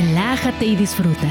[0.00, 1.28] relájate y disfruta.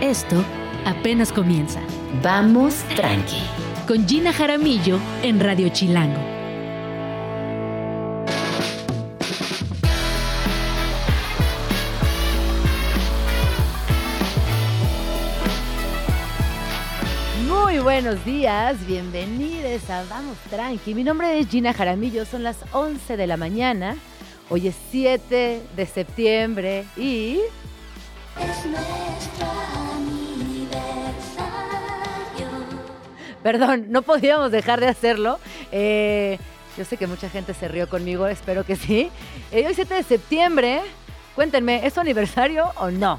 [0.00, 0.44] Esto
[0.84, 1.80] apenas comienza.
[2.22, 3.42] Vamos tranqui.
[3.88, 6.20] Con Gina Jaramillo en Radio Chilango.
[17.48, 20.94] Muy buenos días, bienvenidos a Vamos Tranqui.
[20.94, 23.96] Mi nombre es Gina Jaramillo, son las 11 de la mañana.
[24.50, 27.38] Hoy es 7 de septiembre y.
[33.42, 35.38] Perdón, no podíamos dejar de hacerlo.
[35.72, 36.38] Eh,
[36.76, 39.10] yo sé que mucha gente se rió conmigo, espero que sí.
[39.50, 40.80] Eh, hoy 7 de septiembre,
[41.34, 43.18] cuéntenme, ¿es su aniversario o no?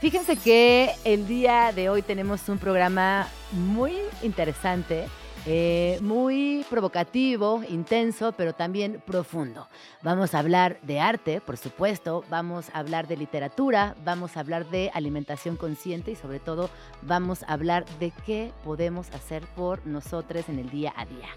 [0.00, 5.06] Fíjense que el día de hoy tenemos un programa muy interesante,
[5.48, 9.68] eh, muy provocativo, intenso, pero también profundo.
[10.02, 14.68] Vamos a hablar de arte, por supuesto, vamos a hablar de literatura, vamos a hablar
[14.70, 16.68] de alimentación consciente y sobre todo
[17.02, 21.28] vamos a hablar de qué podemos hacer por nosotros en el día a día.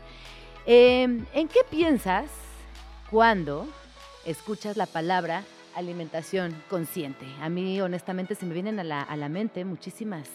[0.65, 2.31] Eh, ¿En qué piensas
[3.11, 3.67] cuando
[4.25, 5.43] escuchas la palabra
[5.75, 7.27] alimentación consciente?
[7.41, 10.27] A mí honestamente se me vienen a la, a la mente muchísimas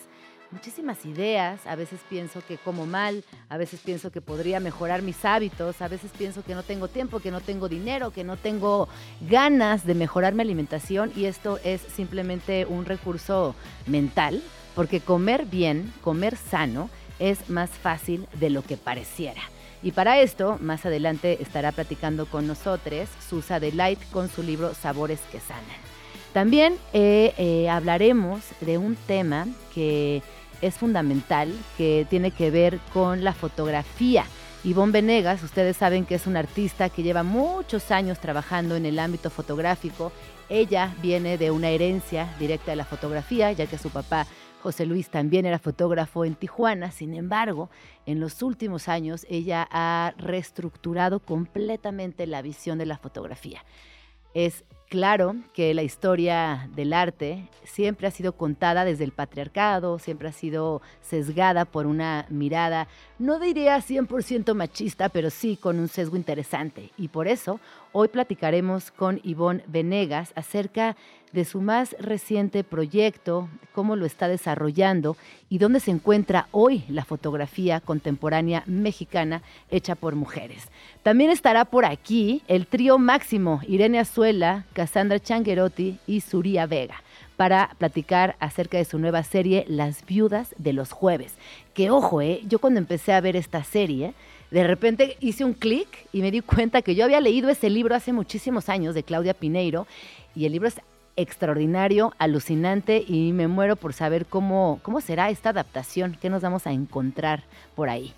[0.50, 5.25] muchísimas ideas, a veces pienso que como mal, a veces pienso que podría mejorar mis
[5.25, 8.89] hábitos, a veces pienso que no tengo tiempo, que no tengo dinero, que no tengo
[9.28, 13.55] ganas de mejorar mi alimentación y esto es simplemente un recurso
[13.86, 14.42] mental,
[14.75, 19.41] porque comer bien, comer sano, es más fácil de lo que pareciera.
[19.83, 25.20] Y para esto, más adelante estará platicando con nosotros Susa Delight con su libro Sabores
[25.31, 25.83] que Sanan.
[26.34, 30.20] También eh, eh, hablaremos de un tema que
[30.60, 34.24] es fundamental, que tiene que ver con la fotografía.
[34.64, 38.98] Ivonne Venegas, ustedes saben que es una artista que lleva muchos años trabajando en el
[38.98, 40.10] ámbito fotográfico.
[40.48, 44.27] Ella viene de una herencia directa de la fotografía, ya que su papá
[44.60, 46.90] José Luis también era fotógrafo en Tijuana.
[46.90, 47.70] Sin embargo,
[48.06, 53.64] en los últimos años ella ha reestructurado completamente la visión de la fotografía.
[54.33, 60.28] Es claro que la historia del arte siempre ha sido contada desde el patriarcado, siempre
[60.28, 66.17] ha sido sesgada por una mirada, no diría 100% machista, pero sí con un sesgo
[66.17, 66.90] interesante.
[66.96, 67.61] Y por eso
[67.96, 70.96] hoy platicaremos con Ivonne Venegas acerca
[71.32, 75.16] de su más reciente proyecto, cómo lo está desarrollando
[75.48, 80.68] y dónde se encuentra hoy la fotografía contemporánea mexicana hecha por mujeres.
[81.05, 86.96] También estará por aquí el trío máximo, Irene Azuela, Cassandra Changuerotti y Suría Vega
[87.36, 91.34] para platicar acerca de su nueva serie Las Viudas de los Jueves.
[91.74, 94.14] Que ojo, eh, yo cuando empecé a ver esta serie,
[94.55, 97.97] de repente hice un clic y me di cuenta que yo había leído ese libro
[97.97, 99.89] hace muchísimos años de Claudia Pineiro
[100.37, 100.81] y el libro es
[101.17, 106.69] extraordinario, alucinante y me muero por saber cómo, cómo será esta adaptación, qué nos vamos
[106.69, 107.42] a encontrar
[107.75, 108.13] por ahí.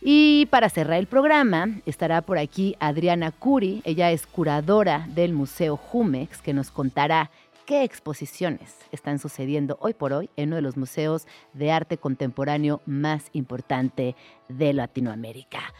[0.00, 5.76] Y para cerrar el programa estará por aquí Adriana Curi, ella es curadora del Museo
[5.76, 7.28] Jumex, que nos contará
[7.72, 12.82] qué exposiciones están sucediendo hoy por hoy en uno de los museos de arte contemporáneo
[12.84, 14.14] más importante
[14.50, 15.72] de Latinoamérica.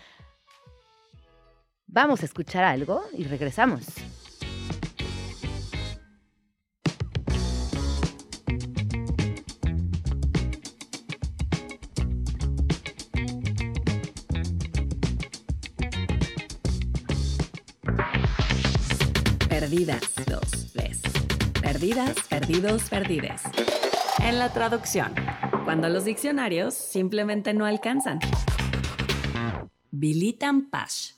[1.87, 3.85] Vamos a escuchar algo y regresamos.
[19.51, 20.62] Perdidas, dos, tres.
[21.83, 23.43] Perdidas, perdidos, perdides.
[24.21, 25.13] En la traducción,
[25.65, 28.21] cuando los diccionarios simplemente no alcanzan.
[29.91, 31.15] Bilitan Pash.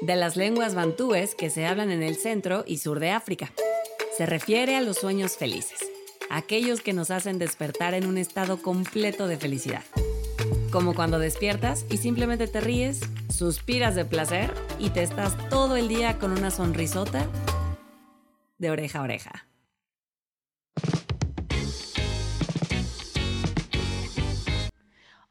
[0.00, 3.52] De las lenguas bantúes que se hablan en el centro y sur de África.
[4.16, 5.80] Se refiere a los sueños felices,
[6.30, 9.84] aquellos que nos hacen despertar en un estado completo de felicidad.
[10.70, 15.88] Como cuando despiertas y simplemente te ríes, suspiras de placer y te estás todo el
[15.88, 17.26] día con una sonrisota
[18.56, 19.51] de oreja a oreja.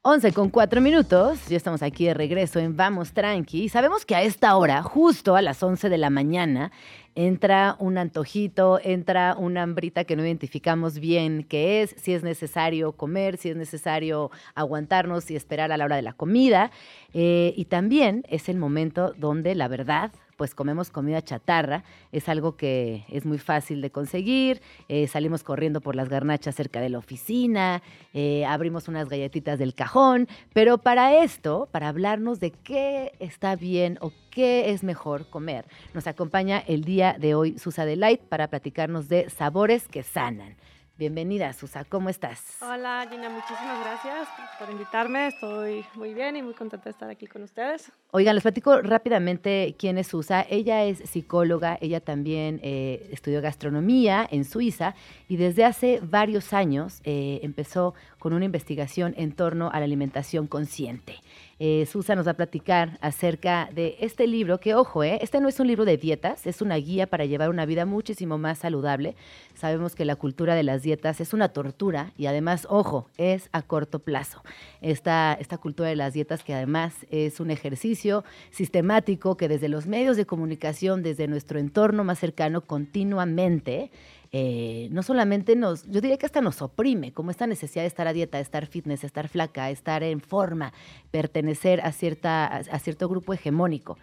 [0.04, 3.68] Once con cuatro minutos, ya estamos aquí de regreso en Vamos Tranqui.
[3.68, 6.72] Sabemos que a esta hora, justo a las 11 de la mañana,
[7.14, 12.94] entra un antojito, entra una hambrita que no identificamos bien qué es, si es necesario
[12.94, 16.72] comer, si es necesario aguantarnos y esperar a la hora de la comida.
[17.14, 22.56] Eh, y también es el momento donde la verdad pues comemos comida chatarra, es algo
[22.56, 26.98] que es muy fácil de conseguir, eh, salimos corriendo por las garnachas cerca de la
[26.98, 27.82] oficina,
[28.12, 33.98] eh, abrimos unas galletitas del cajón, pero para esto, para hablarnos de qué está bien
[34.00, 39.08] o qué es mejor comer, nos acompaña el día de hoy Susa Delight para platicarnos
[39.08, 40.56] de sabores que sanan.
[41.02, 42.58] Bienvenida, Susa, ¿cómo estás?
[42.62, 45.26] Hola Gina, muchísimas gracias por invitarme.
[45.26, 47.90] Estoy muy bien y muy contenta de estar aquí con ustedes.
[48.12, 50.46] Oigan, les platico rápidamente quién es Susa.
[50.48, 54.94] Ella es psicóloga, ella también eh, estudió gastronomía en Suiza
[55.26, 60.46] y desde hace varios años eh, empezó con una investigación en torno a la alimentación
[60.46, 61.16] consciente.
[61.64, 65.46] Eh, Susa nos va a platicar acerca de este libro, que ojo, eh, este no
[65.46, 69.14] es un libro de dietas, es una guía para llevar una vida muchísimo más saludable.
[69.54, 73.62] Sabemos que la cultura de las dietas es una tortura y además, ojo, es a
[73.62, 74.42] corto plazo.
[74.80, 79.86] Esta, esta cultura de las dietas que además es un ejercicio sistemático que desde los
[79.86, 83.92] medios de comunicación, desde nuestro entorno más cercano, continuamente
[84.34, 88.08] eh, no solamente nos, yo diría que hasta nos oprime, como esta necesidad de estar
[88.08, 90.72] a dieta, de estar fitness, de estar flaca, estar en forma,
[91.10, 93.98] pertenecer a, cierta, a, cierto grupo hegemónico.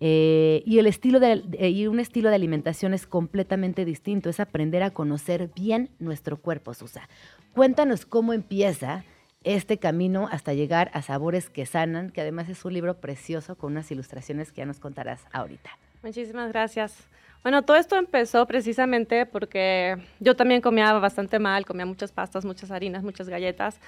[0.00, 4.40] Eh, y, el estilo de, eh, y un estilo de alimentación es completamente distinto, es
[4.40, 7.06] aprender a conocer bien nuestro cuerpo, Susa.
[7.52, 9.04] Cuéntanos cómo empieza
[9.44, 13.72] este camino hasta llegar a Sabores que Sanan, que además es un libro precioso con
[13.72, 15.70] unas ilustraciones que ya nos contarás ahorita.
[16.04, 17.08] Muchísimas gracias.
[17.42, 22.70] Bueno, todo esto empezó precisamente porque yo también comía bastante mal, comía muchas pastas, muchas
[22.70, 23.80] harinas, muchas galletas.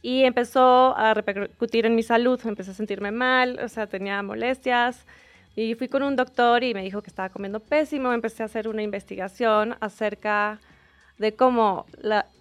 [0.00, 5.04] Y empezó a repercutir en mi salud, empecé a sentirme mal, o sea, tenía molestias.
[5.54, 8.14] Y fui con un doctor y me dijo que estaba comiendo pésimo.
[8.14, 10.60] Empecé a hacer una investigación acerca
[11.18, 11.84] de cómo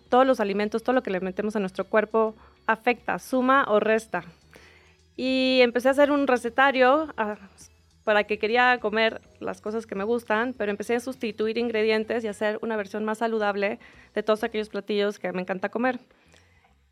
[0.07, 2.35] todos los alimentos, todo lo que le metemos a nuestro cuerpo
[2.67, 4.23] afecta, suma o resta.
[5.17, 7.13] Y empecé a hacer un recetario
[8.09, 12.27] para que quería comer las cosas que me gustan, pero empecé a sustituir ingredientes y
[12.27, 13.77] hacer una versión más saludable
[14.15, 15.99] de todos aquellos platillos que me encanta comer.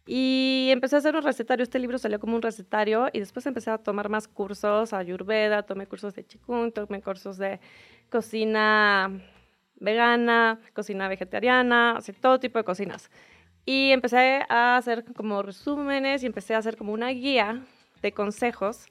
[0.06, 1.64] Y empecé a hacer un recetario.
[1.64, 5.88] Este libro salió como un recetario y después empecé a tomar más cursos, ayurveda, tomé
[5.88, 7.60] cursos de chikung, tomé cursos de
[8.12, 9.10] cocina
[9.78, 13.10] vegana, cocina vegetariana, o todo tipo de cocinas.
[13.66, 17.64] Y empecé a hacer como resúmenes y empecé a hacer como una guía
[18.04, 18.86] de consejos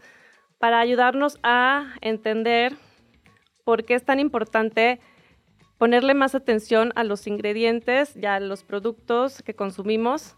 [0.58, 2.74] para ayudarnos a entender
[3.64, 5.00] por qué es tan importante
[5.78, 10.34] ponerle más atención a los ingredientes y a los productos que consumimos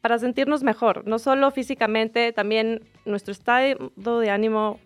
[0.00, 4.80] para sentirnos mejor, no solo físicamente, también nuestro estado de ánimo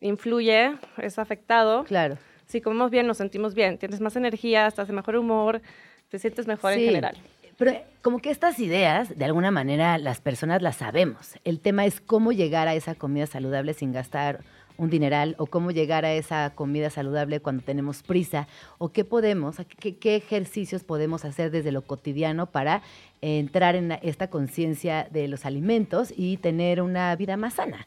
[0.00, 1.84] influye, es afectado.
[1.84, 2.18] Claro.
[2.46, 5.62] Si comemos bien, nos sentimos bien, tienes más energía, estás de mejor humor,
[6.08, 7.16] te sientes mejor en general.
[7.56, 7.72] Pero
[8.02, 11.34] como que estas ideas, de alguna manera, las personas las sabemos.
[11.44, 14.44] El tema es cómo llegar a esa comida saludable sin gastar
[14.76, 19.56] un dineral o cómo llegar a esa comida saludable cuando tenemos prisa o qué podemos,
[19.80, 22.82] qué, qué ejercicios podemos hacer desde lo cotidiano para
[23.22, 27.86] entrar en esta conciencia de los alimentos y tener una vida más sana.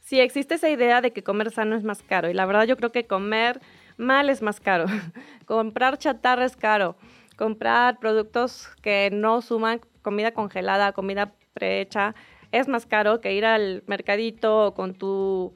[0.00, 2.76] Sí, existe esa idea de que comer sano es más caro y la verdad yo
[2.76, 3.60] creo que comer
[3.96, 4.86] mal es más caro.
[5.46, 6.96] Comprar chatarra es caro
[7.40, 12.14] comprar productos que no suman comida congelada, comida prehecha,
[12.52, 15.54] es más caro que ir al mercadito con tu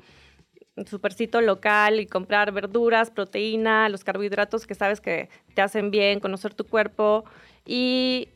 [0.86, 6.54] supercito local y comprar verduras, proteína, los carbohidratos que sabes que te hacen bien, conocer
[6.54, 7.26] tu cuerpo
[7.66, 8.30] y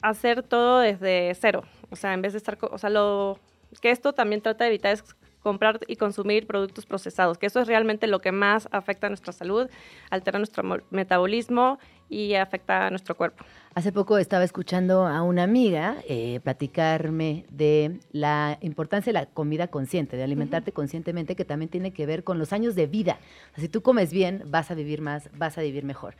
[0.00, 1.64] hacer todo desde cero.
[1.90, 3.40] O sea, en vez de estar, o sea, lo
[3.80, 5.02] que esto también trata de evitar es
[5.42, 9.32] comprar y consumir productos procesados, que eso es realmente lo que más afecta a nuestra
[9.32, 9.68] salud,
[10.10, 11.78] altera nuestro metabolismo
[12.08, 13.44] y afecta a nuestro cuerpo.
[13.74, 19.68] Hace poco estaba escuchando a una amiga eh, platicarme de la importancia de la comida
[19.68, 23.18] consciente, de alimentarte conscientemente, que también tiene que ver con los años de vida.
[23.56, 26.14] si tú comes bien, vas a vivir más, vas a vivir mejor.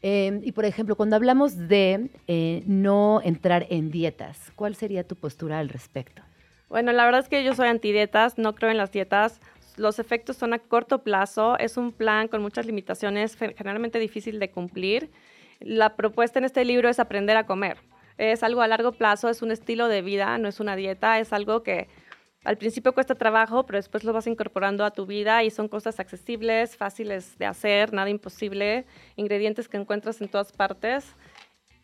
[0.00, 5.16] Em, y por ejemplo, cuando hablamos de eh, no entrar en dietas, ¿cuál sería tu
[5.16, 6.22] postura al respecto?
[6.74, 9.40] Bueno, la verdad es que yo soy antidietas, no creo en las dietas.
[9.76, 14.50] Los efectos son a corto plazo, es un plan con muchas limitaciones, generalmente difícil de
[14.50, 15.08] cumplir
[15.60, 17.76] la propuesta en este libro es aprender a comer.
[18.18, 21.32] Es algo a largo plazo, es un estilo de vida, no es una dieta, es
[21.32, 21.86] algo que
[22.42, 26.00] al principio cuesta trabajo, pero después lo vas incorporando a tu vida y son cosas
[26.00, 31.14] accesibles, fáciles de hacer, nada imposible, ingredientes que encuentras en todas partes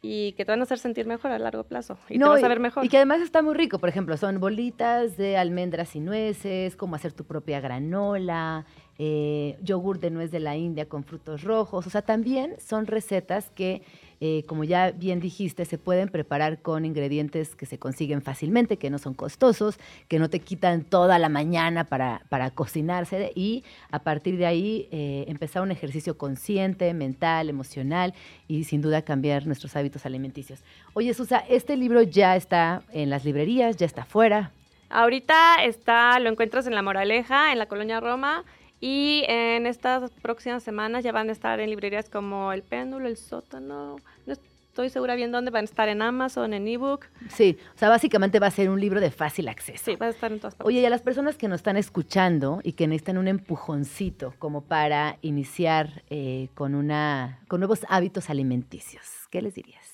[0.02, 2.48] y que te van a hacer sentir mejor a largo plazo y te vas a
[2.48, 2.84] ver mejor.
[2.84, 6.96] Y que además está muy rico, por ejemplo, son bolitas de almendras y nueces, como
[6.96, 8.64] hacer tu propia granola,
[8.98, 11.86] eh, yogur de nuez de la India con frutos rojos.
[11.86, 13.82] O sea, también son recetas que,
[14.20, 18.90] eh, como ya bien dijiste, se pueden preparar con ingredientes que se consiguen fácilmente, que
[18.90, 24.00] no son costosos, que no te quitan toda la mañana para, para cocinarse y a
[24.00, 28.12] partir de ahí eh, empezar un ejercicio consciente, mental, emocional
[28.46, 30.62] y sin duda cambiar nuestros hábitos alimenticios.
[30.92, 34.52] Oye, Susa, este libro ya está en las librerías, ya está fuera.
[34.90, 38.44] Ahorita está, lo encuentras en La Moraleja, en la colonia Roma.
[38.80, 43.18] Y en estas próximas semanas ya van a estar en librerías como El Péndulo, El
[43.18, 43.96] Sótano.
[44.26, 47.06] estoy segura bien dónde van a estar en Amazon, en ebook.
[47.28, 49.84] Sí, o sea, básicamente va a ser un libro de fácil acceso.
[49.84, 50.66] Sí, va a estar en todas partes.
[50.66, 54.62] Oye, y a las personas que nos están escuchando y que necesitan un empujoncito como
[54.62, 59.84] para iniciar eh, con, una, con nuevos hábitos alimenticios, ¿qué les dirías?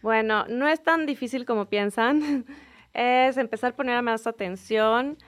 [0.00, 2.46] Bueno, no es tan difícil como piensan.
[2.94, 5.18] Es empezar a poner más atención.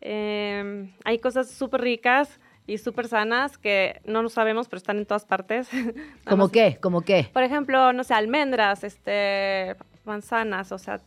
[0.00, 5.06] Eh, hay cosas súper ricas y súper sanas que no lo sabemos, pero están en
[5.06, 5.68] todas partes.
[6.26, 6.78] ¿Cómo qué?
[6.80, 7.28] ¿Cómo qué?
[7.32, 11.00] Por ejemplo, no sé, almendras, este, manzanas, o sea,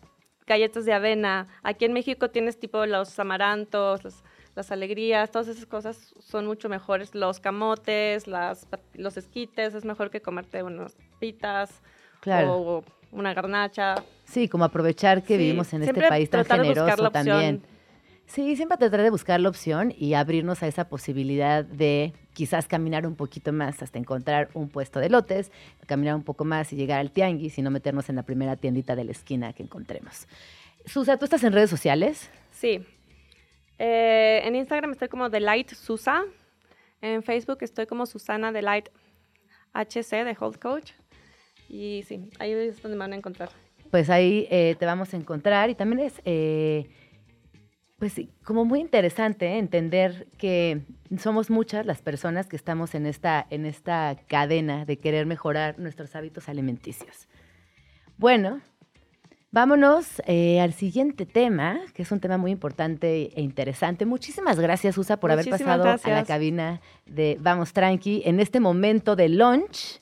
[0.45, 1.47] galletas de avena.
[1.63, 4.23] Aquí en México tienes tipo los amarantos, los-
[4.55, 7.15] las alegrías, todas esas cosas son mucho mejores.
[7.15, 11.81] Los camotes, las, los esquites, es mejor que comerte unas pitas
[12.19, 12.53] Claro.
[12.53, 13.95] o una garnacha.
[14.25, 17.63] Sí, como aprovechar que Sí, vivimos en este país tan generoso también.
[18.33, 23.05] Sí, siempre tratar de buscar la opción y abrirnos a esa posibilidad de quizás caminar
[23.05, 25.51] un poquito más hasta encontrar un puesto de lotes,
[25.85, 28.95] caminar un poco más y llegar al tianguis y no meternos en la primera tiendita
[28.95, 30.27] de la esquina que encontremos.
[30.83, 32.31] Susa, ¿tú estás en redes sociales?
[32.49, 32.83] Sí.
[33.77, 36.23] Eh, en Instagram estoy como Delight Susa.
[37.01, 38.89] En Facebook estoy como Susana Delight
[39.73, 40.93] HC de Health Coach.
[41.69, 43.51] Y sí, ahí es donde me van a encontrar.
[43.91, 46.89] Pues ahí eh, te vamos a encontrar y también es, eh,
[48.03, 50.81] pues como muy interesante entender que
[51.19, 56.13] somos muchas las personas que estamos en esta, en esta cadena de querer mejorar nuestros
[56.13, 57.29] hábitos alimenticios.
[58.17, 58.59] Bueno,
[59.51, 64.05] vámonos eh, al siguiente tema, que es un tema muy importante e interesante.
[64.05, 69.15] Muchísimas gracias, Usa, por haber pasado a la cabina de Vamos Tranqui en este momento
[69.15, 70.01] de lunch.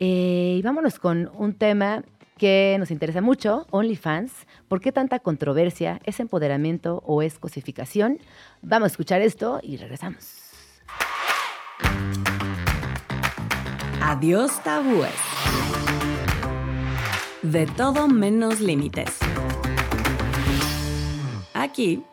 [0.00, 2.04] Eh, y vámonos con un tema
[2.38, 4.32] que nos interesa mucho, OnlyFans.
[4.68, 6.00] ¿Por qué tanta controversia?
[6.04, 8.18] ¿Es empoderamiento o es cosificación?
[8.62, 10.42] Vamos a escuchar esto y regresamos.
[14.00, 15.14] Adiós tabúes.
[17.42, 19.18] De todo menos límites.
[21.54, 22.04] Aquí,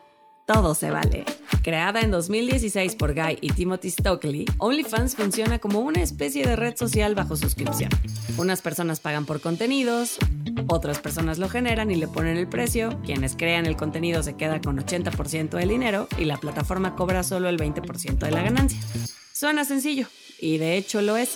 [0.46, 1.24] todo se vale.
[1.62, 6.74] Creada en 2016 por Guy y Timothy Stokely, OnlyFans funciona como una especie de red
[6.74, 7.90] social bajo suscripción.
[8.38, 10.16] Unas personas pagan por contenidos,
[10.68, 14.62] otras personas lo generan y le ponen el precio, quienes crean el contenido se queda
[14.62, 18.80] con 80% del dinero y la plataforma cobra solo el 20% de la ganancia.
[19.34, 20.06] Suena sencillo,
[20.40, 21.34] y de hecho lo es.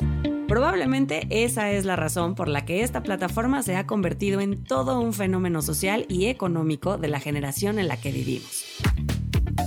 [0.49, 5.01] Probablemente esa es la razón por la que esta plataforma se ha convertido en todo
[5.01, 8.65] un fenómeno social y económico de la generación en la que vivimos.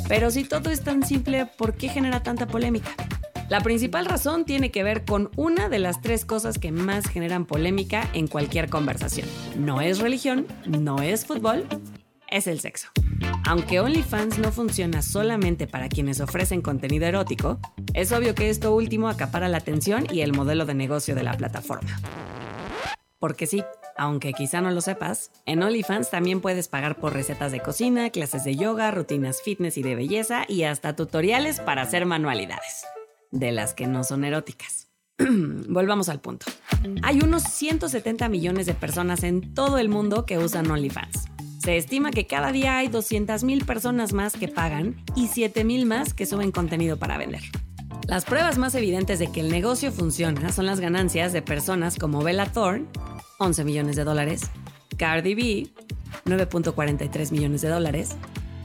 [0.08, 2.92] Pero si todo es tan simple, ¿por qué genera tanta polémica?
[3.50, 7.46] La principal razón tiene que ver con una de las tres cosas que más generan
[7.46, 9.28] polémica en cualquier conversación.
[9.58, 11.66] No es religión, no es fútbol,
[12.30, 12.90] es el sexo.
[13.46, 17.60] Aunque OnlyFans no funciona solamente para quienes ofrecen contenido erótico,
[17.94, 21.34] es obvio que esto último acapara la atención y el modelo de negocio de la
[21.34, 22.00] plataforma.
[23.20, 23.64] Porque sí,
[23.98, 28.44] aunque quizá no lo sepas, en OnlyFans también puedes pagar por recetas de cocina, clases
[28.44, 32.86] de yoga, rutinas fitness y de belleza y hasta tutoriales para hacer manualidades.
[33.32, 34.88] De las que no son eróticas.
[35.18, 36.46] Volvamos al punto.
[37.04, 41.25] Hay unos 170 millones de personas en todo el mundo que usan OnlyFans.
[41.63, 46.25] Se estima que cada día hay 200.000 personas más que pagan y 7.000 más que
[46.25, 47.42] suben contenido para vender.
[48.08, 52.24] Las pruebas más evidentes de que el negocio funciona son las ganancias de personas como
[52.24, 52.86] Bella Thorne,
[53.39, 54.50] 11 millones de dólares,
[54.98, 55.67] Cardi B,
[56.25, 58.15] 9.43 millones de dólares,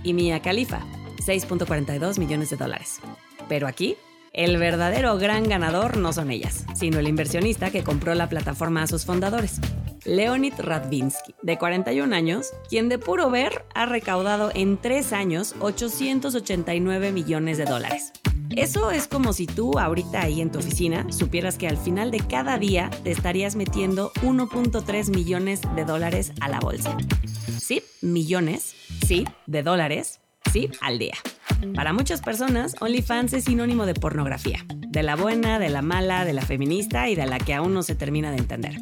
[0.03, 0.81] y Mia Khalifa,
[1.27, 3.01] 6.42 millones de dólares.
[3.49, 3.97] Pero aquí,
[4.33, 8.87] el verdadero gran ganador no son ellas, sino el inversionista que compró la plataforma a
[8.87, 9.61] sus fundadores,
[10.05, 17.13] Leonid Radvinsky, de 41 años, quien de puro ver ha recaudado en tres años 889
[17.13, 18.13] millones de dólares.
[18.51, 22.21] Eso es como si tú ahorita ahí en tu oficina supieras que al final de
[22.21, 26.97] cada día te estarías metiendo 1.3 millones de dólares a la bolsa.
[27.59, 28.75] Sí, millones,
[29.07, 30.21] sí, de dólares,
[30.53, 31.15] sí, al día.
[31.75, 36.33] Para muchas personas, OnlyFans es sinónimo de pornografía, de la buena, de la mala, de
[36.33, 38.77] la feminista y de la que aún no se termina de entender.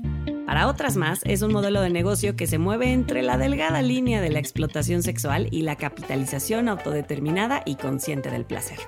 [0.50, 4.21] Para otras más, es un modelo de negocio que se mueve entre la delgada línea
[4.21, 8.80] de la explotación sexual y la capitalización autodeterminada y consciente del placer.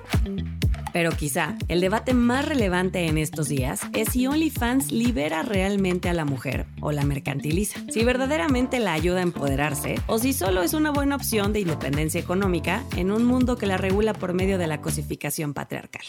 [0.91, 6.13] Pero quizá el debate más relevante en estos días es si OnlyFans libera realmente a
[6.13, 10.73] la mujer o la mercantiliza, si verdaderamente la ayuda a empoderarse o si solo es
[10.73, 14.67] una buena opción de independencia económica en un mundo que la regula por medio de
[14.67, 16.03] la cosificación patriarcal.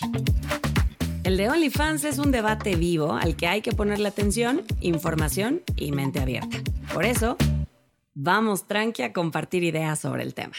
[1.24, 5.90] El de OnlyFans es un debate vivo al que hay que ponerle atención, información y
[5.90, 6.58] mente abierta.
[6.92, 7.38] Por eso,
[8.12, 10.52] vamos tranqui a compartir ideas sobre el tema.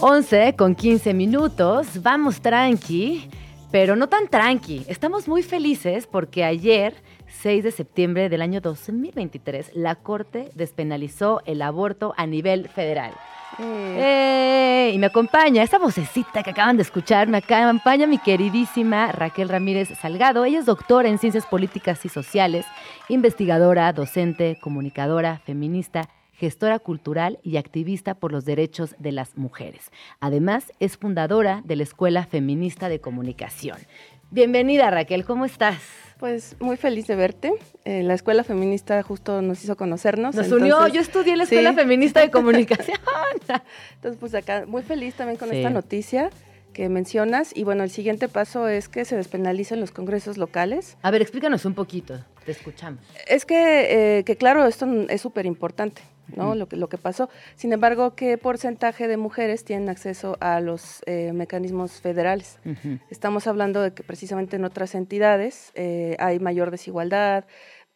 [0.00, 2.02] 11 con 15 minutos.
[2.02, 3.30] Vamos tranqui,
[3.70, 4.84] pero no tan tranqui.
[4.88, 7.02] Estamos muy felices porque ayer,
[7.42, 13.12] 6 de septiembre del año 2023, la Corte despenalizó el aborto a nivel federal.
[13.58, 14.92] ¡Eh!
[14.94, 19.88] Y me acompaña esa vocecita que acaban de escuchar, me acompaña mi queridísima Raquel Ramírez
[20.00, 20.44] Salgado.
[20.44, 22.64] Ella es doctora en Ciencias Políticas y Sociales,
[23.08, 29.90] investigadora, docente, comunicadora, feminista gestora cultural y activista por los derechos de las mujeres.
[30.20, 33.78] Además, es fundadora de la Escuela Feminista de Comunicación.
[34.30, 36.11] Bienvenida Raquel, ¿cómo estás?
[36.22, 37.52] Pues muy feliz de verte.
[37.84, 40.36] Eh, la Escuela Feminista justo nos hizo conocernos.
[40.36, 41.74] Nos unió, yo estudié en la Escuela Sí.
[41.74, 42.96] Feminista de Comunicación.
[43.96, 45.56] Entonces, pues acá muy feliz también con Sí.
[45.56, 46.30] esta noticia
[46.74, 47.50] que mencionas.
[47.56, 50.96] Y bueno, el siguiente paso es que se despenalicen los congresos locales.
[51.02, 53.00] A ver, explícanos un poquito, te escuchamos.
[53.26, 56.02] Es que, eh, que claro, esto es súper importante,
[56.36, 56.54] ¿no?
[56.54, 57.28] Lo, que, lo que pasó.
[57.56, 62.58] Sin embargo, ¿qué porcentaje de mujeres tienen acceso a los eh, mecanismos federales?
[63.10, 67.44] Estamos hablando de que precisamente en otras entidades eh, hay mayor desigualdad.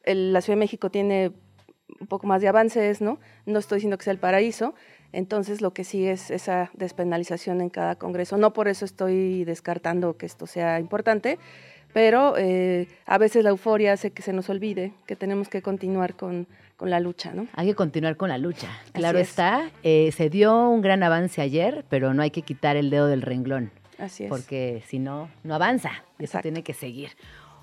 [0.02, 1.32] El- la Ciudad de México tiene
[2.00, 3.18] un poco más de avances, ¿no?
[3.46, 4.74] No estoy diciendo que sea el paraíso.
[5.12, 8.36] Entonces, lo que sí es esa despenalización en cada congreso.
[8.36, 11.38] No por eso estoy descartando que esto sea importante,
[11.94, 16.16] pero eh, a veces la euforia hace que se nos olvide que tenemos que continuar
[16.16, 17.46] con, con la lucha, ¿no?
[17.54, 18.68] Hay que continuar con la lucha.
[18.92, 19.30] Claro es.
[19.30, 23.06] está, eh, se dio un gran avance ayer, pero no hay que quitar el dedo
[23.06, 23.70] del renglón.
[23.98, 24.28] Así es.
[24.28, 25.90] porque si no, no avanza.
[26.18, 26.42] y Eso Exacto.
[26.42, 27.10] tiene que seguir.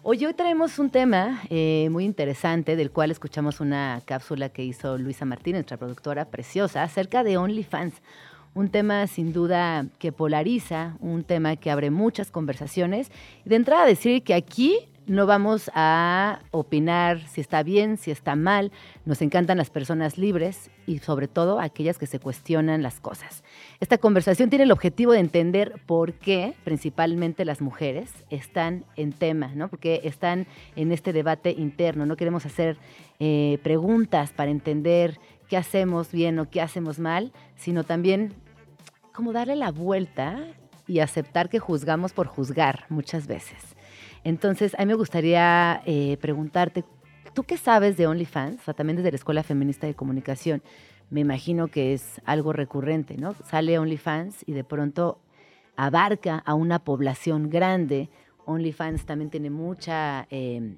[0.01, 4.97] Hoy, hoy traemos un tema eh, muy interesante del cual escuchamos una cápsula que hizo
[4.97, 7.93] Luisa Martínez, nuestra productora preciosa, acerca de OnlyFans.
[8.55, 13.11] Un tema sin duda que polariza, un tema que abre muchas conversaciones.
[13.45, 18.35] Y de entrada decir que aquí no vamos a opinar si está bien, si está
[18.35, 18.71] mal.
[19.05, 23.43] Nos encantan las personas libres y sobre todo aquellas que se cuestionan las cosas.
[23.79, 29.51] Esta conversación tiene el objetivo de entender por qué principalmente las mujeres están en tema,
[29.55, 29.67] ¿no?
[29.67, 32.05] Porque están en este debate interno.
[32.05, 32.77] No queremos hacer
[33.19, 38.33] eh, preguntas para entender qué hacemos bien o qué hacemos mal, sino también
[39.11, 40.39] como darle la vuelta
[40.87, 43.72] y aceptar que juzgamos por juzgar muchas veces.
[44.23, 46.85] Entonces, a mí me gustaría eh, preguntarte,
[47.33, 48.61] ¿tú qué sabes de OnlyFans?
[48.61, 50.63] O sea, también desde la Escuela Feminista de Comunicación.
[51.09, 53.35] Me imagino que es algo recurrente, ¿no?
[53.45, 55.19] Sale OnlyFans y de pronto
[55.75, 58.09] abarca a una población grande.
[58.45, 60.77] OnlyFans también tiene mucha, eh,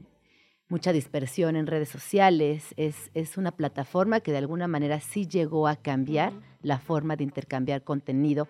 [0.68, 2.74] mucha dispersión en redes sociales.
[2.78, 7.24] Es, es una plataforma que de alguna manera sí llegó a cambiar la forma de
[7.24, 8.48] intercambiar contenido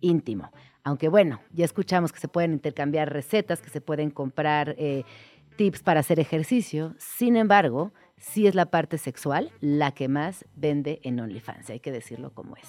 [0.00, 0.50] íntimo.
[0.88, 5.04] Aunque bueno, ya escuchamos que se pueden intercambiar recetas, que se pueden comprar eh,
[5.56, 6.94] tips para hacer ejercicio.
[6.96, 11.68] Sin embargo, sí es la parte sexual la que más vende en OnlyFans.
[11.68, 12.66] Hay que decirlo como es.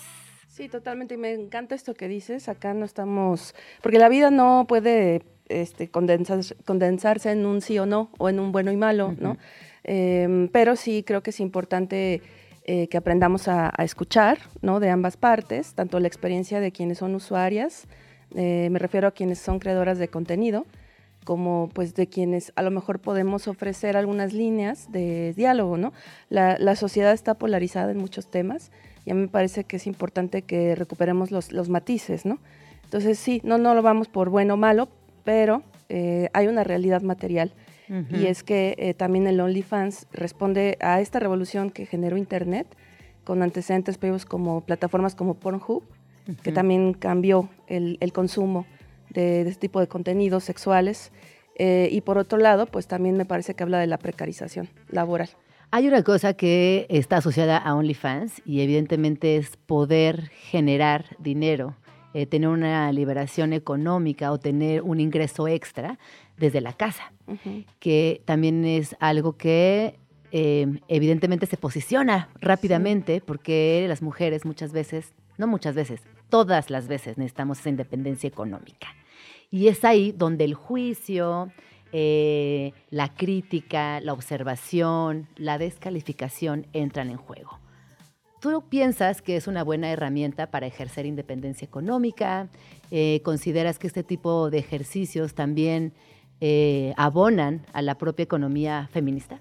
[0.49, 1.13] Sí, totalmente.
[1.13, 2.49] Y me encanta esto que dices.
[2.49, 3.55] Acá no estamos.
[3.81, 8.41] Porque la vida no puede este, condensar- condensarse en un sí o no, o en
[8.41, 9.37] un bueno y malo, ¿no?
[9.85, 12.21] Em, pero sí creo que es importante
[12.65, 14.81] eh, que aprendamos a, a escuchar, ¿no?
[14.81, 17.87] De ambas partes, tanto la experiencia de quienes son usuarias,
[18.35, 20.65] eh, me refiero a quienes son creadoras de contenido,
[21.23, 25.93] como pues de quienes a lo mejor podemos ofrecer algunas líneas de diálogo, ¿no?
[26.29, 28.71] La, la sociedad está polarizada en muchos temas
[29.05, 32.39] y a mí me parece que es importante que recuperemos los, los matices, ¿no?
[32.85, 34.89] Entonces sí, no, no lo vamos por bueno o malo,
[35.23, 37.53] pero eh, hay una realidad material
[38.11, 42.67] y es que eh, también el OnlyFans responde a esta revolución que generó Internet
[43.23, 45.81] con antecedentes previos como plataformas como Pornhub,
[46.43, 48.65] que también cambió el, el consumo
[49.09, 51.11] de, de este tipo de contenidos sexuales.
[51.55, 55.29] Eh, y por otro lado, pues también me parece que habla de la precarización laboral.
[55.71, 61.75] Hay una cosa que está asociada a OnlyFans y evidentemente es poder generar dinero,
[62.13, 65.99] eh, tener una liberación económica o tener un ingreso extra
[66.37, 67.11] desde la casa,
[67.79, 69.99] que también es algo que
[70.31, 76.87] eh, evidentemente se posiciona rápidamente porque las mujeres muchas veces, no muchas veces, todas las
[76.87, 78.89] veces necesitamos esa independencia económica.
[79.49, 81.51] Y es ahí donde el juicio,
[81.93, 87.57] eh, la crítica, la observación, la descalificación entran en juego.
[88.41, 92.49] ¿Tú piensas que es una buena herramienta para ejercer independencia económica?
[92.91, 95.93] Eh, ¿Consideras que este tipo de ejercicios también
[96.41, 99.39] eh, abonan a la propia economía feminista?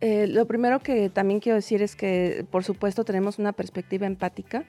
[0.00, 4.66] Lo primero que también quiero decir es que, por supuesto, tenemos una perspectiva empática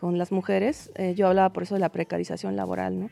[0.00, 0.90] con las mujeres.
[0.94, 3.10] Eh, yo hablaba por eso de la precarización laboral, ¿no?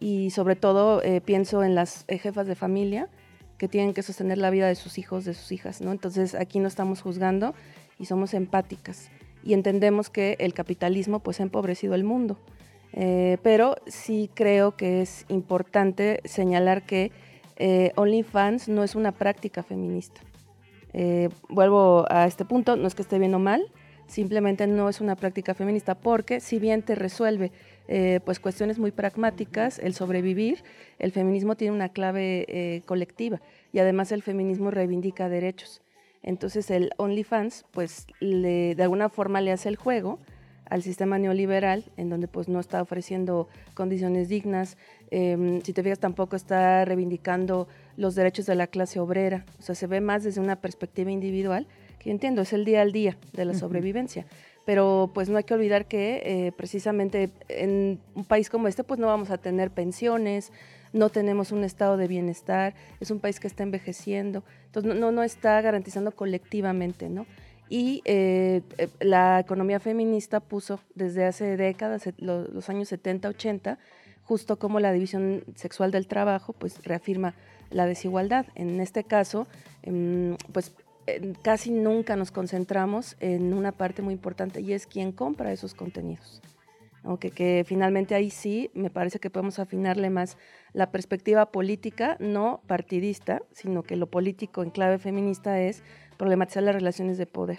[0.00, 3.10] Y sobre todo eh, pienso en las eh, jefas de familia
[3.58, 5.92] que tienen que sostener la vida de sus hijos, de sus hijas, ¿no?
[5.92, 7.54] Entonces aquí no estamos juzgando,
[7.98, 9.10] y y somos empáticas
[9.44, 12.38] y entendemos que el capitalismo pues ha empobrecido el mundo.
[12.94, 17.12] Eh, pero sí creo que es importante señalar que
[17.56, 20.22] eh, OnlyFans no es una práctica feminista.
[20.94, 23.62] Eh, vuelvo a este punto, no es que esté bien o mal,
[24.06, 27.50] simplemente no es una práctica feminista porque si bien te resuelve
[27.88, 30.62] eh, pues cuestiones muy pragmáticas, el sobrevivir,
[30.98, 33.40] el feminismo tiene una clave eh, colectiva
[33.72, 35.82] y además el feminismo reivindica derechos.
[36.22, 40.18] Entonces el OnlyFans pues de alguna forma le hace el juego
[40.72, 44.78] al sistema neoliberal, en donde pues no está ofreciendo condiciones dignas,
[45.10, 49.74] em, si te fijas tampoco está reivindicando los derechos de la clase obrera, o sea,
[49.74, 51.66] se ve más desde una perspectiva individual,
[52.02, 54.26] que entiendo, es el día al día de la sobrevivencia,
[54.64, 58.98] pero pues no hay que olvidar que eh, precisamente en un país como este pues
[59.00, 60.52] no vamos a tener pensiones,
[60.92, 65.22] no tenemos un estado de bienestar, es un país que está envejeciendo, entonces no, no
[65.22, 67.26] está garantizando colectivamente, ¿no?
[67.68, 73.78] Y eh, eh, la economía feminista puso desde hace décadas, lo- los años 70, 80,
[74.24, 77.34] justo como la división sexual del trabajo, pues reafirma
[77.70, 78.44] la desigualdad.
[78.54, 79.46] En este caso,
[79.82, 80.74] em, pues
[81.42, 86.40] casi nunca nos concentramos en una parte muy importante y es quién compra esos contenidos.
[87.02, 87.18] ¿no?
[87.18, 90.38] Que, finalmente ahí sí me parece que podemos afinarle más
[90.72, 95.82] la perspectiva política, no partidista, sino que lo político en clave feminista es
[96.16, 97.58] problematizar las relaciones de poder.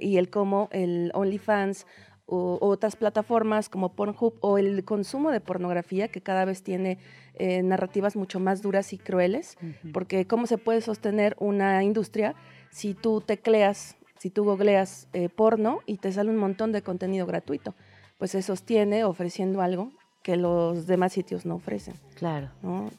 [0.00, 1.86] Y el cómo el OnlyFans
[2.26, 6.98] o otras plataformas como Pornhub o el consumo de pornografía que cada vez tiene
[7.34, 9.56] eh, narrativas mucho más duras y crueles,
[9.92, 12.34] porque cómo se puede sostener una industria
[12.70, 17.26] si tú tecleas, si tú googleas eh, porno y te sale un montón de contenido
[17.26, 17.74] gratuito,
[18.18, 19.90] pues se sostiene ofreciendo algo
[20.22, 21.94] que los demás sitios no ofrecen.
[22.14, 22.50] Claro.
[22.62, 22.90] ¿no?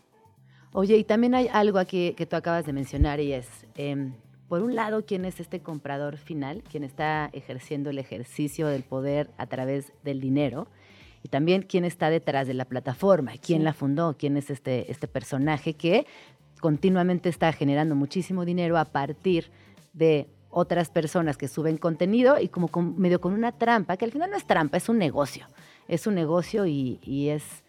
[0.73, 4.13] Oye, y también hay algo aquí que tú acabas de mencionar y es, em,
[4.53, 9.31] por un lado, quién es este comprador final, quien está ejerciendo el ejercicio del poder
[9.39, 10.67] a través del dinero,
[11.23, 13.63] y también quién está detrás de la plataforma, quién Sí.
[13.63, 16.05] la fundó, quién es este, este personaje que
[16.61, 19.49] continuamente está generando muchísimo dinero a partir
[19.93, 24.11] de otras personas que suben contenido y como con- medio con una trampa, que al
[24.11, 25.47] final no es trampa, es un negocio.
[25.87, 27.63] Es un negocio y, y es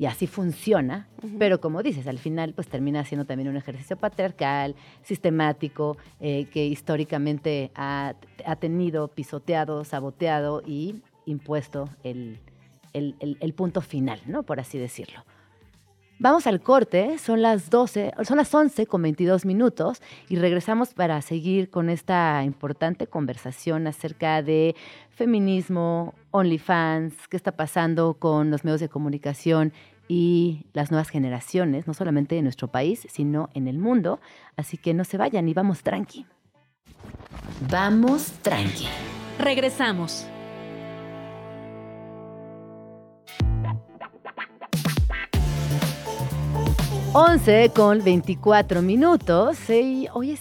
[0.00, 1.08] y así funciona,
[1.38, 6.64] pero como dices, al final pues termina siendo también un ejercicio patriarcal, sistemático, eh, que
[6.64, 8.14] históricamente ha,
[8.46, 12.38] ha tenido pisoteado, saboteado y impuesto el,
[12.94, 14.42] el- el- el punto final, ¿no?
[14.42, 15.20] Por así decirlo.
[16.22, 21.22] Vamos al corte, son las 12, son las 11 con 22 minutos y regresamos para
[21.22, 24.76] seguir con esta importante conversación acerca de
[25.08, 29.72] feminismo, OnlyFans, qué está pasando con los medios de comunicación
[30.08, 34.20] y las nuevas generaciones, no solamente en nuestro país, sino en el mundo.
[34.58, 36.26] Así que no se vayan y vamos tranqui.
[37.70, 38.88] Vamos tranqui.
[39.38, 40.26] Regresamos.
[47.12, 49.58] 11 con 24 minutos.
[49.68, 50.40] Y hoy es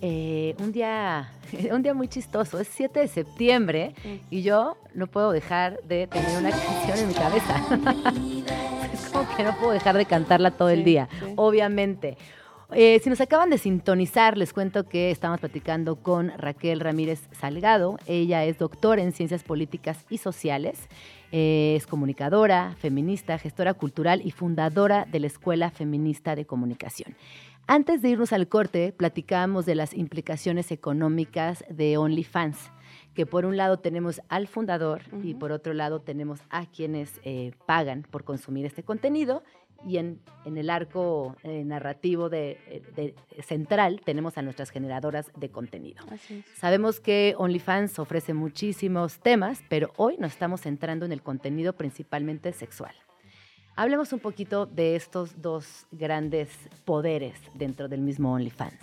[0.00, 1.32] eh, un, día,
[1.72, 2.60] un día muy chistoso.
[2.60, 3.94] Es 7 de septiembre
[4.30, 6.50] y yo no puedo dejar de tener una
[6.84, 7.56] canción en mi cabeza.
[8.92, 11.32] es como que no puedo dejar de cantarla todo el Sí, día, sí.
[11.36, 12.16] obviamente.
[12.72, 17.96] Eh, si nos acaban de sintonizar, les cuento que estamos platicando con Raquel Ramírez Salgado.
[18.06, 20.88] Ella es doctora en Ciencias Políticas y Sociales.
[21.32, 27.16] Eh, es comunicadora, feminista, gestora cultural y fundadora de la Escuela Feminista de Comunicación.
[27.66, 32.70] Antes de irnos al corte, platicábamos de las implicaciones económicas de OnlyFans,
[33.12, 37.52] que por un lado tenemos al fundador y por otro lado tenemos a quienes eh,
[37.66, 39.42] pagan por consumir este contenido
[39.84, 45.48] y en, en el arco eh, narrativo de, de- central tenemos a nuestras generadoras de
[45.50, 46.04] contenido.
[46.56, 52.52] Sabemos que OnlyFans ofrece muchísimos temas, pero hoy nos estamos centrando en el contenido principalmente
[52.52, 52.94] sexual.
[53.76, 56.48] Hablemos un poquito de estos dos grandes
[56.86, 58.80] poderes dentro del mismo OnlyFans.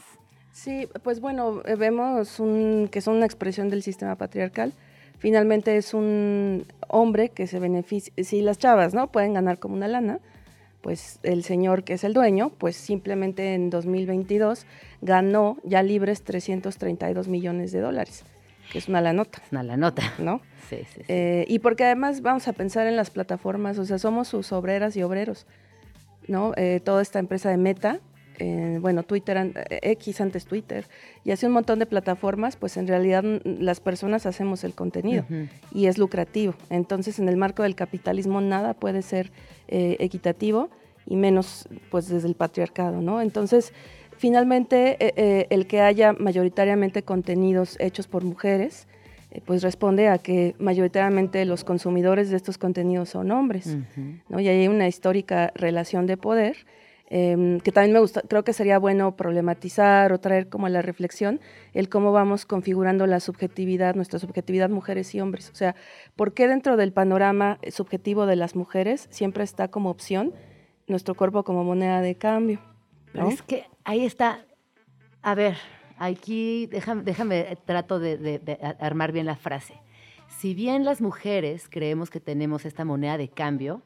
[0.52, 4.72] Sí, pues bueno, eh, vemos un, que son una expresión del sistema patriarcal.
[5.18, 9.12] Finalmente es un hombre que se beneficia, si las chavas, ¿no?
[9.12, 10.20] Pueden ganar como una lana,
[10.84, 14.68] pues el señor que es el dueño, pues simplemente en 2022
[15.02, 18.26] ganó ya libres 332 millones de dólares,
[18.72, 20.04] que es una la nota, Es una la nota.
[20.20, 20.42] ¿no?
[20.70, 21.02] Sí, sí, sí.
[21.08, 24.98] Eh, y porque además vamos a pensar en las plataformas, o sea, somos sus obreras
[24.98, 25.48] y obreros,
[26.28, 26.52] ¿no?
[26.58, 28.02] Eh, toda esta empresa de Meta,
[28.40, 29.38] eh, bueno, Twitter,
[29.70, 30.86] eh, X antes Twitter,
[31.24, 35.48] y así un montón de plataformas, pues en realidad las personas hacemos el contenido Ujú.
[35.74, 36.54] y es lucrativo.
[36.70, 39.32] Entonces, en el marco del capitalismo nada puede ser
[39.68, 40.70] eh, equitativo
[41.06, 43.22] y menos pues desde el patriarcado, ¿no?
[43.22, 43.74] Entonces,
[44.18, 48.88] finalmente, eh, eh, el que haya mayoritariamente contenidos hechos por mujeres,
[49.32, 54.20] eh, pues responde a que mayoritariamente los consumidores de estos contenidos son hombres, Ujú.
[54.30, 54.40] ¿no?
[54.40, 56.58] Y hay una histórica relación de poder
[57.16, 60.82] em, que también me gusta, creo que sería bueno problematizar o traer como a la
[60.82, 61.40] reflexión
[61.74, 65.52] el cómo vamos configurando la subjetividad, nuestra subjetividad mujeres y hombres.
[65.52, 65.76] O sea,
[66.16, 70.34] ¿por qué dentro del panorama subjetivo de las mujeres siempre está como opción
[70.88, 72.60] nuestro cuerpo como moneda de cambio?
[73.14, 73.30] ¿no?
[73.30, 74.46] es que ahí está.
[75.22, 75.56] A ver,
[76.00, 79.76] aquí déjame, déjame eh, trato de, de- de armar bien la frase.
[80.40, 83.84] Si bien las mujeres creemos que tenemos esta moneda de cambio,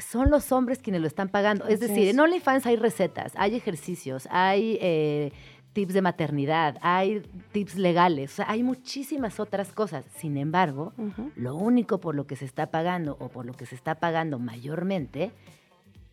[0.00, 1.66] son los hombres quienes lo están pagando.
[1.68, 5.32] Es decir, en OnlyFans hay recetas, hay ejercicios, hay eh,
[5.72, 10.04] tips de maternidad, hay tips legales, o sea, hay muchísimas otras cosas.
[10.16, 11.30] Sin embargo, Ujú.
[11.36, 14.38] lo único por lo que se está pagando o por lo que se está pagando
[14.38, 15.30] mayormente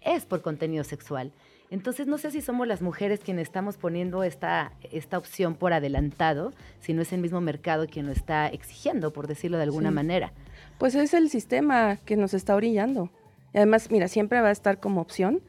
[0.02, 1.32] es por contenido sexual.
[1.70, 6.54] Entonces no sé si somos las mujeres quienes estamos poniendo esta, esta opción por adelantado,
[6.80, 9.96] si no es el mismo mercado quien lo está exigiendo, por decirlo de alguna Sí.
[9.96, 10.32] manera.
[10.78, 13.10] Pues es el sistema que nos está orillando.
[13.58, 15.42] Además, mira, siempre va a estar como opción,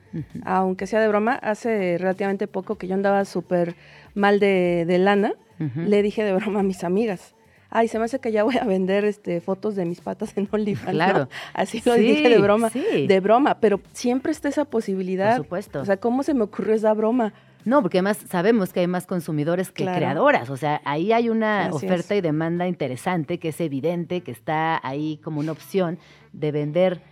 [0.45, 1.35] aunque sea de broma.
[1.35, 3.77] Hace relativamente poco que yo andaba súper
[4.15, 5.33] mal de, de lana,
[5.77, 7.35] le dije de broma a mis amigas.
[7.71, 10.49] Ay, se me hace que ya voy a vender este, fotos de mis patas en
[10.51, 10.87] OnlyFans.
[10.87, 10.93] ¿no?
[10.93, 11.29] Claro.
[11.53, 12.71] Así lo Sí, dije de broma.
[12.71, 13.07] sí.
[13.07, 15.37] De broma, pero siempre está esa posibilidad.
[15.37, 15.81] Por supuesto.
[15.81, 17.35] O sea, ¿cómo se me ocurrió esa broma?
[17.67, 19.99] No, porque además sabemos que hay más consumidores que Claro.
[19.99, 20.49] creadoras.
[20.49, 22.19] O sea, ahí hay una Así oferta es.
[22.21, 25.99] y demanda interesante que es evidente que está ahí como una opción
[26.33, 27.03] de vender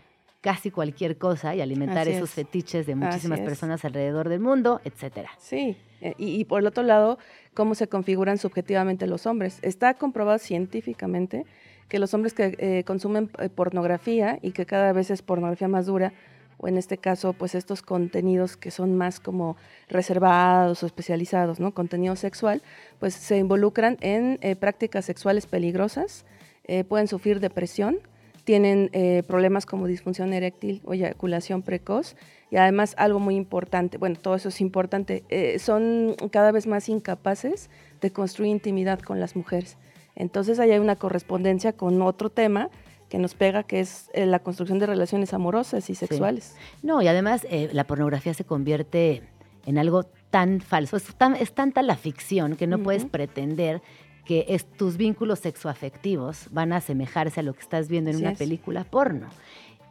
[0.47, 2.35] casi cualquier cosa y alimentar Así esos es.
[2.37, 5.31] fetiches de muchísimas personas alrededor del mundo, etcétera.
[5.39, 7.19] Sí, eh, y, y por el otro lado,
[7.53, 9.59] cómo se configuran subjetivamente los hombres.
[9.63, 11.45] Está comprobado científicamente
[11.89, 15.87] que los hombres que eh, consumen eh, pornografía y que cada vez es pornografía más
[15.87, 16.13] dura,
[16.59, 19.57] o en este caso, pues estos contenidos que son más como
[19.89, 21.75] reservados o especializados, ¿no?
[21.75, 22.63] Contenido sexual,
[23.01, 26.25] pues se involucran en eh, prácticas sexuales peligrosas,
[26.69, 27.99] eh, pueden sufrir depresión,
[28.47, 32.15] tienen eh, problemas como disfunción eréctil o eyaculación precoz
[32.49, 36.89] y además algo muy importante, bueno, todo eso es importante, eh, son cada vez más
[36.89, 37.69] incapaces
[38.01, 39.77] de construir intimidad con las mujeres.
[40.15, 42.71] Entonces ahí hay una correspondencia con otro tema
[43.09, 46.55] que nos pega, que es eh, la construcción de relaciones amorosas y sexuales.
[46.85, 49.23] No, y además la pornografía se convierte
[49.67, 53.83] en algo tan falso, es, tan- es tanta la ficción que no puedes pretender
[54.27, 58.33] que es- tus vínculos sexoafectivos van a asemejarse a lo que estás viendo en una
[58.33, 58.39] es.
[58.39, 59.29] película porno.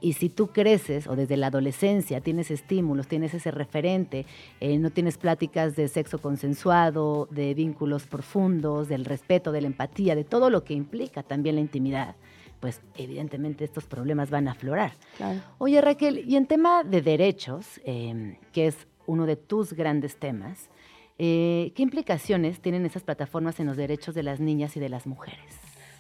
[0.02, 4.26] Y si tú creces o desde la adolescencia tienes estímulos, tienes ese referente,
[4.60, 10.14] eh, no tienes pláticas de sexo consensuado, de vínculos profundos, del respeto, de la empatía,
[10.16, 12.16] de todo lo que implica también la intimidad,
[12.60, 14.92] pues evidentemente estos problemas van a aflorar.
[15.18, 15.40] Claro.
[15.60, 18.76] Oye Raquel, y en tema de derechos, eh, que es
[19.08, 20.70] uno de tus grandes temas,
[21.18, 25.08] eh, ¿qué implicaciones tienen esas plataformas en los derechos de las niñas y de las
[25.08, 25.40] mujeres?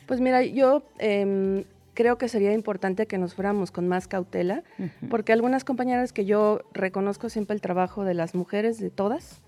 [0.05, 4.63] Pues mira, yo em, creo que sería importante que nos fuéramos con más cautela,
[5.09, 9.41] porque algunas compañeras que yo reconozco siempre el trabajo de las mujeres, de todas,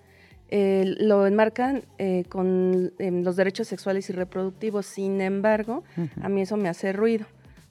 [0.49, 4.85] eh, lo enmarcan eh, con em, los derechos sexuales y reproductivos.
[4.85, 5.83] Sin embargo,
[6.21, 7.25] a mí eso me hace ruido,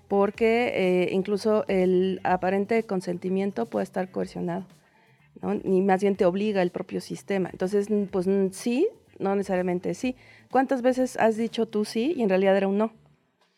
[0.09, 4.65] porque eh, incluso el aparente consentimiento puede estar coercionado,
[5.47, 5.61] ¿no?
[5.65, 7.49] Ni más bien te obliga el propio sistema.
[7.53, 10.17] Entonces, pues sí, no necesariamente sí.
[10.51, 12.93] ¿Cuántas veces has dicho tú sí y en realidad era un no?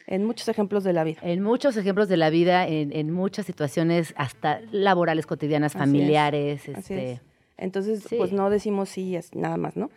[0.06, 1.20] En muchos ejemplos de la vida.
[1.22, 5.80] En muchos ejemplos de la vida, en, en muchas situaciones hasta laborales, cotidianas, Así es,
[5.80, 7.20] familiares, Así este, es.
[7.58, 8.16] Entonces, sí.
[8.16, 9.90] pues no decimos sí, es nada más, ¿no?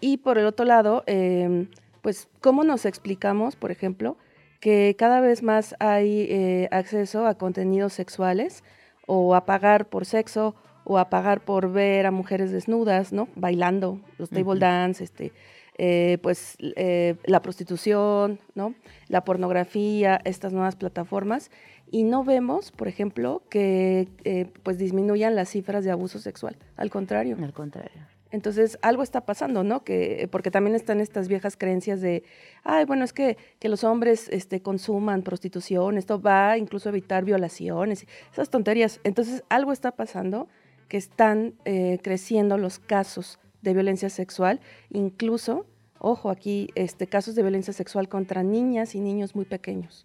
[0.00, 1.66] Y por el otro lado, eh,
[2.00, 4.16] pues, ¿cómo nos explicamos, por ejemplo,
[4.60, 8.62] que cada vez más hay eh, acceso a contenidos sexuales
[9.06, 10.54] o a pagar por sexo
[10.90, 13.28] o a pagar por ver a mujeres desnudas, ¿no?
[13.36, 15.32] Bailando, los table dance, este,
[15.78, 18.74] eh, pues eh, la prostitución, ¿no?
[19.06, 21.52] La pornografía, estas nuevas plataformas
[21.92, 26.56] y no vemos, por ejemplo, que eh, pues disminuyan las cifras de abuso sexual.
[26.76, 27.36] Al contrario.
[27.40, 28.08] al contrario.
[28.32, 29.84] Entonces, algo está pasando, ¿no?
[29.84, 32.24] Que, porque también están estas viejas creencias de,
[32.64, 37.24] ay, bueno, es que, que los hombres este, consuman prostitución, esto va incluso a evitar
[37.24, 38.98] violaciones, esas tonterías.
[39.04, 40.48] Entonces, algo está pasando
[40.90, 45.64] que están eh, creciendo los casos de violencia sexual, incluso,
[46.00, 50.04] ojo, aquí, este, casos de violencia sexual contra niñas y niños muy pequeños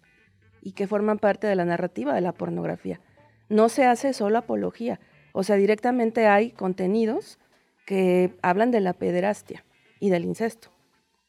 [0.62, 3.00] y que forman parte de la narrativa de la pornografía.
[3.48, 5.00] No se hace solo apología,
[5.32, 7.40] o sea, directamente hay contenidos
[7.84, 9.64] que hablan de la pederastia
[9.98, 10.75] y del incesto.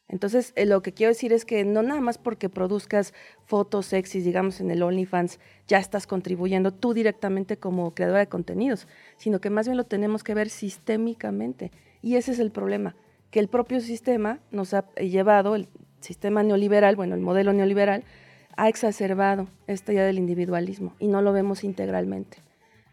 [0.08, 3.12] Entonces, eh, lo que quiero decir es que no nada más porque produzcas
[3.44, 8.88] fotos sexys, digamos, en el OnlyFans, ya estás contribuyendo tú directamente como creadora de contenidos,
[9.18, 11.70] sino que más bien lo tenemos que ver sistémicamente.
[12.02, 12.96] Y ese es el problema,
[13.30, 15.68] que el propio sistema nos ha eh, llevado, el-
[16.00, 18.04] sistema neoliberal, bueno, el modelo neoliberal,
[18.56, 22.38] ha exacerbado esta idea del individualismo y no lo vemos integralmente.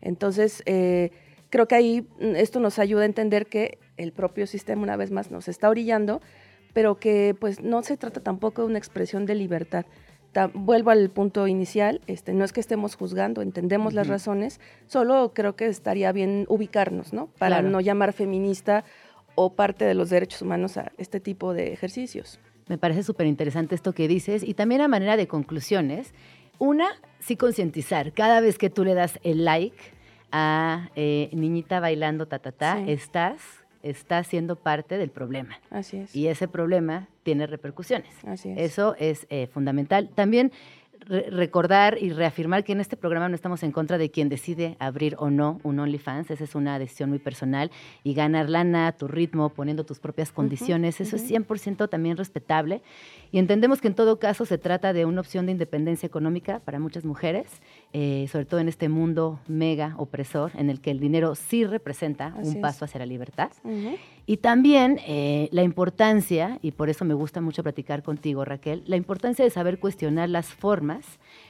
[0.02, 1.12] Entonces, eh,
[1.50, 5.12] creo que ahí mm, esto nos ayuda a entender que el propio sistema, una vez
[5.12, 6.20] más, nos está orillando,
[6.76, 9.86] pero que pues no se trata tampoco de una expresión de libertad.
[10.34, 15.32] Ta- vuelvo al punto inicial, este, no es que estemos juzgando, entendemos las razones, solo
[15.34, 17.28] creo que estaría bien ubicarnos, ¿no?
[17.40, 17.70] Para Claro.
[17.70, 18.84] no llamar feminista
[19.36, 22.40] o parte de los derechos humanos a este tipo de ejercicios.
[22.68, 26.14] Me parece súper interesante esto que dices y también a manera de conclusiones.
[26.60, 26.88] Una,
[27.20, 28.12] sí concientizar.
[28.12, 29.78] Cada vez que tú le das el like
[30.34, 32.92] a eh, niñita bailando ta ta ta, Sí.
[32.92, 33.38] estás,
[33.86, 35.60] estás siendo parte del problema.
[35.70, 36.16] Así es.
[36.16, 38.14] Y ese problema tiene repercusiones.
[38.26, 38.58] Así es.
[38.58, 40.10] Eso es eh, fundamental.
[40.16, 40.52] También
[41.06, 44.76] re- recordar y reafirmar que en este programa no estamos en contra de quien decide
[44.80, 46.32] abrir o no un OnlyFans.
[46.32, 47.72] Esa es una decisión muy personal.
[48.04, 52.82] Y ganar lana a tu ritmo, poniendo tus propias condiciones, eso es 100% también respetable.
[53.32, 56.80] Y entendemos que en todo caso se trata de una opción de independencia económica para
[56.80, 57.48] muchas mujeres,
[57.94, 62.28] eh, sobre todo en este mundo mega opresor en el que el dinero sí representa
[62.38, 62.62] Así un es.
[62.62, 63.52] paso hacia la libertad.
[64.28, 68.96] Y también eh, la importancia, y por eso me gusta mucho platicar contigo, Raquel, la
[68.96, 71.06] importancia de saber cuestionar las formas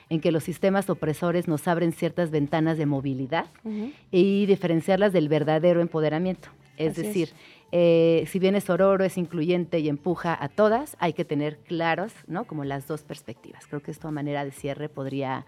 [0.10, 3.92] en que los sistemas opresores nos abren ciertas ventanas de movilidad Ujú.
[4.12, 6.50] y diferenciarlas del verdadero empoderamiento.
[6.78, 7.08] Es Así es.
[7.08, 7.30] decir,
[7.72, 12.12] eh, si bien es Ororo, es incluyente y empuja a todas, hay que tener claros,
[12.28, 12.44] ¿no?
[12.46, 13.66] Como las dos perspectivas.
[13.68, 15.46] Creo que esto a manera de cierre podría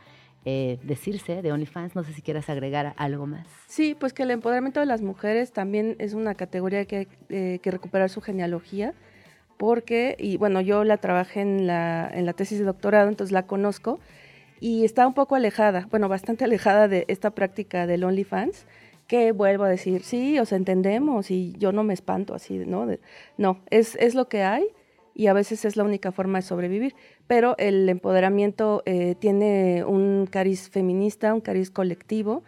[0.50, 1.94] eh, decirse de OnlyFans.
[1.94, 3.46] No sé si quieras agregar algo más.
[3.68, 7.60] Sí, pues que el empoderamiento de las mujeres también es una categoría que hay eh,
[7.62, 8.94] que recuperar su genealogía,
[9.58, 13.46] porque, y bueno, yo la trabajé en la, en la tesis de doctorado, entonces la
[13.46, 14.00] conozco,
[14.62, 18.66] y está un poco alejada, bueno, bastante alejada de esta práctica del OnlyFans,
[19.08, 22.86] que vuelvo a decir, sí, os entendemos, y yo no me espanto así, ¿no?
[22.86, 23.00] De-
[23.38, 24.66] no, es, es lo que hay,
[25.14, 26.94] y a veces es la única forma de sobrevivir.
[27.28, 32.44] Pero el empoderamiento eh, tiene un cariz feminista, un cariz colectivo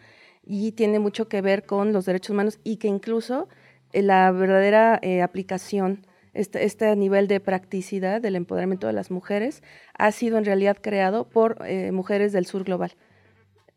[0.45, 3.49] y tiene mucho que ver con los derechos humanos y que incluso
[3.91, 9.61] eh, la verdadera eh, aplicación, este, este nivel de practicidad del empoderamiento de las mujeres
[9.97, 11.59] ha sido en realidad creado por
[11.91, 12.93] mujeres del sur global.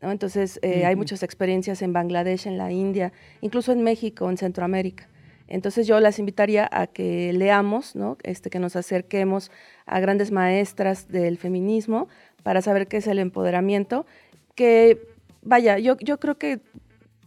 [0.00, 0.12] ¿no?
[0.12, 5.08] Entonces, hay muchas experiencias en Bangladesh, en la India, incluso en México, en Centroamérica.
[5.52, 8.16] Entonces yo las invitaría a que leamos, ¿no?
[8.22, 9.50] este, que nos acerquemos
[9.86, 12.08] a grandes maestras del feminismo
[12.42, 14.06] para saber qué es el empoderamiento,
[14.54, 15.06] que
[15.42, 16.60] vaya, yo, yo creo que,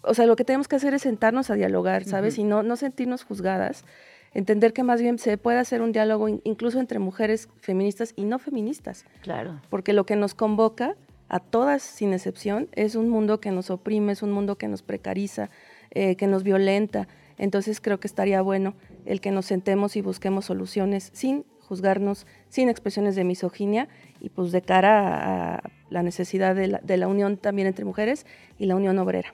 [0.02, 2.34] o sea, lo que tenemos que hacer es sentarnos a dialogar, ¿sabes?
[2.34, 2.42] Ujú.
[2.42, 3.86] Y no, no sentirnos juzgadas,
[4.34, 8.26] entender que más bien se puede hacer un diálogo in- incluso entre mujeres feministas y
[8.26, 9.62] no feministas Claro.
[9.70, 10.96] porque lo que nos convoca
[11.30, 14.82] a todas sin excepción es un mundo que nos oprime, es un mundo que nos
[14.82, 15.50] precariza,
[15.92, 17.08] eh, que nos violenta.
[17.38, 18.74] Entonces creo que estaría bueno
[19.06, 23.88] el que nos sentemos y busquemos soluciones sin juzgarnos, sin expresiones de misoginia
[24.20, 28.26] y pues de cara a, la necesidad de la, de la unión también entre mujeres
[28.58, 29.34] y la unión obrera.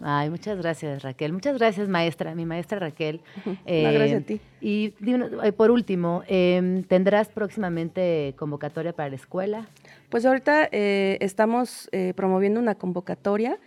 [0.00, 1.32] Ay, muchas gracias, Raquel.
[1.32, 3.20] Muchas gracias, maestra, mi maestra Raquel.
[3.44, 4.40] No, gracias a ti.
[4.60, 4.94] Y
[5.42, 9.68] eh, por último, em, ¿tendrás próximamente convocatoria para la escuela?
[10.08, 13.58] Pues ahorita eh, estamos eh, promoviendo una convocatoria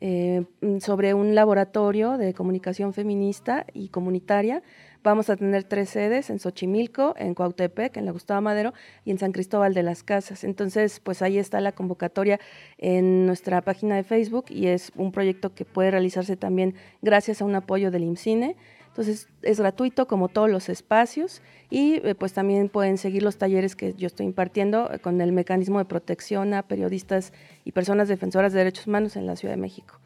[0.00, 4.62] eh, mm, sobre un laboratorio de comunicación feminista y comunitaria.
[5.02, 9.18] Vamos a tener tres sedes en Xochimilco, en Cuautepec, en la Gustavo Madero y en
[9.18, 10.44] San Cristóbal de las Casas.
[10.44, 12.40] Entonces, pues ahí está la convocatoria
[12.78, 17.44] en nuestra página de Facebook y es un proyecto que puede realizarse también gracias a
[17.44, 18.56] un apoyo del IMCINE.
[18.98, 23.76] Entonces es gratuito como todos los espacios y eh, pues también pueden seguir los talleres
[23.76, 27.32] que yo estoy impartiendo eh, con el mecanismo de protección a periodistas
[27.64, 30.00] y personas defensoras de derechos humanos en la Ciudad de México.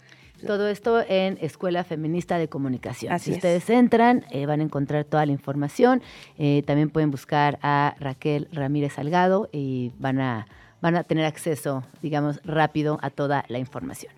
[0.46, 3.14] Todo esto en Escuela Feminista de Comunicación.
[3.14, 3.36] Así si es.
[3.38, 6.02] ustedes entran, eh, van a encontrar toda la información.
[6.36, 10.46] Eh, también pueden buscar a Raquel Ramírez Salgado y van a,
[10.82, 14.12] van a tener acceso, digamos, rápido a toda la información.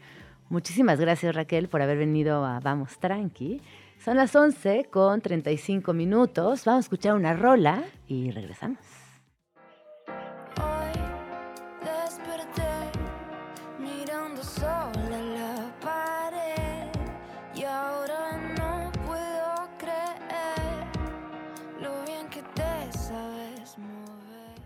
[0.49, 3.61] Muchísimas gracias, Raquel, por haber venido a Vamos Tranqui.
[4.05, 6.67] Son las 11 con 35 minutos.
[6.67, 8.78] Vamos a escuchar una rola y regresamos.
[10.59, 10.93] Hoy
[11.81, 12.68] desperté
[13.78, 16.91] mirando sola la pared
[17.55, 20.85] y ahora no puedo creer
[21.81, 24.61] lo bien que te sabes mover.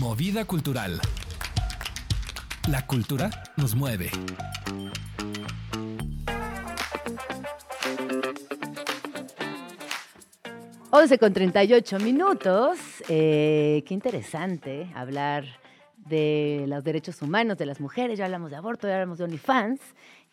[0.00, 1.00] Movida cultural.
[2.66, 4.10] La cultura nos mueve.
[11.00, 12.76] 11 con 38 minutos.
[13.08, 15.44] Eh, qué interesante hablar
[15.96, 19.80] de los derechos humanos de las mujeres, ya hablamos de aborto, ya hablamos de OnlyFans.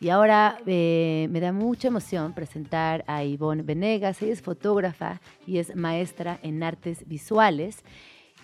[0.00, 4.20] Y ahora eh, me da mucha emoción presentar a Ivonne Venegas.
[4.22, 7.84] Ella es fotógrafa y es maestra en artes visuales.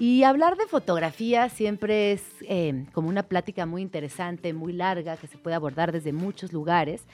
[0.03, 5.29] Y hablar de fotografía siempre es eh, como una plática muy interesante, muy larga, que
[5.29, 7.05] se puede abordar desde muchos lugares.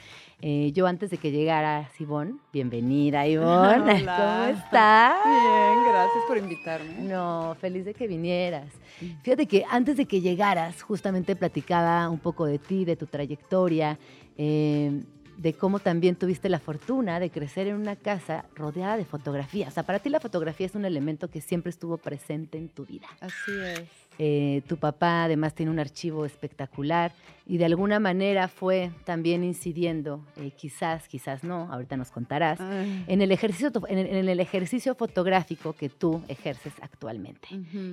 [0.41, 5.19] Eh, yo antes de que llegara Ivonne, bienvenida Ivonne, ¿cómo estás?
[5.23, 6.93] Bien, gracias por invitarme.
[7.01, 8.73] No, feliz de que vinieras.
[9.21, 13.99] Fíjate que antes de que llegaras, justamente platicaba un poco de ti, de tu trayectoria,
[14.35, 15.03] eh,
[15.39, 19.69] de cómo también tuviste la fortuna de crecer en una casa rodeada de fotografías.
[19.69, 22.85] O sea, para ti la fotografía es un elemento que siempre estuvo presente en tu
[22.85, 23.07] vida.
[23.21, 23.83] Así es.
[24.21, 27.13] Eh, tu papá además tiene un archivo espectacular
[27.47, 33.05] y de alguna manera fue también incidiendo, eh, quizás, quizás no, ahorita nos contarás, Ay.
[33.07, 37.47] en el, ejercicio, en, el, en el ejercicio fotográfico que tú ejerces actualmente.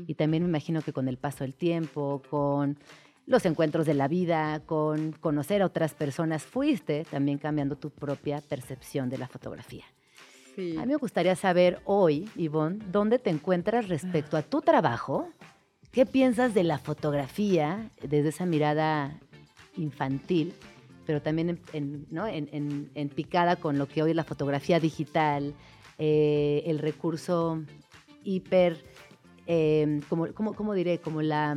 [0.09, 2.77] Y también me imagino que con el paso del tiempo, con
[3.27, 8.41] los encuentros de la vida, con conocer a otras personas, fuiste también cambiando tu propia
[8.41, 9.85] percepción de la fotografía.
[10.55, 10.77] Sí.
[10.79, 15.29] A mí me gustaría saber hoy, Ivonne, dónde te encuentras respecto a tu trabajo.
[15.93, 19.19] ¿Qué piensas de la fotografía desde esa mirada
[19.77, 20.55] infantil,
[21.05, 22.27] pero también en, en- ¿no?
[22.27, 25.55] en- en- en picada con lo que hoy es la fotografía digital,
[25.99, 27.63] eh, el recurso
[28.25, 28.77] hiper,
[29.47, 30.99] eh, como, como- ¿cómo diré?
[30.99, 31.57] Como la...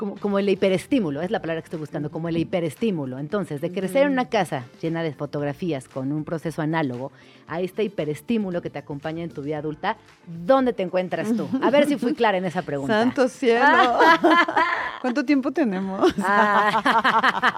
[0.00, 3.18] Como, como el hiperestímulo, es la palabra que estoy buscando, como el hiperestímulo.
[3.18, 7.12] Entonces, de crecer en una casa llena de fotografías con un proceso análogo
[7.46, 11.46] a este hiperestímulo que te acompaña en tu vida adulta, ¿dónde te encuentras tú?
[11.60, 12.98] A ver si fui clara en esa pregunta.
[12.98, 13.98] Santo cielo.
[15.02, 16.14] ¿Cuánto tiempo tenemos?
[16.22, 17.52] Ah.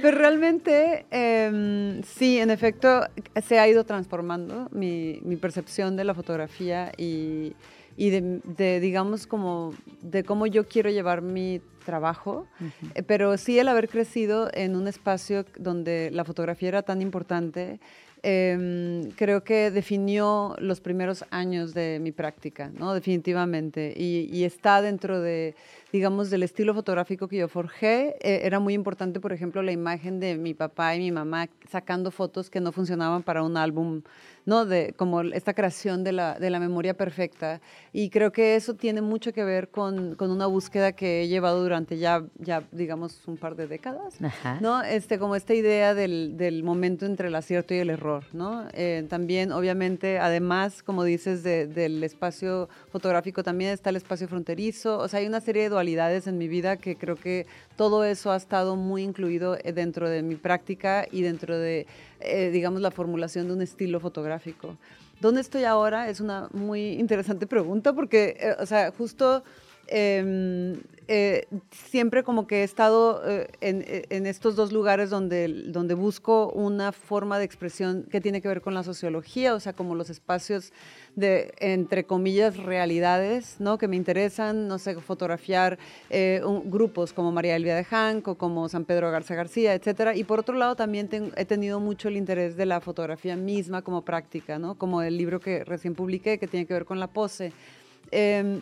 [0.00, 3.08] Pero realmente, em, sí, en efecto,
[3.44, 7.54] se ha ido transformando mi, mi percepción de la fotografía y,
[7.96, 9.72] y de, de, digamos, como
[10.02, 12.46] de cómo yo quiero llevar mi trabajo.
[12.94, 17.80] Eh, Pero sí el haber crecido en un espacio donde la fotografía era tan importante,
[18.22, 22.92] em, creo que definió los primeros años de mi práctica, ¿no?
[22.92, 23.94] Definitivamente.
[23.96, 25.54] Y, y está dentro de,
[25.92, 28.16] digamos, del estilo fotográfico que yo forjé.
[28.20, 32.10] Eh, era muy importante, por ejemplo, la imagen de mi papá y mi mamá sacando
[32.10, 34.02] fotos que no funcionaban para un álbum,
[34.46, 34.64] ¿no?
[34.64, 37.60] De, como esta creación de la, de la memoria perfecta.
[37.92, 41.62] Y creo que eso tiene mucho que ver con, con una búsqueda que he llevado
[41.62, 44.14] durante ya, ya, digamos, un par de décadas.
[44.22, 44.58] Ajá.
[44.62, 44.82] ¿no?
[44.82, 48.66] Este, como esta idea del, del momento entre el acierto y el error, ¿no?
[48.72, 54.98] Eh, también, obviamente, además, como dices, de- del espacio fotográfico, también está el espacio fronterizo,
[54.98, 58.30] o sea, hay una serie de dualidades en mi vida que creo que todo eso
[58.30, 61.86] ha estado muy incluido eh, dentro de mi práctica y dentro de,
[62.20, 64.76] eh, digamos, la formulación de un estilo fotográfico.
[65.20, 66.08] ¿Dónde estoy ahora?
[66.08, 69.42] Es una muy interesante pregunta porque, eh, o sea, justo
[69.86, 70.74] em,
[71.08, 76.48] eh, siempre como que he estado eh, en, en estos dos lugares donde, donde busco
[76.52, 80.10] una forma de expresión que tiene que ver con la sociología, o sea, como los
[80.10, 80.72] espacios
[81.14, 83.78] de, entre comillas, realidades, ¿no?
[83.78, 85.78] Que me interesan, no sé, fotografiar
[86.10, 90.14] eh, un- grupos como María Elvia de Hank o como San Pedro Garza García, etcétera.
[90.14, 93.82] Y por otro lado, también ten- he tenido mucho el interés de la fotografía misma
[93.82, 94.74] como práctica, ¿no?
[94.76, 97.52] Como el libro que recién publiqué, que tiene que ver con la pose.
[98.10, 98.60] Em,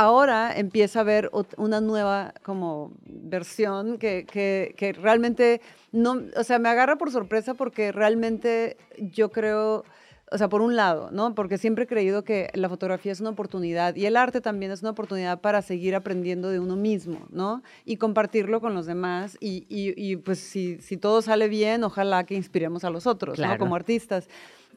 [0.00, 5.60] ahora empieza a haber una nueva como versión que, que- que realmente
[5.92, 9.84] no, o sea, me agarra por sorpresa porque realmente yo creo,
[10.32, 11.34] o sea, por un lado, ¿no?
[11.34, 14.80] Porque siempre he creído que la fotografía es una oportunidad y el arte también es
[14.80, 17.62] una oportunidad para seguir aprendiendo de uno mismo, ¿no?
[17.84, 22.24] Y compartirlo con los demás y, y- y, pues si, si todo sale bien, ojalá
[22.24, 23.44] que inspiremos a los otros, ¿no?
[23.44, 23.58] Claro.
[23.58, 24.28] Como artistas.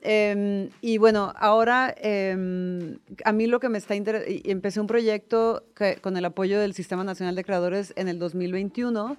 [0.06, 5.64] Em, y bueno, ahora em, a mí lo que me está interesando, empecé un proyecto
[5.76, 9.16] que- con el apoyo del Sistema Nacional de Creadores en el 2021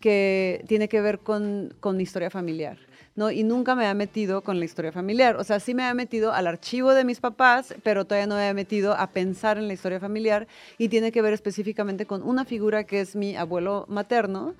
[0.00, 2.78] que tiene que ver con, con historia familiar.
[3.14, 3.30] ¿no?
[3.30, 5.36] Y nunca me había metido con la historia familiar.
[5.36, 8.40] O sea, sí me había metido al archivo de mis papás, pero todavía no me
[8.40, 12.46] había metido a pensar en la historia familiar y tiene que ver específicamente con una
[12.46, 14.54] figura que es mi abuelo materno,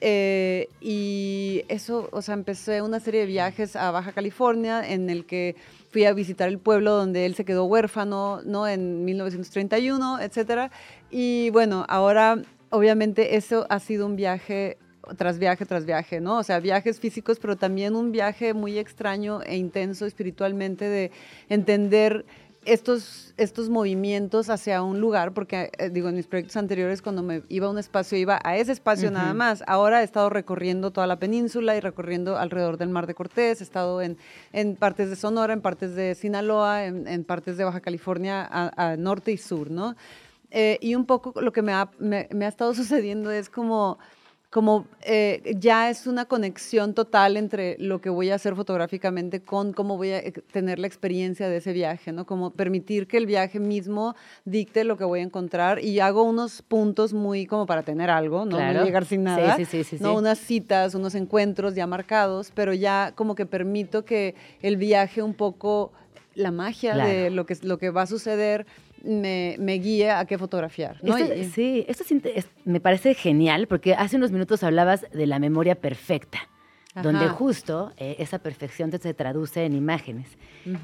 [0.00, 5.24] eh, y eso, o sea, empecé una serie de viajes a Baja California en el
[5.24, 5.56] que
[5.90, 8.66] fui a visitar el pueblo donde él se quedó huérfano, ¿no?
[8.66, 10.70] En 1931, etcétera.
[11.10, 14.78] Y bueno, ahora, obviamente, eso ha sido un viaje
[15.16, 16.38] tras viaje tras viaje, ¿no?
[16.38, 21.10] O sea, viajes físicos, pero también un viaje muy extraño e intenso espiritualmente de
[21.48, 22.24] entender
[22.66, 27.42] estos, estos movimientos hacia un lugar, porque eh, digo, en mis proyectos anteriores cuando me
[27.48, 29.64] iba a un espacio, iba a ese espacio nada más.
[29.66, 33.64] Ahora he estado recorriendo toda la península y recorriendo alrededor del Mar de Cortés, he
[33.64, 34.16] estado en,
[34.52, 38.92] en partes de Sonora, en partes de Sinaloa, en, en partes de Baja California, a,
[38.92, 39.96] a norte y sur, ¿no?
[40.50, 43.98] Eh, y un poco lo que me ha, me- me ha estado sucediendo es como,
[44.54, 49.72] como eh, ya es una conexión total entre lo que voy a hacer fotográficamente con
[49.72, 52.24] cómo voy a eh, tener la experiencia de ese viaje, ¿no?
[52.24, 56.62] Como permitir que el viaje mismo dicte lo que voy a encontrar y hago unos
[56.62, 58.58] puntos muy como para tener algo, ¿no?
[58.58, 58.78] Claro.
[58.78, 59.56] No llegar sin nada.
[59.56, 60.10] sí, sí, sí, ¿no?
[60.10, 60.16] sí.
[60.18, 65.34] Unas citas, unos encuentros ya marcados, pero ya como que permito que el viaje un
[65.34, 65.90] poco,
[66.36, 67.10] la magia Claro.
[67.10, 68.66] de lo que, lo que va a suceder
[69.04, 70.98] me, me guíe a qué fotografiar.
[71.02, 71.16] ¿no?
[71.16, 75.38] Esto- Y- sí, esto es me parece genial porque hace unos minutos hablabas de la
[75.38, 76.38] memoria perfecta,
[77.02, 80.28] donde justo eh, esa perfección se traduce en imágenes.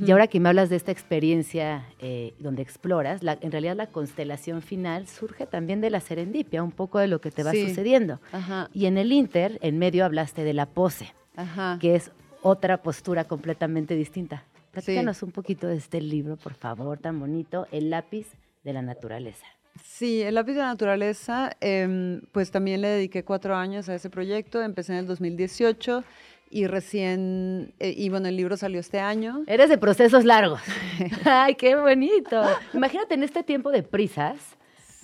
[0.05, 3.87] Y ahora que me hablas de esta experiencia eh, donde exploras, la- en realidad la
[3.87, 7.68] constelación final surge también de la serendipia, un poco de lo que te va Sí.
[7.68, 8.21] sucediendo.
[8.33, 11.79] Ajá, Y en el Inter, en medio, hablaste de la pose, ajá.
[11.81, 12.11] que es
[12.43, 14.45] otra postura completamente distinta.
[14.73, 18.27] Platícanos un poquito de este libro, por favor, tan bonito, El lápiz
[18.64, 19.47] de la naturaleza.
[19.85, 24.11] Sí, el lápiz de la naturaleza, em, pues también le dediqué cuatro años a ese
[24.11, 26.05] proyecto, empecé en el 2018
[26.51, 29.43] y recién, eh, y bueno, el libro salió este año.
[29.47, 30.61] Eres de procesos largos.
[31.25, 32.43] Ay, qué bonito.
[32.75, 34.39] Imagínate en este tiempo de prisas.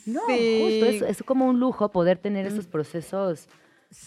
[0.05, 0.61] No, Sí.
[0.81, 3.49] justo, es, es como un lujo poder tener esos procesos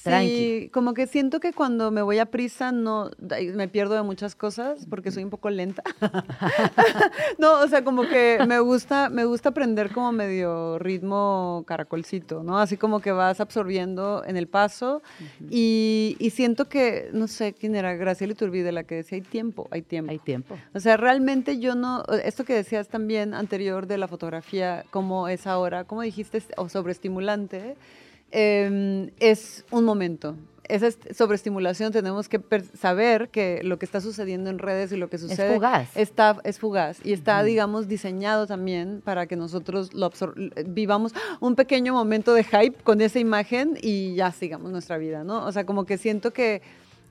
[0.03, 0.61] tranqui.
[0.63, 3.11] Sí, como que siento que cuando me voy a prisa no
[3.55, 5.83] me pierdo de muchas cosas porque soy un poco lenta.
[7.37, 12.59] no, o sea, como que me gusta me gusta aprender como medio ritmo caracolcito, ¿no?
[12.59, 15.01] Así como que vas absorbiendo en el paso
[15.49, 19.67] y, y siento que no sé quién era Graciela Iturbide la que decía hay tiempo,
[19.71, 20.11] hay tiempo.
[20.11, 20.57] Hay tiempo.
[20.73, 25.47] O sea, realmente yo no, esto que decías también anterior de la fotografía, cómo es
[25.47, 27.75] ahora, como dijiste, o sobreestimulante,
[28.31, 30.35] eh, es un momento.
[30.67, 32.39] Esa est- sobreestimulación tenemos que
[32.79, 35.97] saber que lo que está sucediendo en redes y lo que sucede fugaz.
[35.97, 40.11] está es fugaz y está, digamos, diseñado también para que nosotros lo
[40.67, 45.43] vivamos un pequeño momento de hype con esa imagen y ya sigamos nuestra vida, ¿no?
[45.43, 46.61] O sea, como que siento que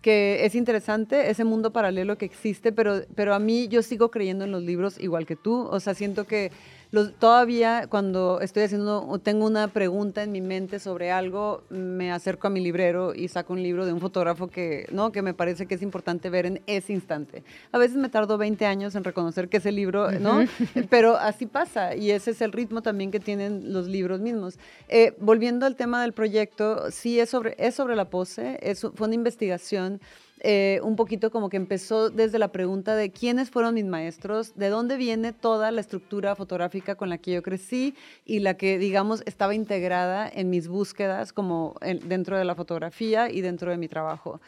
[0.01, 4.45] que es interesante ese mundo paralelo que existe, pero, pero a mí yo sigo creyendo
[4.45, 5.63] en los libros igual que tú.
[5.69, 6.53] O sea, siento que
[6.91, 12.13] los, todavía cuando estoy haciendo o tengo una pregunta en mi mente sobre algo, me
[12.13, 15.13] acerco a mi librero y saco un libro de un fotógrafo que, ¿no?
[15.13, 17.45] que me parece que es importante ver en ese instante.
[17.73, 20.45] A veces me tardo 20 años en reconocer que ese libro, ¿no?
[20.91, 24.59] pero así pasa y ese es el ritmo también que tienen los libros mismos.
[24.89, 29.07] Eh, volviendo al tema del proyecto, sí es sobre, es sobre la pose, es, fue
[29.07, 30.01] una investigación
[30.41, 34.69] eh, un poquito como que empezó desde la pregunta de quiénes fueron mis maestros, de
[34.69, 39.23] dónde viene toda la estructura fotográfica con la que yo crecí y la que, digamos,
[39.27, 43.89] estaba integrada en mis búsquedas como en- dentro de la fotografía y dentro de mi
[43.89, 44.41] trabajo.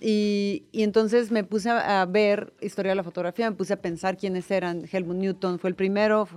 [0.00, 4.48] Y, entonces me puse a, ver historia de la fotografía, me puse a pensar quiénes
[4.50, 4.84] eran.
[4.90, 6.28] Helmut Newton fue el primero,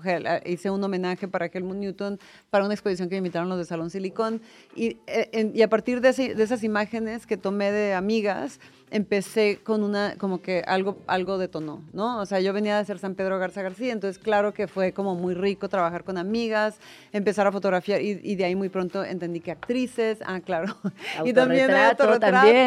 [0.45, 3.91] hice un homenaje para Helmut Newton para una exposición que me invitaron los de Salón
[3.91, 4.41] Silicón.
[4.76, 8.59] Y, eh, y a partir de esas imágenes que tomé de amigas,
[8.91, 12.19] empecé con una, como que algo, algo detonó, ¿no?
[12.19, 15.15] O sea, yo venía de hacer San Pedro Garza García, entonces claro que fue como
[15.15, 16.77] muy rico trabajar con amigas,
[17.13, 20.75] empezar a fotografiar y, y de ahí muy pronto entendí que actrices, ah, claro,
[21.25, 21.67] y también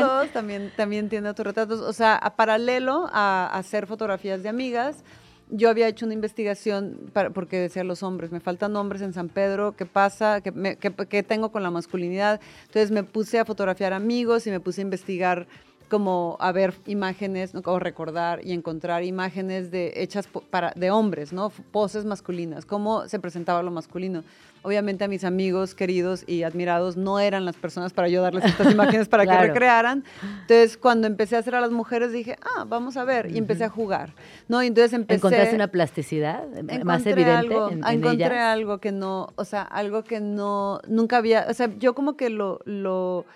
[0.00, 5.04] autorretratos, también, también tiene autorretratos, o sea, a paralelo a, a hacer fotografías de amigas,
[5.50, 9.28] yo había hecho una investigación para- porque decía los hombres, me faltan hombres en San
[9.28, 10.40] Pedro, ¿qué pasa?
[10.40, 12.40] ¿Qué, me- qué- qué tengo con la masculinidad?
[12.62, 15.46] Entonces me puse a fotografiar amigos y me puse a investigar
[15.88, 17.62] como a ver imágenes ¿no?
[17.64, 21.50] o recordar y encontrar imágenes de hechas para de hombres, ¿no?
[21.70, 24.24] Poses masculinas, cómo se presentaba lo masculino.
[24.62, 28.72] Obviamente a mis amigos queridos y admirados no eran las personas para yo darles estas
[28.72, 29.40] imágenes para Claro.
[29.42, 30.04] que recrearan.
[30.40, 33.64] Entonces, cuando empecé a hacer a las mujeres dije, "Ah, vamos a ver" y empecé
[33.64, 34.14] a jugar.
[34.48, 34.62] ¿No?
[34.62, 36.46] Y entonces empecé ¿Encontraste una plasticidad
[36.82, 38.32] más evidente algo, en, en encontré ellas?
[38.54, 42.30] algo que no, o sea, algo que no, nunca había, o sea, yo como que
[42.30, 43.26] lo, lo,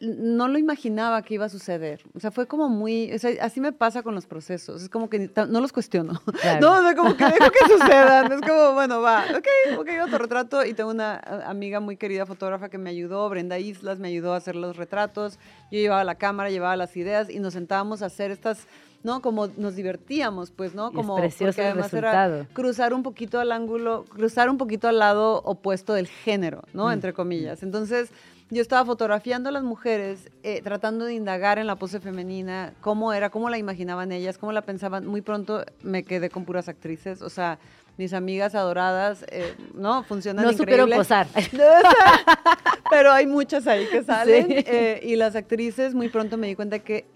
[0.00, 2.02] no lo imaginaba que iba a suceder.
[2.14, 5.10] O sea, fue como muy, o sea, así me pasa con los procesos, es como
[5.10, 6.20] que no los cuestiono.
[6.44, 6.60] Claro.
[6.60, 10.64] No, o sea, como que dejo que sucedan, es como, bueno, va, ok, ok, autorretrato,
[10.64, 11.16] y tengo una
[11.46, 15.38] amiga muy querida fotógrafa que me ayudó, Brenda Islas, me ayudó a hacer los retratos,
[15.70, 18.66] yo llevaba la cámara, llevaba las ideas, y nos sentábamos a hacer estas...
[19.04, 19.20] ¿no?
[19.20, 20.88] Como nos divertíamos, pues, ¿no?
[20.88, 22.36] Es Como precioso porque además resultado.
[22.36, 26.90] era cruzar un poquito al ángulo, cruzar un poquito al lado opuesto del género, ¿no?
[26.90, 27.62] Entre comillas.
[27.62, 28.08] Entonces,
[28.50, 33.12] yo estaba fotografiando a las mujeres, eh, tratando de indagar en la pose femenina, cómo
[33.12, 35.06] era, cómo la imaginaban ellas, cómo la pensaban.
[35.06, 37.58] Muy pronto me quedé con puras actrices, o sea,
[37.96, 40.02] mis amigas adoradas, eh, ¿no?
[40.04, 41.26] Funcionan No supieron posar.
[42.90, 44.46] Pero hay muchas ahí que salen.
[44.46, 44.54] Sí.
[44.66, 47.06] eh, y las actrices, muy pronto me di cuenta que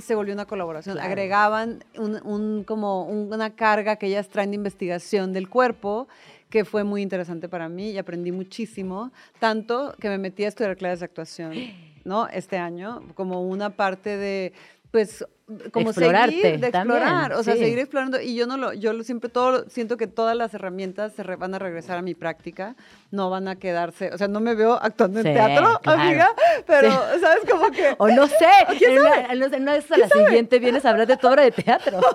[0.00, 0.94] se volvió una colaboración.
[0.94, 1.08] Claro.
[1.08, 6.06] Agregaban un, un- como un- una carga que ellas traen de investigación del cuerpo
[6.50, 10.76] que fue muy interesante para mí y aprendí muchísimo, tanto que me metí a estudiar
[10.76, 11.52] clases de actuación,
[12.04, 12.28] ¿no?
[12.28, 14.52] Este año, como una parte de,
[14.90, 15.24] pues,
[15.72, 17.60] como Explorarte seguir, de también, explorar, o sea, sí.
[17.60, 18.20] seguir explorando.
[18.20, 21.36] Y yo no lo, yo lo siempre todo, siento que todas las herramientas se re-
[21.36, 22.76] van a regresar a mi práctica,
[23.10, 26.00] no van a quedarse, o sea, no me veo actuando Sí, en teatro, claro.
[26.02, 26.30] amiga,
[26.66, 26.90] pero,
[27.20, 27.40] ¿sabes?
[27.50, 27.94] Como que...
[27.98, 28.46] O no sé,
[28.86, 31.50] en una, en una- esas a la siguiente vienes a hablar de tu obra de
[31.50, 32.00] teatro.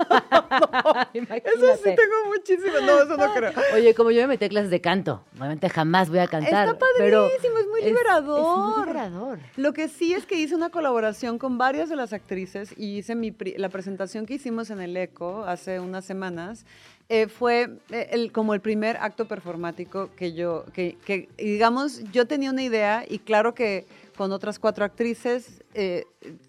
[1.14, 3.52] Eso sí tengo muchísimo, no, eso no creo.
[3.74, 6.68] Oye, como yo me metí a clases de canto, obviamente jamás voy a cantar.
[6.68, 8.58] Está pero padrísimo, es muy Es liberador.
[8.58, 9.40] muy liberador.
[9.58, 13.16] Lo que sí es que hice una colaboración con varias de las actrices y hice
[13.16, 13.25] mi
[13.58, 16.66] la presentación que hicimos en el ECO hace unas semanas.
[17.08, 22.64] eh, fue eh, como el primer acto performático que yo, que, digamos, yo tenía una
[22.64, 23.86] idea y claro que
[24.16, 26.06] con otras cuatro actrices eh,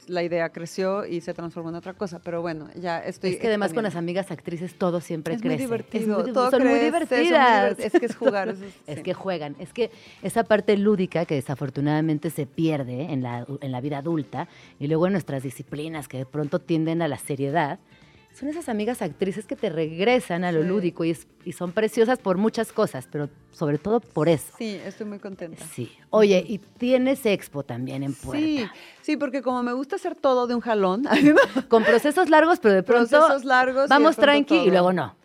[0.07, 3.31] la idea creció y se transformó en otra cosa, pero bueno, ya estoy...
[3.31, 5.65] Es que además con las amigas actrices todo siempre Es muy crece.
[5.65, 7.77] divertido, muy- todo son muy crece, son muy divertidas.
[7.79, 9.03] divert- es que es jugar, es- Es sí.
[9.03, 9.57] que juegan.
[9.59, 9.91] Es que
[10.23, 14.49] esa parte lúdica que desafortunadamente se pierde en la, en la vida adulta
[14.79, 17.79] y luego en nuestras disciplinas que de pronto tienden a la seriedad,
[18.39, 20.69] son esas amigas actrices que te regresan a lo Sí.
[20.69, 24.53] lúdico y, es- y son preciosas por muchas cosas, pero sobre todo por eso.
[24.59, 25.65] Sí, estoy muy contenta.
[25.75, 25.91] Sí.
[26.11, 28.45] Oye, y tienes expo también en Puerta.
[28.45, 28.67] Sí,
[29.01, 31.05] sí, porque como me gusta hacer todo de un jalón,
[31.69, 33.87] Con procesos largos, pero de pronto procesos largos.
[33.87, 35.17] y vamos pronto tranqui y luego no.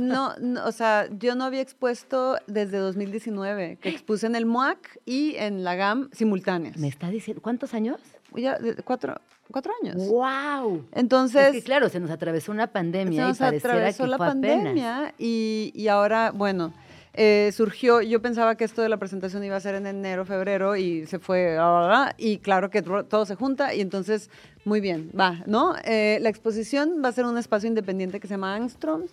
[0.00, 4.98] No, no, o sea, yo no había expuesto desde 2019, que expuse en el MUAC
[5.04, 6.76] y en la GAM simultáneas.
[6.78, 8.00] Me está diciendo, ¿cuántos años?
[8.34, 9.14] Ya, cuatro,
[9.50, 9.96] cuatro años.
[10.08, 10.86] ¡Wow!
[10.92, 14.10] Entonces, es que claro, se nos atravesó una se pandemia nos y pareciera atravesó que
[14.10, 16.72] la fue pandemia y, y ahora, bueno,
[17.18, 20.76] eh, surgió, yo pensaba que esto de la presentación iba a ser en enero, febrero
[20.76, 24.28] y se fue, bla, bla, bla, y claro que todo se junta y entonces,
[24.66, 25.74] muy bien, va, ¿no?
[25.84, 29.04] Eh, la exposición va a ser un espacio independiente que se llama Angstrom,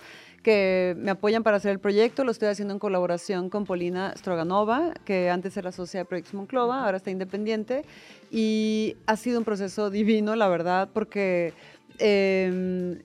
[0.44, 4.94] que me apoyan para hacer el proyecto, lo estoy haciendo en colaboración con Polina Stroganova,
[5.06, 7.84] que antes era socia de Proyectos Monclova, ahora está independiente,
[8.30, 11.54] y ha sido un proceso divino, la verdad, porque
[12.00, 12.98] eh,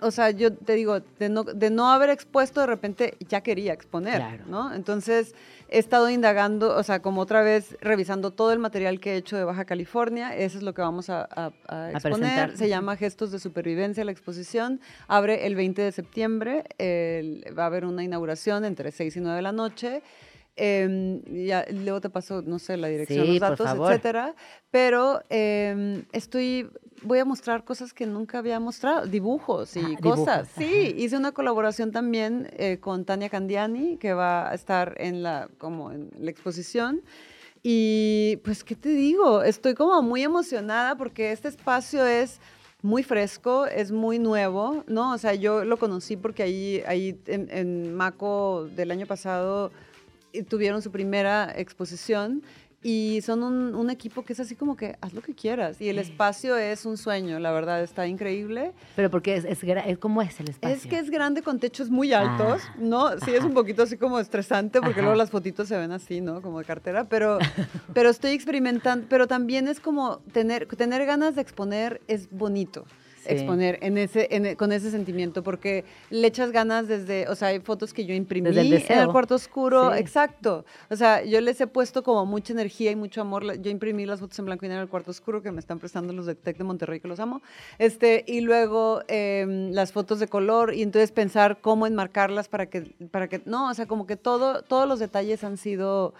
[0.00, 3.72] o sea, yo te digo, de no, de no haber expuesto, de repente ya quería
[3.72, 4.44] exponer, Claro.
[4.46, 4.74] ¿no?
[4.74, 5.34] Entonces
[5.72, 9.36] he estado indagando, o sea, como otra vez revisando todo el material que he hecho
[9.36, 12.56] de Baja California, eso es lo que vamos a, a- a exponer.
[12.58, 14.80] Se llama Gestos de Supervivencia, la exposición.
[15.08, 16.64] Abre el 20 de septiembre,
[17.58, 20.02] va a haber una inauguración entre 6 y 9 de la noche.
[20.54, 24.34] Em, ya, luego te paso, no sé, la dirección, Sí, los datos, etcétera.
[24.70, 26.68] Pero em, estoy,
[27.02, 30.48] voy a mostrar cosas que nunca había mostrado, dibujos y Ah, dibujos, cosas.
[30.56, 30.96] Sí, ajá.
[30.98, 35.90] hice una colaboración también eh, con Tania Candiani, que va a estar en la, como
[35.92, 37.02] en la exposición.
[37.62, 39.42] Y pues, ¿qué te digo?
[39.42, 42.40] Estoy como muy emocionada porque este espacio es
[42.82, 45.12] muy fresco, es muy nuevo, ¿no?
[45.12, 49.70] O sea, yo lo conocí porque ahí, ahí en, en Maco del año pasado
[50.32, 52.42] eh, tuvieron su primera exposición
[52.82, 55.88] y son un, un equipo que es así como que haz lo que quieras y
[55.88, 58.72] el espacio es un sueño, la verdad, está increíble.
[58.96, 60.76] Pero porque es, es, es- ¿cómo es el espacio?
[60.76, 63.20] Es que es grande con techos muy altos, Ah, ¿no?
[63.20, 65.02] Sí, es un poquito así como estresante porque Ajá.
[65.02, 66.42] luego las fotitos se ven así, ¿no?
[66.42, 67.38] Como de cartera, pero,
[67.94, 72.84] pero estoy experimentando, pero también es como tener, tener ganas de exponer es bonito.
[73.22, 73.32] Sí.
[73.32, 77.48] exponer en ese, en e- con ese sentimiento, porque le echas ganas desde, o sea,
[77.48, 79.98] hay fotos que yo imprimí Desde el en el cuarto oscuro, Sí.
[80.00, 80.64] exacto.
[80.90, 83.60] O sea, yo les he puesto como mucha energía y mucho amor.
[83.60, 85.78] Yo imprimí las fotos en blanco y negro en el cuarto oscuro que me están
[85.78, 87.42] prestando los de Tec de Monterrey, que los amo.
[87.78, 92.82] Este, y luego em, las fotos de color, y entonces pensar cómo enmarcarlas para que,
[93.10, 96.14] para que, no, o sea, como que todo, todos los detalles han sido,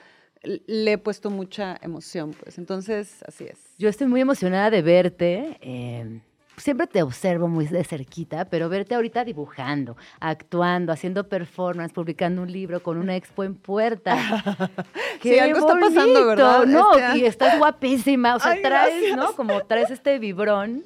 [0.44, 2.58] le he puesto mucha emoción, pues.
[2.58, 3.58] Entonces, así es.
[3.78, 5.58] Yo estoy muy emocionada de verte.
[5.60, 6.20] eh,
[6.56, 12.52] siempre te observo muy de cerquita, pero verte ahorita dibujando, actuando, haciendo performance, publicando un
[12.52, 14.16] libro con una expo en puerta.
[15.22, 16.66] Sí, algo está pasando, ¿verdad?
[16.66, 18.34] No, Este- y estás guapísima.
[18.34, 19.16] O sea, Ay, traes, gracias.
[19.16, 19.32] ¿no?
[19.36, 20.82] Como traes este vibrón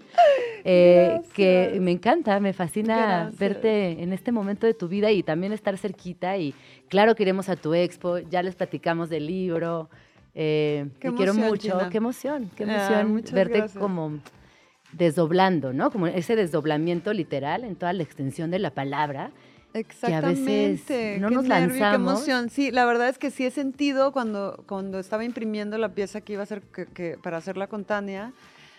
[0.62, 3.38] eh, que me encanta, me fascina Gracias.
[3.38, 6.36] verte en este momento de tu vida y también estar cerquita.
[6.36, 6.54] Y
[6.88, 9.88] claro que iremos a tu expo, ya les platicamos del libro.
[10.34, 11.88] eh, Qué te quiero emoción, mucho, Gina.
[11.90, 13.80] qué emoción, qué Ah, emoción muchas verte gracias.
[13.80, 14.18] como
[14.92, 15.90] desdoblando, ¿no?
[15.90, 19.30] Como ese desdoblamiento literal en toda la extensión de la palabra.
[19.74, 21.18] Exactamente.
[21.20, 22.50] no qué nos nervio, Qué emoción.
[22.50, 26.34] Sí, la verdad es que sí he sentido cuando, cuando estaba imprimiendo la pieza que
[26.34, 28.32] iba a hacer que, que- para hacerla con Tania,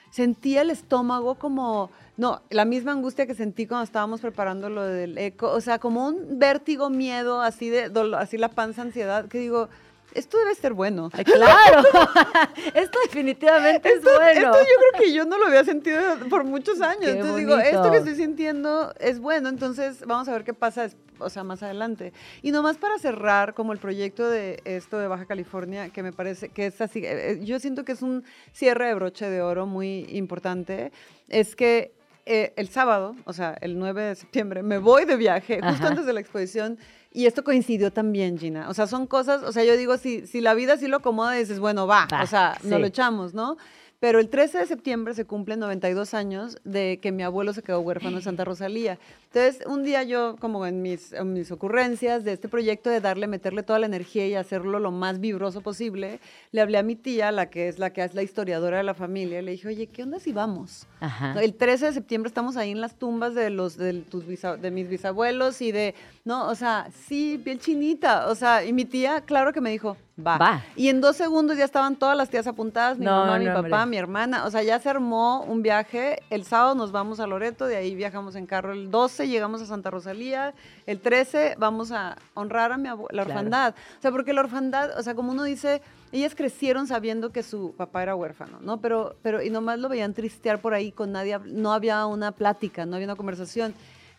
[0.10, 5.18] sentía el estómago como, no, la misma angustia que sentí cuando estábamos preparando lo del
[5.18, 9.39] eco, o sea, como un vértigo, miedo, así de dolor, así la panza, ansiedad, que
[9.39, 9.70] digo,
[10.14, 11.10] esto debe ser bueno.
[11.10, 11.84] Claro,
[12.74, 14.30] esto definitivamente es bueno.
[14.30, 15.99] Esto yo creo que yo no lo había sentido
[16.30, 17.01] por muchos años.
[17.01, 19.49] Qué entonces digo, esto que estoy sintiendo es bueno.
[19.49, 20.89] Entonces vamos a ver qué pasa.
[21.20, 22.14] o sea, más adelante.
[22.41, 26.49] Y nomás para cerrar, como el proyecto de esto de Baja California, que me parece
[26.49, 29.66] que es así, eh, eh, yo siento que es un cierre de broche de oro
[29.66, 30.91] muy importante,
[31.28, 31.93] es que
[32.26, 35.88] eh, el sábado, o sea, el 9 de septiembre, me voy de viaje, justo Ajá.
[35.88, 36.78] antes de la exposición.
[37.18, 38.70] Y esto coincidió también, Gina.
[38.70, 41.32] O sea, son cosas, o sea, yo digo, si, si la vida sí lo acomoda,
[41.32, 42.68] dices, bueno, va, Va, o sea, sí.
[42.68, 43.57] nos lo echamos, ¿no?
[43.99, 47.80] Pero el 13 de septiembre se cumplen 92 años de que mi abuelo se quedó
[47.80, 48.99] huérfano en Santa Rosalía.
[49.38, 53.27] Entonces, un día yo, como en mis, en mis ocurrencias de este proyecto de darle,
[53.27, 56.19] meterle toda la energía y hacerlo lo más vibroso posible,
[56.51, 58.95] le hablé a mi tía, la que es la que es la historiadora de la
[58.95, 60.88] familia, y le dije, oye, ¿qué onda si vamos?
[61.01, 61.35] Ajá.
[61.39, 64.71] El 13 de septiembre estamos ahí en las tumbas de los de, tus bisa- de
[64.71, 65.93] mis bisabuelos y de,
[66.25, 69.97] no, o sea, sí, piel chinita, o sea, y mi tía, claro que me dijo,
[70.19, 70.38] va.
[70.39, 70.63] Va.
[70.75, 73.59] Y en dos segundos ya estaban todas las tías apuntadas, mi No, mamá, mi papá,
[73.83, 73.85] hombre.
[73.85, 77.67] mi hermana, o sea, ya se armó un viaje, el sábado nos vamos a Loreto,
[77.67, 80.53] de ahí viajamos en carro el 12, llegamos a Santa Rosalía,
[80.86, 83.39] el 13 vamos a honrar a mi abue- la Claro.
[83.39, 87.43] orfandad, o sea, porque la orfandad, o sea, como uno dice, ellas crecieron sabiendo que
[87.43, 88.80] su papá era huérfano, ¿no?
[88.80, 92.86] Pero, pero, y nomás lo veían tristear por ahí con nadie, no había una plática,
[92.86, 93.73] no había una conversación.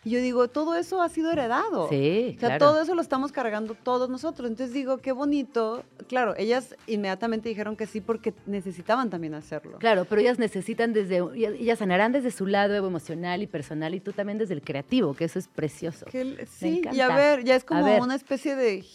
[0.05, 1.89] Y yo digo, todo eso ha sido heredado.
[1.89, 2.65] Sí, O sea, claro.
[2.65, 4.49] todo eso lo estamos cargando todos nosotros.
[4.49, 5.83] Entonces digo, qué bonito.
[6.07, 9.77] Claro, ellas inmediatamente dijeron que sí porque necesitaban también hacerlo.
[9.79, 14.13] Claro, pero ellas necesitan desde, ellas sanarán desde su lado emocional y personal y tú
[14.13, 16.05] también desde el creativo, que eso es precioso.
[16.05, 18.01] Que sí, y a ver, ya es como ver.
[18.01, 18.85] una especie de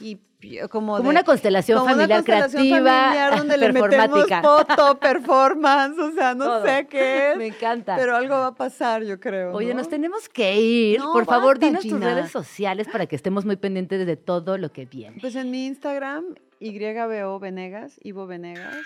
[0.00, 4.26] hippie, como, Como de- una constelación como una familiar constelación creativa, familiar donde le metemos
[4.42, 6.66] foto, performance, o sea, no Todo.
[6.66, 7.36] sé qué es.
[7.36, 7.96] Me encanta.
[7.96, 9.52] Pero algo va a pasar, yo creo.
[9.52, 9.78] Oye, ¿no?
[9.78, 10.98] nos tenemos que ir.
[10.98, 14.58] No, Por favor, basta, dinos tus redes sociales para que estemos muy pendientes de todo
[14.58, 15.18] lo que viene.
[15.20, 16.24] Pues en mi Instagram,
[16.60, 18.76] YBO Venegas, Ivo Venegas.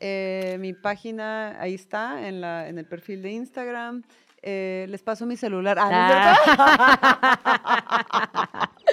[0.00, 4.02] Eh, mi página, ahí está, en, la, en el perfil de Instagram.
[4.46, 5.78] Eh, les paso mi celular.
[5.80, 6.74] Ah, ¿no cierto?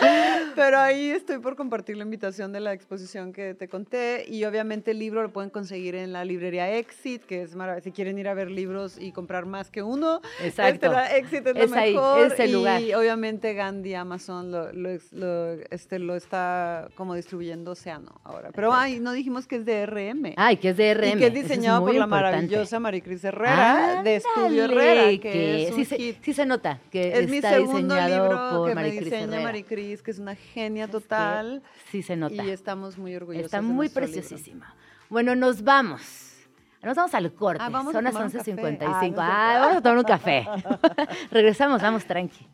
[0.56, 4.26] Pero ahí estoy por compartir la invitación de la exposición que te conté.
[4.28, 7.84] Y obviamente el libro lo pueden conseguir en la librería Exit, que es maravilloso.
[7.84, 10.74] Si quieren ir a ver libros y comprar más que uno, Exacto.
[10.74, 12.32] este, la Exit es, Es lo ahí, mejor.
[12.32, 12.82] es el y lugar.
[12.98, 18.50] obviamente Gandhi, Amazon, lo, lo, ex- lo, este, lo está como distribuyendo Océano ahora.
[18.54, 20.34] Pero ay, no dijimos que es de RM.
[20.38, 21.10] Ay, que es de RM.
[21.10, 22.24] Y que es diseñado por la importante.
[22.32, 26.18] maravillosa Maricris Herrera, de Estudio Ándale, Herrera, que, es un sí, se, hit.
[26.24, 29.42] sí se nota que Es mi está segundo diseñado libro por que me diseña Herrera.
[29.44, 31.64] Maricris, que es una genia Es que total.
[31.92, 32.44] Sí se nota.
[32.44, 33.46] Y estamos muy orgullosos.
[33.46, 34.02] Está de muy libro.
[34.02, 34.76] preciosísima.
[35.10, 36.02] Bueno, nos vamos.
[36.84, 37.62] Nos vamos al corte.
[37.64, 38.52] Ah, vamos a Son las tomar un café.
[38.56, 39.16] 11.55.
[39.20, 40.48] Ah, Ah, vamos a tomar un café.
[41.32, 42.48] Regresamos, vamos tranqui.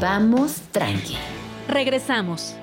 [0.00, 1.16] Vamos tranqui.
[1.68, 2.56] Regresamos.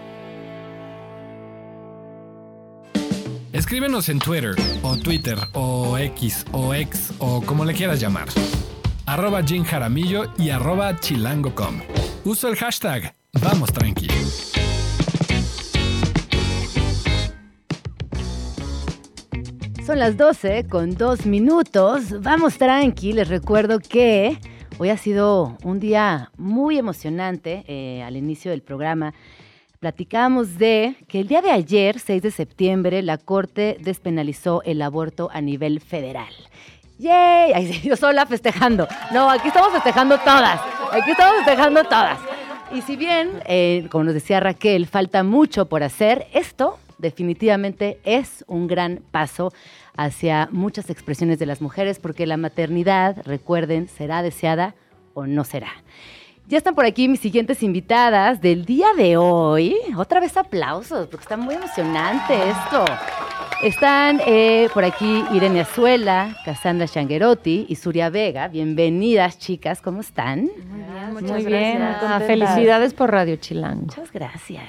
[3.51, 8.27] Escríbenos en Twitter, o Twitter, o X, o X, o como le quieras llamar.
[9.05, 11.81] Arroba Jim Jaramillo y arroba chilango.com.
[12.23, 14.07] Uso el hashtag Vamos Tranqui.
[19.85, 22.21] Son las 12 con dos minutos.
[22.21, 23.11] Vamos tranqui.
[23.11, 24.37] Les recuerdo que
[24.77, 29.13] hoy ha sido un día muy emocionante eh, al inicio del programa.
[29.81, 35.29] Platicábamos de que el día de ayer, 6 de septiembre, la Corte despenalizó el aborto
[35.33, 36.33] a nivel federal.
[36.97, 37.53] ¡Yay!
[37.53, 38.87] Ay, yo sola festejando.
[39.11, 40.59] No, aquí estamos festejando todas.
[40.91, 42.19] Aquí estamos festejando todas.
[42.73, 48.43] Y si bien, eh, como nos decía Raquel, falta mucho por hacer, esto definitivamente es
[48.47, 49.53] un gran paso
[49.95, 54.73] hacia muchas expresiones de las mujeres, porque la maternidad, recuerden, será deseada
[55.13, 55.71] o no será.
[56.47, 59.77] Ya están por aquí mis siguientes invitadas del día de hoy.
[59.95, 62.85] Otra vez aplausos, porque está muy emocionante esto.
[63.63, 68.47] Están eh, por aquí Irene Azuela, Cassandra Shanguerotti y Suria Vega.
[68.47, 70.49] Bienvenidas, chicas, ¿cómo están?
[71.11, 73.85] Muy bien, ah, felicidades por Radio Chilango.
[73.85, 74.63] Muchas gracias.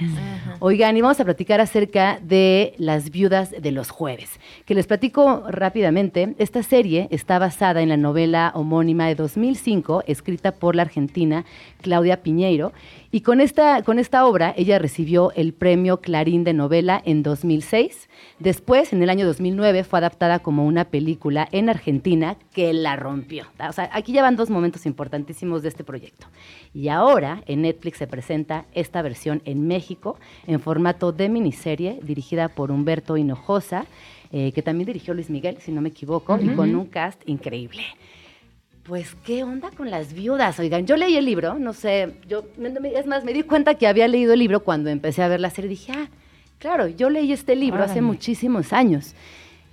[0.61, 4.39] Oigan, y vamos a platicar acerca de las viudas de los jueves.
[4.65, 6.35] Que les platico rápidamente.
[6.39, 11.45] Esta serie está basada en la novela homónima de 2005, escrita por la argentina
[11.83, 12.73] Claudia Piñeiro.
[13.15, 18.09] Y con esta, con esta obra, ella recibió el premio Clarín de novela en 2006.
[18.41, 23.47] Después, en el año 2009, fue adaptada como una película en Argentina que la rompió.
[23.69, 26.27] O sea, aquí ya van dos momentos importantísimos de este proyecto.
[26.75, 32.49] Y ahora en Netflix se presenta esta versión en México en formato de miniserie dirigida
[32.49, 33.87] por Humberto Hinojosa,
[34.33, 37.85] eh, que también dirigió Luis Miguel, si no me equivoco, y con un cast increíble.
[38.85, 40.59] Pues, ¿qué onda con las viudas?
[40.59, 42.45] Oigan, yo leí el libro, no sé, yo,
[42.95, 45.49] es más, me di cuenta que había leído el libro cuando empecé a ver la
[45.51, 45.71] serie.
[45.71, 46.09] Dije, ah,
[46.59, 49.15] claro, yo leí este libro hace muchísimos años.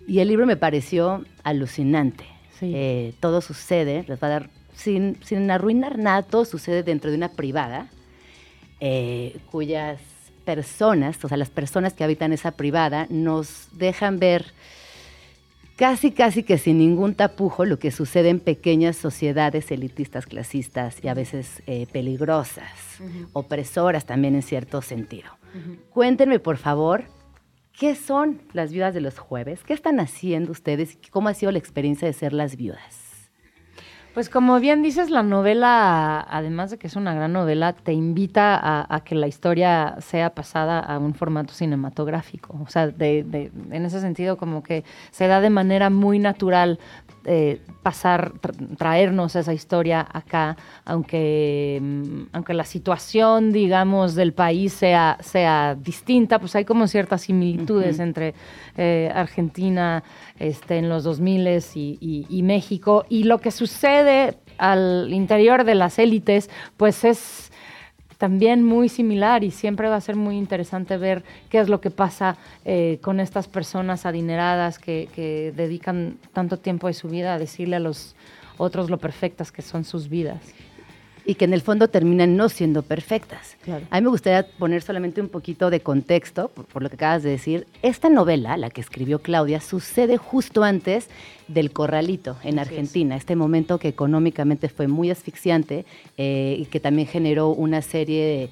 [0.08, 2.24] Y el libro me pareció alucinante.
[2.58, 2.72] Sí.
[2.74, 7.18] Eh, todo sucede, les va a dar, sin, sin arruinar nada, todo sucede dentro de
[7.18, 7.90] una privada.
[8.82, 10.02] eh, cuyas
[10.44, 14.54] personas, o sea, las personas que habitan esa privada, nos dejan ver
[15.76, 21.08] casi, casi que sin ningún tapujo lo que sucede en pequeñas sociedades elitistas, clasistas y
[21.08, 22.72] a veces eh, peligrosas,
[23.34, 25.32] opresoras también en cierto sentido.
[25.90, 27.06] Cuéntenme, por favor,
[27.78, 29.64] ¿qué son las viudas de los jueves?
[29.64, 30.98] ¿Qué están haciendo ustedes?
[31.10, 33.11] ¿Cómo ha sido la experiencia de ser las viudas?
[34.14, 38.60] Pues como bien dices, la novela, además de que es una gran novela, te invita
[38.62, 42.60] a, que la historia sea pasada a un formato cinematográfico.
[42.62, 46.78] O sea, de, de- en ese sentido como que se da de manera muy natural
[47.26, 54.74] eh, pasar, tra- traernos esa historia acá, aunque, mm, aunque la situación, digamos, del país
[54.74, 58.34] sea, sea distinta, pues hay como ciertas similitudes entre
[58.78, 60.04] eh, Argentina
[60.40, 61.42] este, en los 2000
[61.76, 63.06] y, y- y México.
[63.10, 67.52] Y lo que sucede al interior de las élites, pues es
[68.22, 71.90] también muy similar y siempre va a ser muy interesante ver qué es lo que
[71.90, 77.40] pasa eh, con estas personas adineradas que, que dedican tanto tiempo de su vida a
[77.40, 78.16] decirle a los
[78.60, 80.40] otros lo perfectas que son sus vidas.
[81.32, 83.56] Y que en el fondo terminan no siendo perfectas.
[83.64, 83.86] Claro.
[83.90, 87.24] A mí me gustaría poner solamente un poquito de contexto, por, por lo que acabas
[87.24, 87.68] de decir.
[87.82, 91.08] Esta novela, la que escribió Claudia, sucede justo antes
[91.48, 95.86] del corralito en Argentina, este momento que económicamente fue muy asfixiante
[96.18, 98.50] eh, y que también generó una serie de,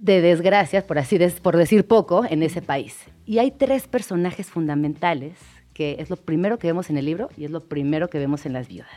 [0.00, 2.96] de desgracias, por así des- por decir poco, en ese país.
[3.26, 5.34] Y hay tres personajes fundamentales
[5.72, 8.44] que es lo primero que vemos en el libro y es lo primero que vemos
[8.44, 8.90] en las viudas.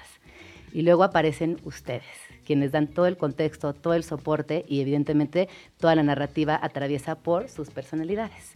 [0.74, 2.04] Y luego aparecen ustedes,
[2.48, 7.50] quienes dan todo el contexto, todo el soporte y evidentemente toda la narrativa atraviesa por
[7.50, 8.54] sus personalidades.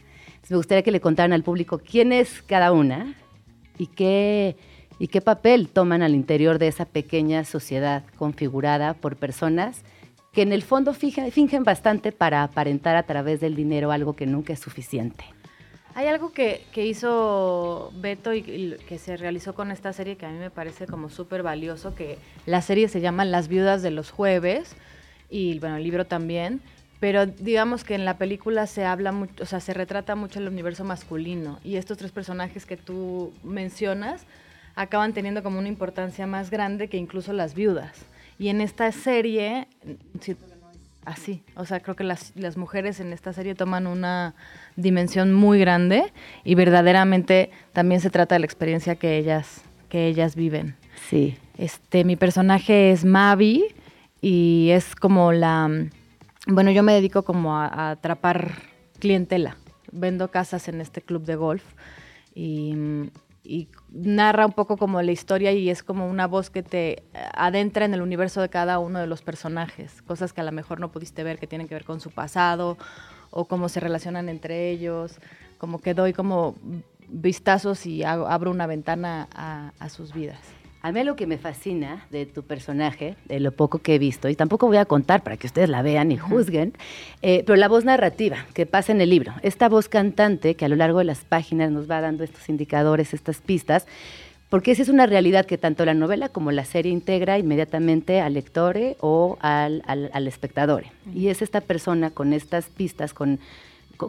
[0.49, 3.15] Me gustaría que le contaran al público quién es cada una
[3.77, 4.55] y qué,
[4.97, 9.83] y qué papel toman al interior de esa pequeña sociedad configurada por personas
[10.31, 14.53] que en el fondo fingen bastante para aparentar a través del dinero algo que nunca
[14.53, 15.25] es suficiente.
[15.93, 18.41] Hay algo que, que hizo Beto y,
[18.87, 22.17] que se realizó con esta serie que a mí me parece como súper valioso, que
[22.45, 24.75] la serie se llama Las viudas de los jueves
[25.29, 26.61] y bueno, el libro también,
[26.99, 30.47] pero digamos que en la película se habla mucho, o sea, se retrata mucho el
[30.47, 34.25] universo masculino y estos tres personajes que tú mencionas
[34.75, 38.05] acaban teniendo como una importancia más grande que incluso las viudas.
[38.39, 39.67] Y en esta serie,
[41.05, 41.43] así.
[41.55, 44.35] O sea, creo que las, las mujeres en esta serie toman una
[44.75, 50.35] dimensión muy grande y verdaderamente también se trata de la experiencia que ellas, que ellas
[50.35, 50.75] viven.
[51.09, 51.37] Sí.
[51.57, 53.65] Este, mi personaje es Mavi
[54.21, 55.69] y es como la...
[56.47, 58.53] Bueno, yo me dedico como a, a atrapar
[58.99, 59.57] clientela.
[59.91, 61.63] Vendo casas en este club de golf
[62.33, 62.75] y,
[63.43, 67.85] y narra un poco como la historia y es como una voz que te adentra
[67.85, 70.91] en el universo de cada uno de los personajes, cosas que a lo mejor no
[70.91, 72.77] pudiste ver que tienen que ver con su pasado
[73.31, 75.19] o cómo se relacionan entre ellos,
[75.57, 76.55] como que doy como
[77.09, 80.60] vistazos y abro una ventana a, a sus vidas.
[80.83, 84.29] A mí lo que me fascina de tu personaje, de lo poco que he visto,
[84.29, 86.73] y tampoco voy a contar para que ustedes la vean y juzguen,
[87.21, 90.69] eh, pero la voz narrativa que pasa en el libro, esta voz cantante que a
[90.69, 93.85] lo largo de las páginas nos va dando estos indicadores, estas pistas,
[94.49, 98.33] porque esa es una realidad que tanto la novela como la serie integra inmediatamente al
[98.33, 100.85] lector o al, al, al espectador.
[101.13, 103.39] Y es esta persona con estas pistas, con,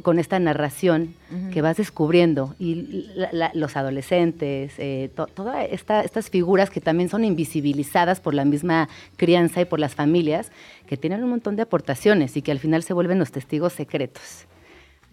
[0.01, 1.14] con, esta narración
[1.53, 7.09] que vas descubriendo y la- la- los adolescentes, eh, to- todas estas figuras que también
[7.09, 10.51] son invisibilizadas por la misma crianza y por las familias,
[10.86, 14.47] que tienen un montón de aportaciones y que al final se vuelven los testigos secretos.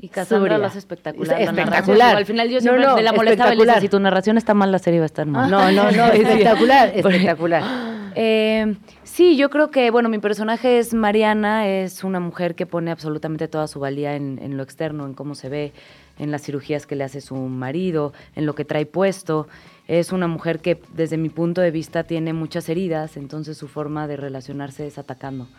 [0.01, 1.41] Y Cassandra lo hace espectacular.
[1.41, 2.15] Espectacular.
[2.15, 3.81] Al final yo siempre no, me la molestaba y le decía, espectacular.
[3.81, 5.51] si tu narración está mal, la serie va a estar mal.
[5.51, 7.63] No, no, no, espectacular, espectacular.
[8.15, 8.75] Eh,
[9.19, 13.49] sí, yo creo que, bueno, mi personaje es Mariana, es una mujer que pone absolutamente
[13.49, 15.73] toda su valía en, lo externo, en cómo se ve,
[16.19, 19.49] en las cirugías que le hace su marido, en lo que trae puesto.
[19.89, 24.07] Es una mujer que, desde mi punto de vista, tiene muchas heridas, entonces su forma
[24.07, 25.49] de relacionarse es atacando.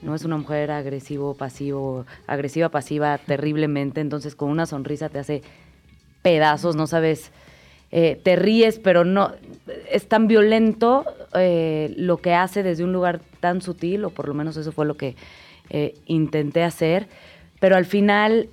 [0.00, 5.42] No es una mujer agresivo, pasivo, agresiva, pasiva terriblemente, entonces con una sonrisa te hace
[6.22, 7.32] pedazos, no sabes,
[7.90, 9.32] eh, te ríes, pero no,
[9.90, 14.34] es tan violento eh, lo que hace desde un lugar tan sutil, o por lo
[14.34, 15.16] menos eso fue lo que
[15.70, 17.08] eh, intenté hacer,
[17.60, 18.48] pero al final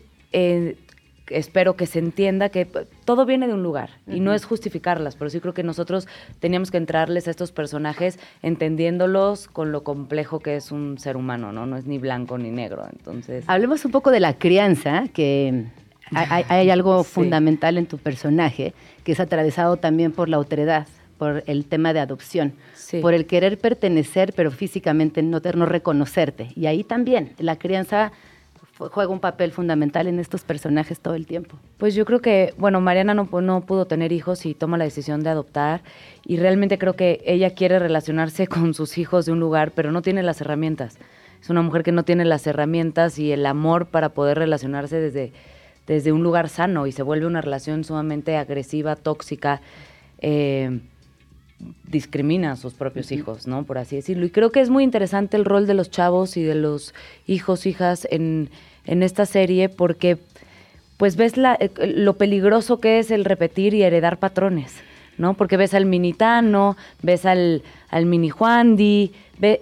[1.29, 2.65] espero que se entienda que
[3.05, 6.07] todo viene de un lugar y no es justificarlas, pero sí creo que nosotros
[6.39, 11.53] teníamos que entrarles a estos personajes entendiéndolos con lo complejo que es un ser humano,
[11.53, 11.65] ¿no?
[11.65, 13.45] No es ni blanco ni negro, entonces...
[13.47, 15.65] Hablemos un poco de la crianza, que
[16.11, 17.09] hay, hay- algo Sí.
[17.11, 20.87] fundamental en tu personaje, que es atravesado también por la otredad,
[21.17, 22.99] por el tema de adopción, Sí.
[22.99, 26.49] por el querer pertenecer, pero físicamente no, no reconocerte.
[26.55, 28.11] Y ahí también la crianza
[28.77, 31.55] juega un papel fundamental en estos personajes todo el tiempo.
[31.77, 35.23] Pues yo creo que, bueno, Mariana no, no pudo tener hijos y toma la decisión
[35.23, 35.81] de adoptar
[36.25, 40.01] y realmente creo que ella quiere relacionarse con sus hijos de un lugar, pero no
[40.01, 40.97] tiene las herramientas.
[41.41, 45.31] Es una mujer que no tiene las herramientas y el amor para poder relacionarse desde,
[45.87, 49.61] desde un lugar sano y se vuelve una relación sumamente agresiva, tóxica.
[50.19, 50.79] eh,
[51.87, 53.63] discrimina a sus propios hijos, ¿no?
[53.63, 54.25] Por así decirlo.
[54.25, 56.93] Y creo que es muy interesante el rol de los chavos y de los
[57.27, 58.49] hijos, hijas en,
[58.85, 60.17] en esta serie porque
[60.97, 64.73] pues ves la, eh, lo peligroso que es el repetir y heredar patrones,
[65.17, 65.33] ¿no?
[65.33, 69.61] Porque ves al minitano, ves al, al mini Juandi, ve,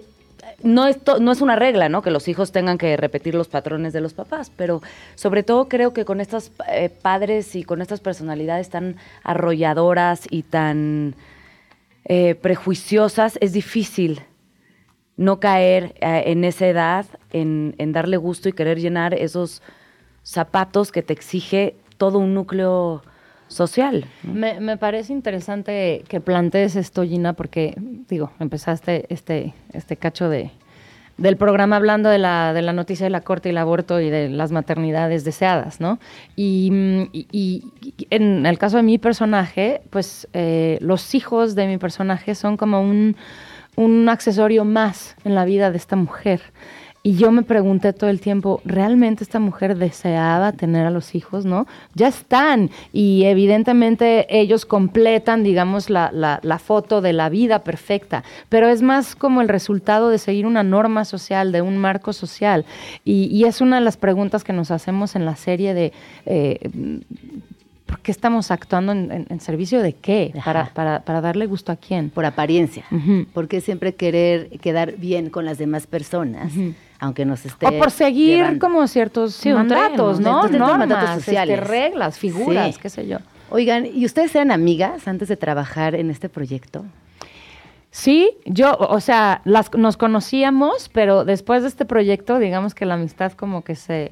[0.64, 2.02] no es, no es una regla, ¿no?
[2.02, 4.82] Que los hijos tengan que repetir los patrones de los papás, pero
[5.14, 10.42] sobre todo creo que con estos eh, padres y con estas personalidades tan arrolladoras y
[10.42, 11.14] tan
[12.06, 14.22] eh, prejuiciosas, es difícil
[15.16, 19.62] no caer eh, en esa edad, en, en darle gusto y querer llenar esos
[20.22, 23.02] zapatos que te exige todo un núcleo
[23.48, 24.04] social.
[24.22, 27.74] Me, me parece interesante que plantees esto, Gina, porque,
[28.08, 30.50] digo, empezaste este, este cacho de,
[31.16, 34.10] del programa hablando de la, de la noticia de la corte y el aborto y
[34.10, 35.98] de las maternidades deseadas, ¿no?
[36.34, 37.62] Y- y
[38.10, 42.80] en el caso de mi personaje, pues eh, los hijos de mi personaje son como
[42.80, 43.14] un,
[43.76, 46.40] un accesorio más en la vida de esta mujer.
[47.06, 51.44] Y yo me pregunté todo el tiempo, ¿realmente esta mujer deseaba tener a los hijos,
[51.44, 51.66] no?
[51.94, 58.24] Ya están y evidentemente ellos completan, digamos, la, la- la foto de la vida perfecta,
[58.48, 62.64] pero es más como el resultado de seguir una norma social, de un marco social.
[63.04, 65.92] Y, y es una de las preguntas que nos hacemos en la serie de...
[66.24, 66.58] eh,
[67.86, 70.32] ¿Por qué estamos actuando en, en- en servicio de qué?
[70.42, 72.08] Para, para, para darle gusto a quién.
[72.08, 72.84] Por apariencia.
[72.90, 73.26] Ujú.
[73.34, 76.52] Porque siempre querer quedar bien con las demás personas,
[77.04, 77.66] aunque nos esté.
[77.66, 78.66] O por seguir llevando.
[78.66, 80.40] como ciertos Sí, mandatos, ¿no?
[80.48, 81.60] ciertos Normas, mandatos este, sociales.
[81.66, 82.80] reglas, figuras, Sí.
[82.82, 83.18] qué sé yo.
[83.50, 86.84] Oigan, ¿y ustedes eran amigas antes de trabajar en este proyecto?
[87.90, 92.86] Sí, yo, o o sea, las, nos conocíamos, pero después de este proyecto, digamos que
[92.86, 94.10] la amistad como que se,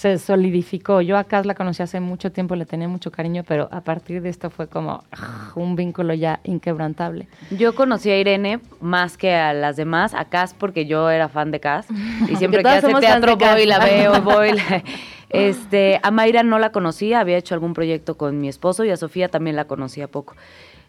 [0.00, 1.02] se solidificó.
[1.02, 4.22] Yo a Cas la conocí hace mucho tiempo, le tenía mucho cariño, pero a partir
[4.22, 7.28] de esto fue como ah, un vínculo ya inquebrantable.
[7.50, 11.50] Yo conocí a Irene más que a las demás, a Cas porque yo era fan
[11.50, 11.86] de Cas
[12.30, 14.52] y siempre que hace teatro voy, la veo, voy.
[14.52, 14.82] la-
[15.28, 18.96] Este, a Mayra no la conocía, había hecho algún proyecto con mi esposo y a
[18.96, 20.34] Sofía también la conocía poco.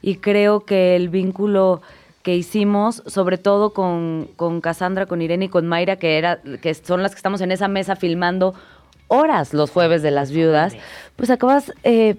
[0.02, 1.84] Y creo que el vínculo
[2.24, 6.74] que hicimos, sobre todo con, con Cassandra, con Irene y con Mayra, que, era, que
[6.74, 8.56] son las que estamos en esa mesa filmando
[9.12, 10.74] horas los jueves de las viudas,
[11.18, 12.16] pues acabas eh,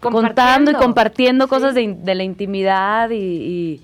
[0.00, 3.82] contando y compartiendo cosas de, la intimidad y, y,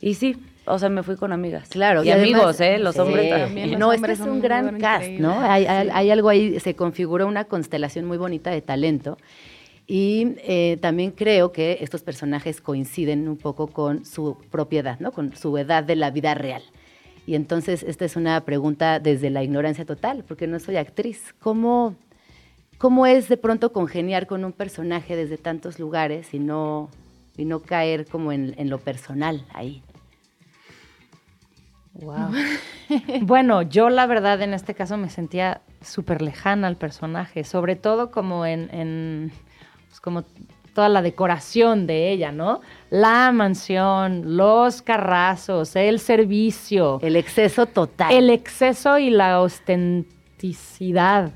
[0.00, 1.68] y sí, o sea, me fui con amigas.
[1.68, 2.78] Claro, y, amigos, ¿eh?
[2.78, 3.00] Los Sí.
[3.00, 5.22] hombres También los No, este hombres es son un gran cast, increíble.
[5.28, 5.40] ¿no?
[5.40, 5.92] Hay, hay- Sí.
[5.94, 9.18] hay algo ahí, se configura una constelación muy bonita de talento.
[9.86, 15.12] Y eh, también creo que estos personajes coinciden un poco con su propiedad, ¿no?
[15.12, 16.62] Con su edad de la vida real.
[17.26, 21.34] Y entonces esta es una pregunta desde la ignorancia total, porque no soy actriz.
[21.40, 21.94] ¿Cómo,
[22.78, 26.90] cómo es de pronto congeniar con un personaje desde tantos lugares y no,
[27.36, 29.82] y no caer como en, lo personal ahí?
[33.22, 38.10] Bueno, yo la verdad en este caso me sentía súper lejana al personaje, sobre todo
[38.10, 39.32] como en, en,
[39.88, 40.24] pues, como
[40.74, 42.60] toda la decoración de ella, ¿no?
[42.92, 46.98] La mansión, los carrazos, el servicio.
[47.00, 48.12] El exceso total.
[48.12, 51.30] El exceso y la ostenticidad.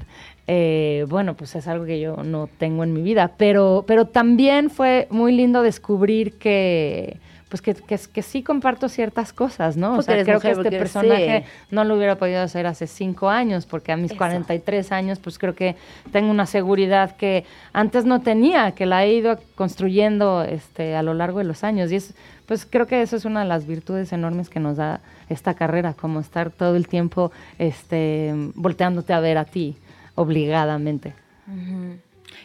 [0.46, 4.68] eh, bueno, pues es algo que yo no tengo en mi vida, pero, pero también
[4.68, 7.20] fue muy lindo descubrir que,
[7.56, 9.92] pues que, que, que sí comparto ciertas cosas, ¿no?
[9.92, 11.66] O Porque sea, eres creo mujer, que este personaje sí.
[11.70, 14.18] no lo hubiera podido hacer hace cinco años, porque a mis Eso.
[14.18, 15.76] 43 años, pues creo que
[16.12, 21.14] tengo una seguridad que antes no tenía, que la he ido construyendo este, a lo
[21.14, 21.90] largo de los años.
[21.92, 22.14] Y es,
[22.46, 25.94] pues creo que eso es una de las virtudes enormes que nos da esta carrera,
[25.94, 29.76] como estar todo el tiempo este, volteándote a ver a ti,
[30.14, 31.14] obligadamente.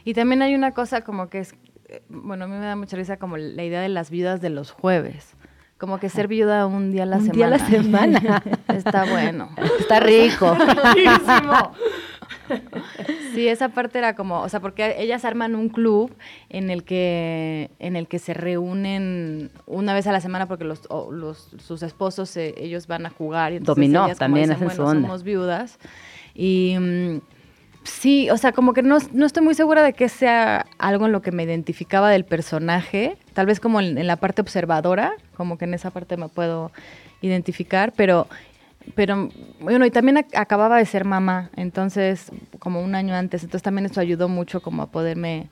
[0.05, 1.53] Y también hay una cosa como que es,
[2.09, 4.71] bueno, a mí me da mucha risa como la idea de las viudas de los
[4.71, 5.33] jueves.
[5.77, 7.35] Como que ser viuda un día a la Un semana.
[7.35, 8.43] día a la semana.
[8.67, 9.49] Está bueno.
[9.79, 10.55] Está rico.
[13.33, 16.13] Sí, esa parte era como, o sea, porque ellas arman un club
[16.49, 20.81] en el que en el que se reúnen una vez a la semana porque los,
[20.89, 24.49] o los sus esposos eh, ellos van a jugar y entonces Dominó, ellas como también
[24.49, 25.07] dicen, hacen su bueno, onda.
[25.07, 25.79] somos viudas
[26.33, 27.17] y mm,
[27.83, 31.11] Sí, o sea, como que no, no estoy muy segura de que sea algo en
[31.11, 33.17] lo que me identificaba del personaje.
[33.33, 36.71] Tal vez como en, en la parte observadora, como que en esa parte me puedo
[37.21, 38.27] identificar, pero,
[38.95, 39.29] pero
[39.59, 43.85] bueno, y también ac- acababa de ser mamá, entonces, como un año antes, entonces también
[43.87, 45.47] eso ayudó mucho como a poderme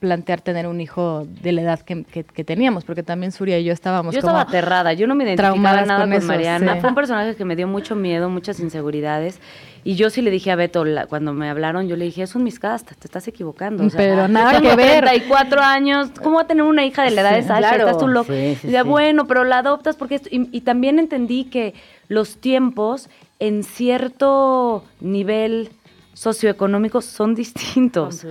[0.00, 3.64] plantear tener un hijo de la edad que, que- que teníamos, porque también Surya y
[3.64, 6.74] yo estábamos Yo como estaba aterrada, yo no me identificaba nada con, con eso, Mariana.
[6.74, 6.80] sí.
[6.80, 9.38] Fue un personaje que me dio mucho miedo, muchas inseguridades.
[9.84, 12.34] Y yo sí le dije a Beto, la- cuando me hablaron, yo le dije, es
[12.34, 13.84] un miscasta, te estás equivocando.
[13.84, 15.04] o sea, Pero nada que ver.
[15.04, 17.58] 34 años, ¿cómo va a tener una hija de la edad de Sí, Sasha?
[17.60, 17.84] claro.
[17.86, 18.32] Estás tú loco.
[18.32, 18.88] Sí, sí, Y de, sí.
[18.88, 20.16] bueno, pero la adoptas porque...
[20.16, 20.28] esto-".
[20.32, 21.74] Y, y también entendí que
[22.08, 23.08] los tiempos
[23.38, 25.70] en cierto nivel
[26.16, 28.26] socioeconómico son distintos.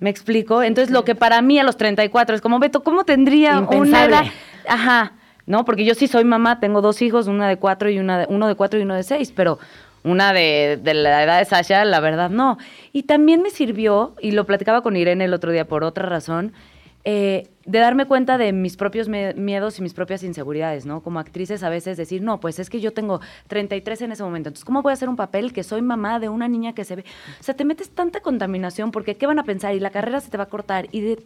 [0.00, 0.62] ¿Me explico?
[0.62, 4.24] Entonces, lo que para mí a los 34 es como, Beto, ¿cómo tendría una edad?
[4.68, 5.12] Ajá,
[5.46, 5.64] ¿no?
[5.64, 8.48] Porque yo sí soy mamá, tengo dos hijos, una de cuatro y una de, uno
[8.48, 9.60] de cuatro y uno de seis, pero
[10.02, 12.58] una de, de la edad de Sasha, la verdad, no.
[12.92, 16.52] Y también me sirvió, y lo platicaba con Irene el otro día por otra razón,
[17.04, 21.00] eh, de darme cuenta de mis propios miedos y mis propias inseguridades, ¿no?
[21.02, 24.48] Como actrices a veces decir, no, pues es que yo tengo 33 en ese momento,
[24.48, 26.96] entonces ¿cómo voy a hacer un papel que soy mamá de una niña que se
[26.96, 27.04] ve?
[27.40, 29.74] O sea, te metes tanta contaminación porque ¿qué van a pensar?
[29.74, 31.24] Y la carrera se te va a cortar y de-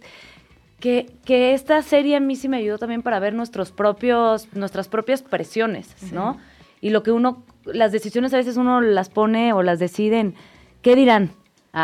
[0.80, 4.88] que, que esta serie a mí sí me ayudó también para ver nuestros propios, nuestras
[4.88, 6.38] propias presiones, ¿no?
[6.82, 10.34] Y lo que uno, las decisiones a veces uno las pone o las decide en,
[10.82, 11.30] ¿qué dirán?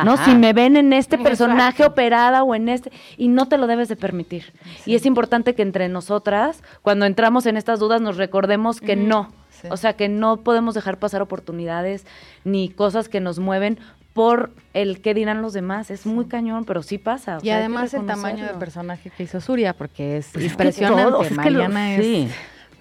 [0.04, 0.16] ¿No?
[0.24, 1.92] Si me ven en este personaje Exacto.
[1.92, 4.52] operada o en este, y no te lo debes de permitir.
[4.86, 9.30] Y es importante que entre nosotras, cuando entramos en estas dudas, nos recordemos que no.
[9.50, 9.68] Sí.
[9.70, 12.06] O sea, que no podemos dejar pasar oportunidades
[12.44, 13.78] ni cosas que nos mueven
[14.12, 15.90] por el qué dirán los demás.
[15.90, 17.36] Es muy cañón, pero sí pasa.
[17.36, 20.44] o Y sea, que además el tamaño de personaje que hizo Surya, porque es Pues
[20.44, 21.02] es que impresionante.
[21.28, 22.04] es que lo- es.
[22.04, 22.28] sí.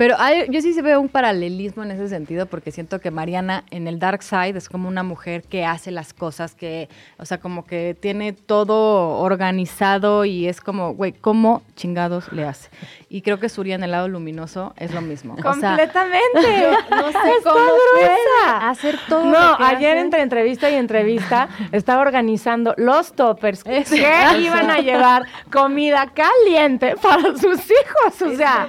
[0.02, 3.66] Pero hay- yo sí se veo un paralelismo en ese sentido, porque siento que Mariana
[3.70, 6.90] en el Dark Side es como una mujer que hace las cosas, que,
[7.20, 12.70] o sea, como que tiene todo organizado y es como, güey, ¿cómo chingados le hace?
[13.10, 15.36] Y creo que Surya en el lado luminoso es lo mismo.
[15.36, 16.32] O sea, Completamente.
[16.90, 18.70] no sé Está cómo gruesa.
[18.72, 20.06] hacer todo No, lo ayer hace.
[20.06, 23.96] entre entrevista y entrevista estaba organizando los toppers que Eso.
[23.98, 28.22] iban a llevar comida caliente para sus hijos.
[28.24, 28.68] O sea,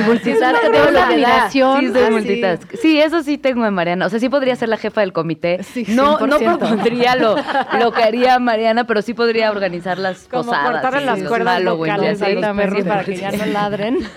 [0.00, 1.06] El multitask, es que da.
[1.08, 1.80] admiración.
[1.80, 2.74] Sí, soy Ah, multitask.
[2.80, 4.06] Sí, eso sí tengo de Mariana.
[4.06, 5.62] O sea, sí podría ser la jefa del comité.
[5.62, 6.58] Sí, no, no 100%.
[6.58, 7.36] propondría lo,
[7.78, 10.70] lo que haría Mariana, pero sí podría organizar las Como posadas.
[10.82, 13.98] cortarle las cuerdas vocales perros para que ya no ladren.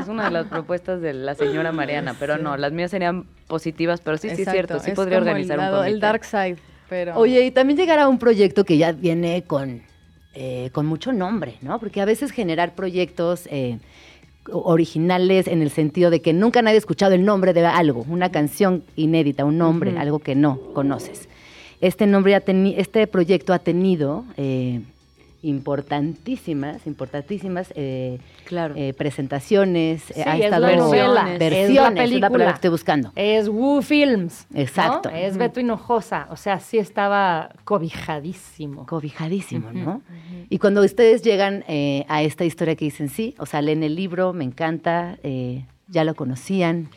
[0.00, 4.00] Es una de las propuestas de la señora Mariana, pero no, las mías serían positivas,
[4.00, 5.88] pero sí, sí es cierto, sí es podría como el organizar un comité.
[5.90, 6.56] El Dark Side,
[6.88, 7.16] pero...
[7.16, 9.82] Oye, y también llegar a un proyecto que ya viene con,
[10.34, 11.78] eh, con mucho nombre, ¿no?
[11.78, 13.78] Porque a veces generar proyectos eh,
[14.50, 18.30] originales en el sentido de que nunca nadie ha escuchado el nombre de algo, una
[18.30, 21.28] canción inédita, un nombre, algo que no conoces.
[21.80, 24.80] Este nombre ha este proyecto ha tenido eh,
[25.42, 28.74] importantísimas, importantísimas eh, Claro.
[28.76, 32.04] eh, presentaciones, eh, Sí, ha es estado la novela, versiones, es la es la palabra
[32.04, 32.44] película.
[32.46, 33.12] que estoy buscando.
[33.16, 34.46] Es Woo Films.
[34.54, 35.10] Exacto.
[35.10, 35.16] ¿no?
[35.16, 36.26] Es Beto Hinojosa.
[36.30, 38.86] O sea, sí estaba cobijadísimo.
[38.86, 40.02] Cobijadísimo, ¿no?
[40.48, 43.94] Y cuando ustedes llegan eh, a esta historia que dicen, sí, o sea, leen el
[43.94, 45.18] libro, me encanta,
[45.88, 46.88] ya lo conocían.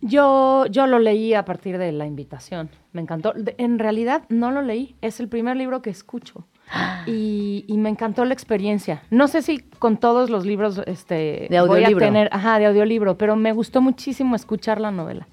[0.00, 2.68] Yo, yo lo leí a partir de la invitación.
[2.92, 3.32] Me encantó.
[3.34, 4.94] De- en realidad no lo leí.
[5.00, 6.46] Es el primer libro que escucho.
[7.06, 9.02] Y, y me encantó la experiencia.
[9.10, 12.06] No sé si con todos los libros este, De voy a audiolibro.
[12.06, 15.26] tener, ajá, de audiolibro, pero me gustó muchísimo escuchar la novela.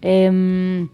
[0.00, 0.88] Em,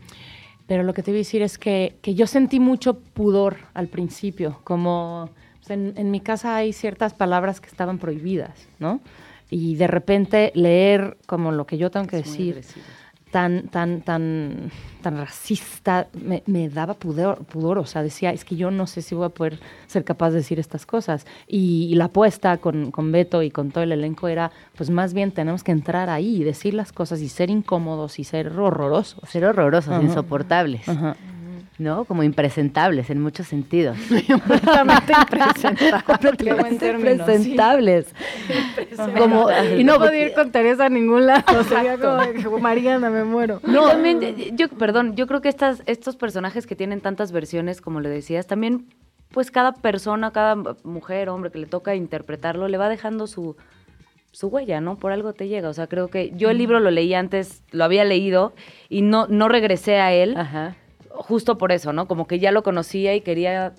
[0.66, 3.88] pero lo que te voy a decir es que, que yo sentí mucho pudor al
[3.88, 5.30] principio, como
[5.60, 9.00] pues, en, en mi casa hay ciertas palabras que estaban prohibidas, ¿no?
[9.54, 12.62] Y de repente leer como lo que yo tengo que decir,
[13.30, 14.70] tan, tan, tan,
[15.02, 19.02] tan racista, me, me daba pudor, pudor, o sea, decía, es que yo no sé
[19.02, 21.26] si voy a poder ser capaz de decir estas cosas.
[21.46, 25.12] Y, y la apuesta con, con Beto y con todo el elenco era, pues más
[25.12, 29.28] bien tenemos que entrar ahí y decir las cosas y ser incómodos y ser horrorosos.
[29.28, 31.14] Ser horrorosos, insoportables, Ajá.
[31.82, 32.04] ¿No?
[32.04, 33.98] Como impresentables en muchos sentidos.
[34.28, 36.02] Completamente impresentables.
[36.04, 38.14] Completamente impresentables.
[39.18, 41.64] Como, y no podía ir con Teresa a ningún lado.
[41.64, 43.60] Sería como, de que, Mariana, me muero.
[43.64, 47.80] No, también, eh, yo, perdón, yo creo que estas, estos personajes que tienen tantas versiones,
[47.80, 48.86] como le decías, también,
[49.30, 53.56] pues cada persona, cada mujer, hombre que le toca interpretarlo, le va dejando su,
[54.32, 54.96] su huella, ¿no?
[54.96, 55.68] Por algo te llega.
[55.68, 58.54] O sea, creo que yo el libro lo leí antes, lo había leído
[58.88, 60.36] y no, no regresé a él,
[61.14, 62.06] justo por eso, ¿no?
[62.08, 63.72] Como que ya lo conocía y quería,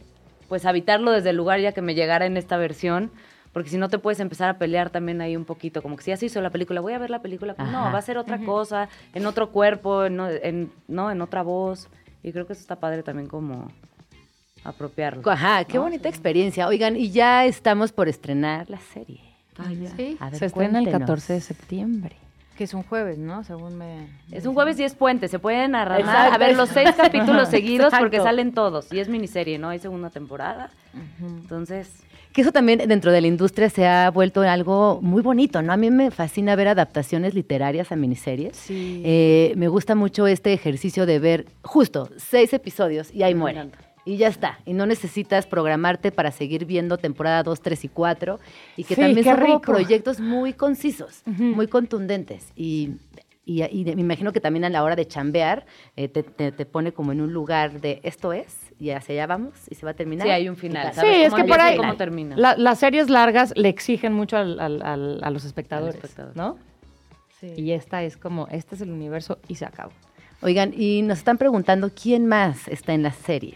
[0.49, 3.11] pues, habitarlo desde el lugar ya que me llegara en esta versión.
[3.51, 6.09] Porque si no te puedes empezar a pelear también ahí un poquito, como que si
[6.09, 7.91] ya se hizo la película, voy a ver la película, no, Ajá.
[7.91, 11.87] va a ser otra cosa, en otro cuerpo, en, en- no, en otra voz.
[12.23, 13.71] Y creo que eso está padre también como
[14.63, 15.29] apropiarlo.
[15.29, 15.83] Ajá, qué ¿no?
[15.83, 16.67] bonita experiencia.
[16.67, 19.21] Oigan, y ya estamos por estrenar la serie.
[19.95, 21.01] Sí, A ver, se estrena el cuéntenos.
[21.01, 22.15] 14 de septiembre.
[22.57, 23.43] Que es un jueves, ¿no?
[23.43, 24.07] Según me...
[24.31, 27.93] Es un jueves y es puente, se pueden arrancar a ver los seis capítulos seguidos
[27.97, 28.91] porque salen todos.
[28.93, 29.69] Y es miniserie, ¿no?
[29.69, 30.69] Hay segunda temporada.
[31.19, 31.89] Entonces,
[32.31, 35.73] Que eso también dentro de la industria se ha vuelto algo muy bonito, ¿no?
[35.73, 38.55] A mí me fascina ver adaptaciones literarias a miniseries.
[38.55, 39.01] Sí.
[39.03, 43.71] Eh, me gusta mucho este ejercicio de ver justo seis episodios y ahí mueren.
[44.05, 44.59] Y ya está.
[44.65, 48.39] Y no necesitas programarte para seguir viendo temporada 2, 3 y 4.
[48.75, 49.61] Y que Sí, también son como rico.
[49.61, 52.51] proyectos muy concisos, muy contundentes.
[52.55, 52.91] Y,
[53.45, 55.65] y- y de- me imagino que también a la hora de chambear
[55.95, 59.27] eh, te, te- te pone como en un lugar de esto es y hacia allá
[59.27, 60.27] vamos y se va a terminar.
[60.27, 60.93] Sí, hay un final.
[60.93, 61.15] ¿sabes?
[61.15, 62.35] Sí, es que por ahí cómo termina.
[62.35, 66.35] la- las series largas le exigen mucho al- al- al- a los espectadores, espectador.
[66.35, 66.57] ¿no?
[67.39, 67.53] Sí.
[67.57, 69.91] Y esta es como, este es el universo y se acabó.
[70.41, 73.55] Oigan, y nos están preguntando quién más está en la serie.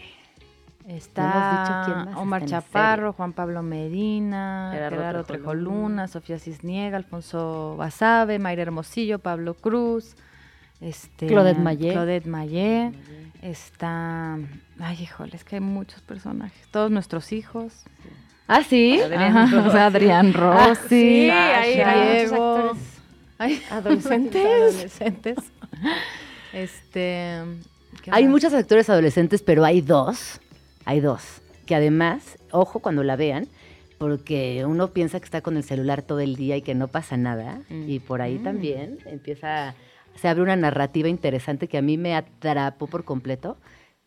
[0.88, 5.52] Está dicho quién más Omar está Chaparro, Juan Pablo Medina, Gerardo Gerardo, Trejoluna.
[5.60, 10.16] Trejoluna, Sofía Cisniega, Alfonso Basabe, Mayra Hermosillo, Pablo Cruz,
[10.80, 11.92] este, Claudette Mayé.
[11.92, 12.92] Claudette Mayé,
[13.42, 14.38] está,
[14.80, 17.84] ay, híjole, es que hay muchos personajes, todos nuestros hijos.
[18.46, 18.98] ¿Ah, sí?
[18.98, 19.68] Adrián Ajá, Rossi.
[19.68, 22.72] o sea, Adrián Rossi, sí, hay- Sasha, hay Diego,
[23.70, 24.46] Adolescentes.
[24.74, 25.36] adolescentes.
[26.52, 27.42] Este,
[28.02, 28.30] ¿qué Hay más?
[28.32, 30.40] muchos actores adolescentes, pero hay dos,
[30.88, 33.46] hay dos, que además, ojo cuando la vean,
[33.98, 37.18] porque uno piensa que está con el celular todo el día y que no pasa
[37.18, 39.74] nada, y por ahí también empieza,
[40.14, 43.58] se abre una narrativa interesante que a mí me atrapó por completo,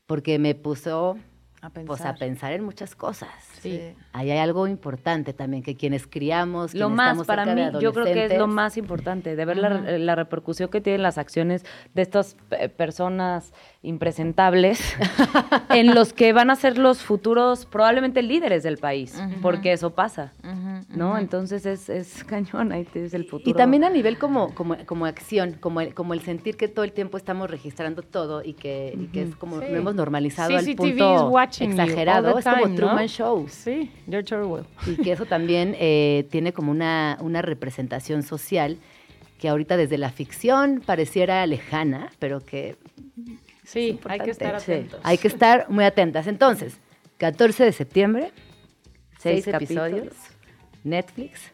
[0.08, 1.20] porque me puso
[1.62, 1.86] a pensar.
[1.88, 3.30] pues, a pensar en muchas cosas.
[3.60, 3.94] Sí.
[4.14, 7.76] Ahí hay algo importante también, que quienes criamos, Lo quienes más, estamos para cerca mí,
[7.78, 11.04] de yo creo que es lo más importante, de ver la, la repercusión que tienen
[11.04, 11.64] las acciones
[11.94, 14.80] de estas eh, personas impresentables
[15.70, 20.34] en los que van a ser los futuros, probablemente líderes del país, porque eso pasa,
[20.90, 21.18] ¿no?
[21.18, 23.50] Entonces es, es cañón, ahí es el futuro.
[23.50, 26.84] Y también a nivel como, como, como acción, como el, como el sentir que todo
[26.86, 29.68] el tiempo estamos registrando todo y que, y que es como Sí.
[29.70, 32.38] lo hemos normalizado al CCTV is punto watching you all exagerado.
[32.40, 32.76] Es como time, ¿no?
[32.76, 33.48] Truman Show.
[33.50, 34.66] Sí, George Orwell.
[34.88, 38.78] Y que eso también eh, tiene como una, una representación social
[39.40, 42.78] que ahorita desde la ficción pareciera lejana, pero que
[43.64, 45.00] Sí, hay que estar Sí, atentos.
[45.04, 46.28] hay que estar muy atentas.
[46.28, 46.78] Entonces,
[47.18, 48.32] 14 de septiembre,
[49.20, 50.18] seis, Seis episodios, capítulos.
[50.84, 51.52] Netflix.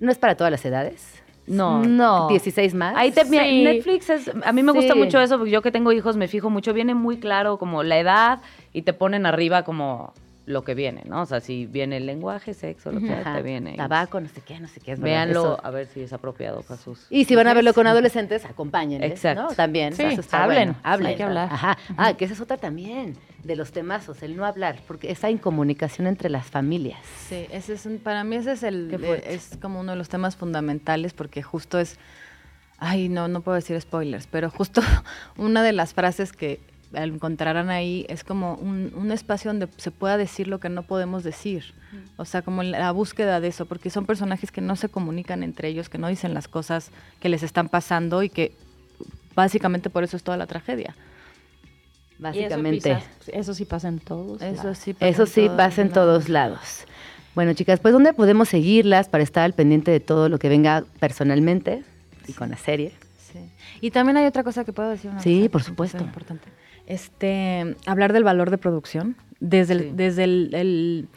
[0.00, 1.15] No es para todas las edades.
[1.46, 1.82] No.
[1.82, 2.28] No.
[2.28, 2.94] 16 más.
[2.96, 3.62] Ahí te, mira, Sí.
[3.62, 6.50] Netflix es, a mí me gusta mucho eso, porque yo que tengo hijos me fijo
[6.50, 8.40] mucho, viene muy claro como la edad
[8.72, 10.12] y te ponen arriba como
[10.46, 11.22] lo que viene, ¿no?
[11.22, 13.76] O sea, si viene el lenguaje, sexo, lo que sea, te viene.
[13.76, 14.92] Tabaco, no sé qué, no sé qué.
[14.92, 15.60] Es Véanlo eso.
[15.62, 17.04] a ver si es apropiado para sus...
[17.10, 19.42] Y si van a verlo con adolescentes, acompáñenles, Exacto.
[19.42, 19.48] ¿no?
[19.54, 19.94] También.
[19.94, 21.06] Sí, hablen, bueno, hablen.
[21.08, 21.48] hay que hablar.
[21.52, 21.76] Ajá.
[21.96, 26.06] Ah, que esa es otra también, de los temazos, el no hablar, porque esa incomunicación
[26.06, 27.00] entre las familias.
[27.28, 29.34] Sí, ese es un- para mí ese es el fuerte.
[29.34, 31.98] es como uno de los temas fundamentales porque justo es
[32.78, 34.80] ay, no no puedo decir spoilers, pero justo
[35.36, 36.60] una de las frases que
[37.04, 41.22] encontrarán ahí es como un, un espacio donde se pueda decir lo que no podemos
[41.24, 41.74] decir.
[42.16, 45.68] O sea, como la búsqueda de eso, porque son personajes que no se comunican entre
[45.68, 46.90] ellos, que no dicen las cosas
[47.20, 48.52] que les están pasando y que
[49.34, 50.94] básicamente por eso es toda la tragedia.
[52.18, 52.92] Básicamente.
[52.92, 54.40] Eso, quizás- eso sí pasa en todos.
[54.40, 54.78] Eso lados.
[54.78, 55.94] sí pasa Eso en sí todos pasa en lados.
[55.94, 56.84] todos lados.
[57.34, 60.84] Bueno, chicas, pues ¿dónde podemos seguirlas para estar al pendiente de todo lo que venga
[61.00, 61.84] personalmente
[62.26, 62.92] y con la serie?
[63.18, 63.38] Sí.
[63.82, 65.10] Y también hay otra cosa que puedo decir.
[65.10, 65.96] una Sí, cosa por supuesto.
[65.98, 66.48] es importante.
[66.86, 69.90] Este, hablar del valor de producción desde, el- Sí.
[69.94, 71.08] desde el- el-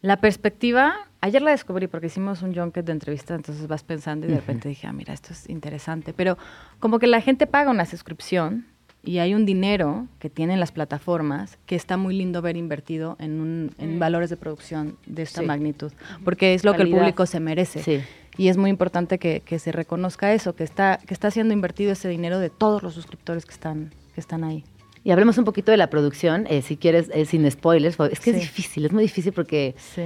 [0.00, 0.94] la perspectiva.
[1.20, 4.68] Ayer la descubrí porque hicimos un junket de entrevista, entonces vas pensando y de repente
[4.68, 6.12] dije, ah, mira, esto es interesante.
[6.12, 6.36] Pero
[6.80, 8.66] como que la gente paga una suscripción
[9.04, 13.40] y hay un dinero que tienen las plataformas que está muy lindo ver invertido en,
[13.40, 15.46] un, en valores de producción de esta Sí.
[15.46, 15.92] magnitud,
[16.24, 17.82] porque es lo que el público se merece.
[17.82, 18.00] Sí.
[18.38, 21.92] Y es muy importante que, que se reconozca eso, que está, que está siendo invertido
[21.92, 24.64] ese dinero de todos los suscriptores que están, que están ahí.
[25.04, 27.98] Y hablemos un poquito de la producción, eh, si quieres, eh, sin spoilers.
[28.10, 30.02] Es que es difícil, es muy difícil porque Sí.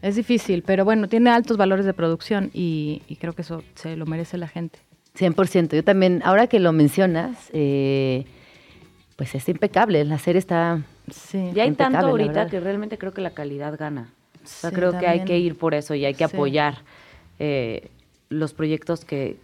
[0.00, 3.96] Es difícil, pero bueno, tiene altos valores de producción y, y creo que eso se
[3.96, 4.78] lo merece la gente.
[5.18, 5.74] 100%.
[5.74, 8.24] Yo también, ahora que lo mencionas, eh,
[9.16, 10.04] pues es impecable.
[10.04, 10.82] La serie está.
[11.10, 11.50] Sí.
[11.52, 14.12] Ya hay tanto ahorita que realmente creo que la calidad gana.
[14.36, 16.34] O sea, Sí, creo que hay que ir por eso y hay que Sí.
[16.36, 16.76] apoyar
[17.40, 17.88] eh,
[18.28, 19.36] los proyectos que,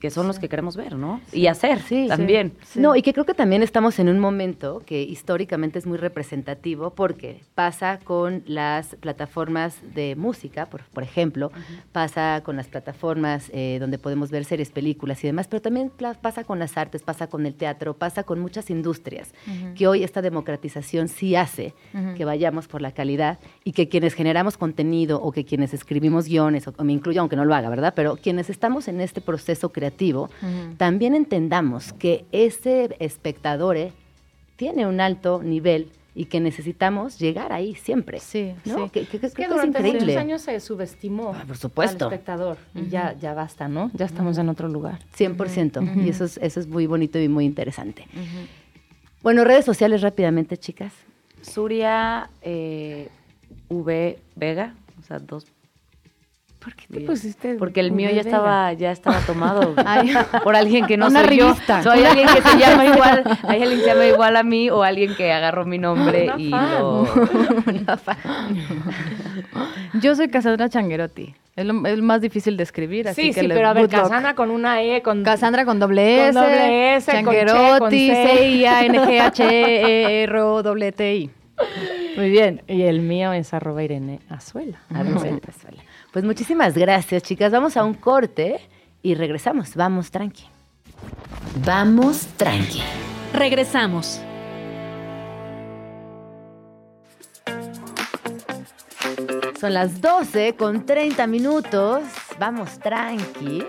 [0.00, 1.20] que son los que queremos ver, ¿no?
[1.30, 2.54] Y hacer Sí, también.
[2.64, 2.80] sí.
[2.80, 6.90] No, y que creo que también estamos en un momento que históricamente es muy representativo
[6.94, 11.52] porque pasa con las plataformas de música, por, por ejemplo,
[11.92, 16.44] pasa con las plataformas eh, donde podemos ver series, películas y demás, pero también pasa
[16.44, 19.74] con las artes, pasa con el teatro, pasa con muchas industrias, Ujú.
[19.74, 22.14] que hoy esta democratización sí hace Ujú.
[22.14, 26.66] que vayamos por la calidad y que quienes generamos contenido o que quienes escribimos guiones,
[26.68, 27.92] o, o me incluyo aunque no lo haga, ¿verdad?
[27.94, 29.89] Pero quienes estamos en este proceso creativo,
[30.76, 33.92] También entendamos que ese espectador eh,
[34.56, 38.18] tiene un alto nivel y que necesitamos llegar ahí siempre.
[38.18, 38.84] Sí, ¿no?
[38.86, 38.90] sí.
[38.90, 40.16] Que, que- que Es que es durante muchos increíble.
[40.18, 42.06] años se subestimó por supuesto.
[42.06, 43.90] al espectador y ya, ya basta, ¿no?
[43.94, 44.98] Ya estamos en otro lugar.
[45.16, 45.82] 100%.
[45.92, 46.00] Ujú.
[46.00, 48.06] Y eso es, eso es muy bonito y muy interesante.
[49.22, 50.92] Bueno, redes sociales rápidamente, chicas.
[51.42, 53.08] Suria eh,
[53.68, 55.46] V Vega, o sea, dos.
[56.62, 60.12] ¿Por qué te pusiste Porque el mío ya estaba, ya estaba tomado Ay.
[60.44, 61.80] por alguien que no Una soy revista.
[61.82, 61.90] yo.
[61.90, 64.82] Soy alguien que se llama igual, hay alguien que se llama igual a mí o
[64.82, 66.78] alguien que agarró mi nombre Una y fan.
[66.78, 67.02] lo.
[67.66, 68.16] Una fan.
[70.02, 71.34] Yo soy Cassandra Changuerotti.
[71.56, 73.88] Es lo, es más difícil de escribir, así Sí, que sí, le- pero a ver.
[73.88, 75.22] Cassandra con una E, con...
[75.24, 78.14] Cassandra con doble S, Con doble S, con che, con Changuerotti, C.
[80.00, 81.30] C-I-A-N-G-H-E-R-O-T-I.
[82.16, 82.62] Muy bien.
[82.66, 84.78] Y el mío es arroba Irene Azuela.
[84.94, 85.16] Arroba
[85.48, 85.82] Azuela.
[86.12, 87.52] Pues muchísimas gracias, chicas.
[87.52, 88.60] Vamos a un corte
[89.00, 89.76] y regresamos.
[89.76, 90.44] Vamos, tranqui.
[91.64, 92.82] Vamos tranqui.
[93.32, 94.20] Regresamos.
[99.60, 102.02] Son las 12 con 30 minutos.
[102.40, 103.64] Vamos, tranqui.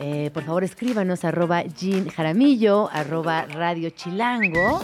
[0.00, 4.80] Eh, por favor, escríbanos arroba Jean Jaramillo, arroba Radio Chilango.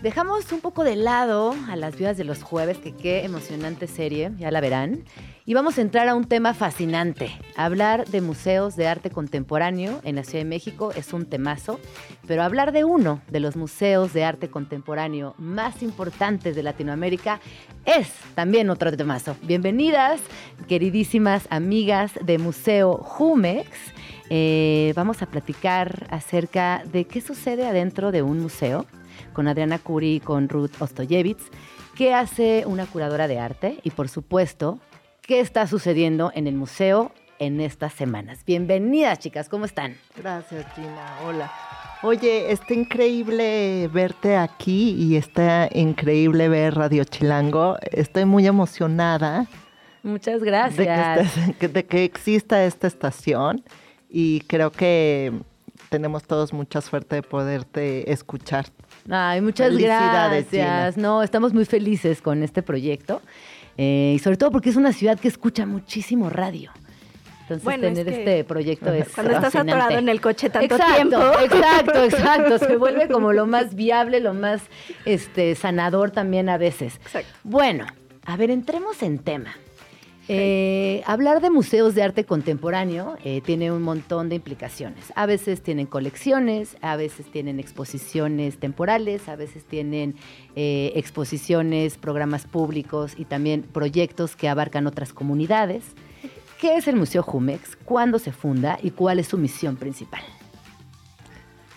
[0.00, 4.30] Dejamos un poco de lado a las viudas de los jueves, que qué emocionante serie,
[4.38, 5.04] ya la verán.
[5.48, 7.30] Y vamos a entrar a un tema fascinante.
[7.56, 11.80] Hablar de museos de arte contemporáneo en la Ciudad de México es un temazo,
[12.26, 17.40] pero hablar de uno de los museos de arte contemporáneo más importantes de Latinoamérica
[17.86, 19.36] es también otro temazo.
[19.40, 20.20] Bienvenidas,
[20.68, 23.70] queridísimas amigas de Museo Jumex.
[24.28, 28.84] Eh, vamos a platicar acerca de qué sucede adentro de un museo
[29.32, 31.44] con Adriana Curi y con Ruth Ostoyevitz,
[31.96, 34.78] qué hace una curadora de arte y por supuesto,
[35.28, 38.40] qué está sucediendo en el museo en estas semanas.
[38.46, 39.94] Bienvenidas chicas, ¿cómo están?
[40.16, 41.18] Gracias, Gina.
[41.26, 41.52] Hola.
[42.02, 47.76] Oye, está increíble verte aquí y está increíble ver Radio Chilango.
[47.92, 49.46] Estoy muy emocionada
[50.02, 50.86] Muchas de gracias.
[50.86, 53.62] que, estés- que- de que exista esta estación
[54.08, 55.34] y creo que
[55.90, 58.64] tenemos todos mucha suerte de poderte escuchar.
[59.10, 60.96] Ay, muchas gracias.
[60.96, 63.20] No, estamos muy felices con este proyecto
[63.78, 66.72] eh, y sobre todo porque es una ciudad que escucha muchísimo radio.
[67.42, 70.74] Entonces Bueno, es tener que este proyecto es cuando estás atorado en el coche tanto
[70.74, 71.40] exacto, tiempo.
[71.40, 72.58] Exacto, exacto.
[72.66, 74.60] Se vuelve como lo más viable, lo más
[75.06, 77.00] este, sanador también a veces.
[77.44, 77.86] Bueno,
[78.26, 79.56] a ver, entremos en tema.
[80.30, 85.10] Eh, hablar de museos de arte contemporáneo eh, tiene un montón de implicaciones.
[85.14, 90.16] A veces tienen colecciones, a veces tienen exposiciones temporales, a veces tienen
[90.54, 95.84] eh, exposiciones, programas públicos y también proyectos que abarcan otras comunidades.
[96.60, 97.76] ¿Qué es el Museo Jumex?
[97.76, 100.20] ¿Cuándo se funda y cuál es su misión principal?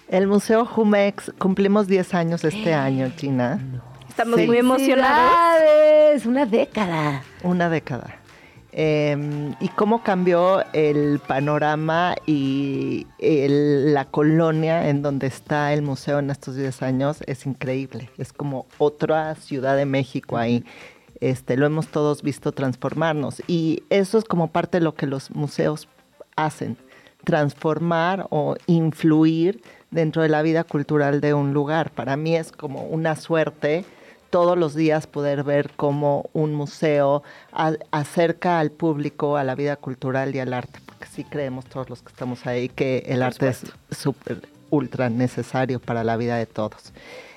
[0.09, 3.61] El Museo Jumex cumplimos 10 años este año, Gina.
[4.09, 6.25] Estamos muy emocionados.
[6.25, 7.23] Una década.
[7.43, 8.20] Una década.
[8.73, 16.19] Eh, y cómo cambió el panorama y el- la colonia en donde está el museo
[16.19, 18.09] en estos 10 años es increíble.
[18.17, 20.63] Es como otra ciudad de México ahí.
[21.19, 23.43] Este, lo hemos todos visto transformarnos.
[23.47, 25.87] Y eso es como parte de lo que los museos
[26.35, 26.77] hacen,
[27.25, 29.61] transformar o influir
[29.91, 31.91] dentro de la vida cultural de un lugar.
[31.91, 33.85] Para mí es como una suerte
[34.31, 37.21] todos los días poder ver cómo un museo
[37.51, 41.89] a- acerca al público a la vida cultural y al arte, porque sí creemos todos
[41.89, 44.41] los que estamos ahí que el arte es súper,
[44.71, 46.93] ultra necesario para la vida de todos.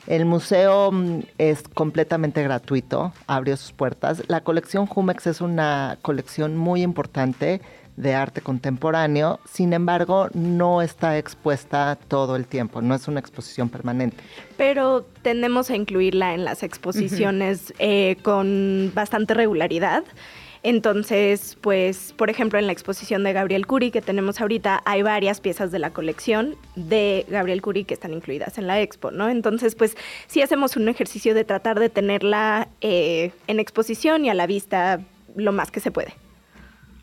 [0.06, 4.22] El museo mm, es completamente gratuito, abrió sus puertas.
[4.28, 7.60] La colección Jumex es una colección muy importante
[7.96, 13.68] de arte contemporáneo, sin embargo, no está expuesta todo el tiempo, no es una exposición
[13.68, 14.16] permanente.
[14.56, 20.04] Pero tendemos a incluirla en las exposiciones eh, con bastante regularidad.
[20.64, 25.40] Entonces, pues, por ejemplo, en la exposición de Gabriel Curi que tenemos ahorita, hay varias
[25.40, 29.28] piezas de la colección de Gabriel Curi que están incluidas en la expo, ¿no?
[29.28, 29.94] Entonces, pues,
[30.26, 35.00] sí hacemos un ejercicio de tratar de tenerla eh, en exposición y a la vista
[35.36, 36.14] lo más que se puede.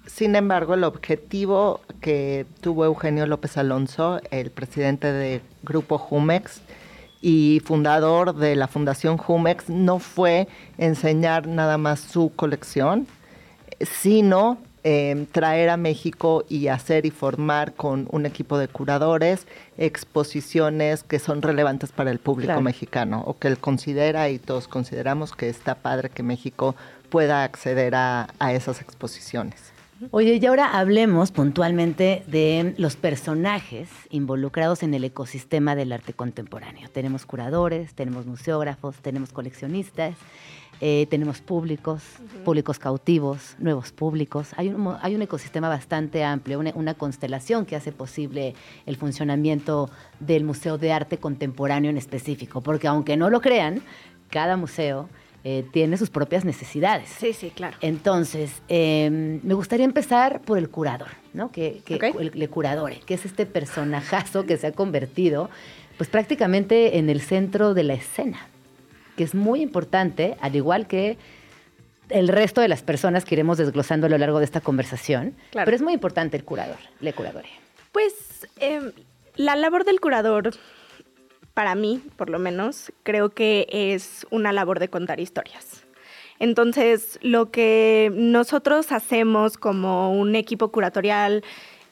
[0.08, 6.62] Sin embargo, el objetivo que tuvo Eugenio López Alonso, el presidente del Grupo Jumex
[7.22, 10.48] y fundador de la Fundación Jumex, no fue
[10.78, 13.06] enseñar nada más su colección,
[13.80, 19.46] sino eh, traer a México y hacer y formar con un equipo de curadores
[19.78, 22.62] exposiciones que son relevantes para el público Claro.
[22.62, 26.76] mexicano o que él considera y todos consideramos que está padre que México
[27.10, 29.71] pueda acceder a, a esas exposiciones.
[30.10, 36.90] Oye, y ahora hablemos puntualmente de los personajes involucrados en el ecosistema del arte contemporáneo.
[36.90, 40.16] Tenemos curadores, tenemos museógrafos, tenemos coleccionistas,
[40.80, 42.02] eh, tenemos públicos,
[42.44, 44.50] públicos cautivos, nuevos públicos.
[44.58, 48.56] Hay un, hay un ecosistema bastante amplio, una, una constelación que hace posible
[48.88, 53.84] el funcionamiento del Museo de Arte Contemporáneo en específico, porque aunque no lo crean,
[54.32, 55.10] cada museo
[55.44, 57.10] eh, tiene sus propias necesidades.
[57.10, 57.78] Sí, sí, claro.
[57.82, 61.52] Entonces, eh, me gustaría empezar por el curador, ¿no?
[61.52, 65.50] Que, que el, el curadore, que es este personajazo que se ha convertido,
[65.98, 68.48] pues prácticamente en el centro de la escena,
[69.18, 71.18] que es muy importante, al igual que
[72.10, 75.36] el resto de las personas que iremos desglosando a lo largo de esta conversación.
[75.52, 75.66] Claro.
[75.66, 77.50] Pero es muy importante el curador, le curadore.
[77.92, 78.14] Pues
[78.60, 78.92] eh,
[79.36, 80.52] la labor del curador,
[81.54, 85.86] para mí, por lo menos, creo que es una labor de contar historias.
[86.40, 91.44] Entonces, lo que nosotros hacemos como un equipo curatorial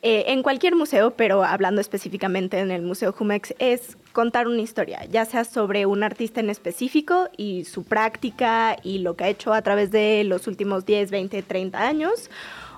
[0.01, 5.05] eh, en cualquier museo, pero hablando específicamente en el Museo Jumex, es contar una historia,
[5.05, 9.53] ya sea sobre un artista en específico y su práctica y lo que ha hecho
[9.53, 12.31] a través de los últimos 10, 20, 30 años,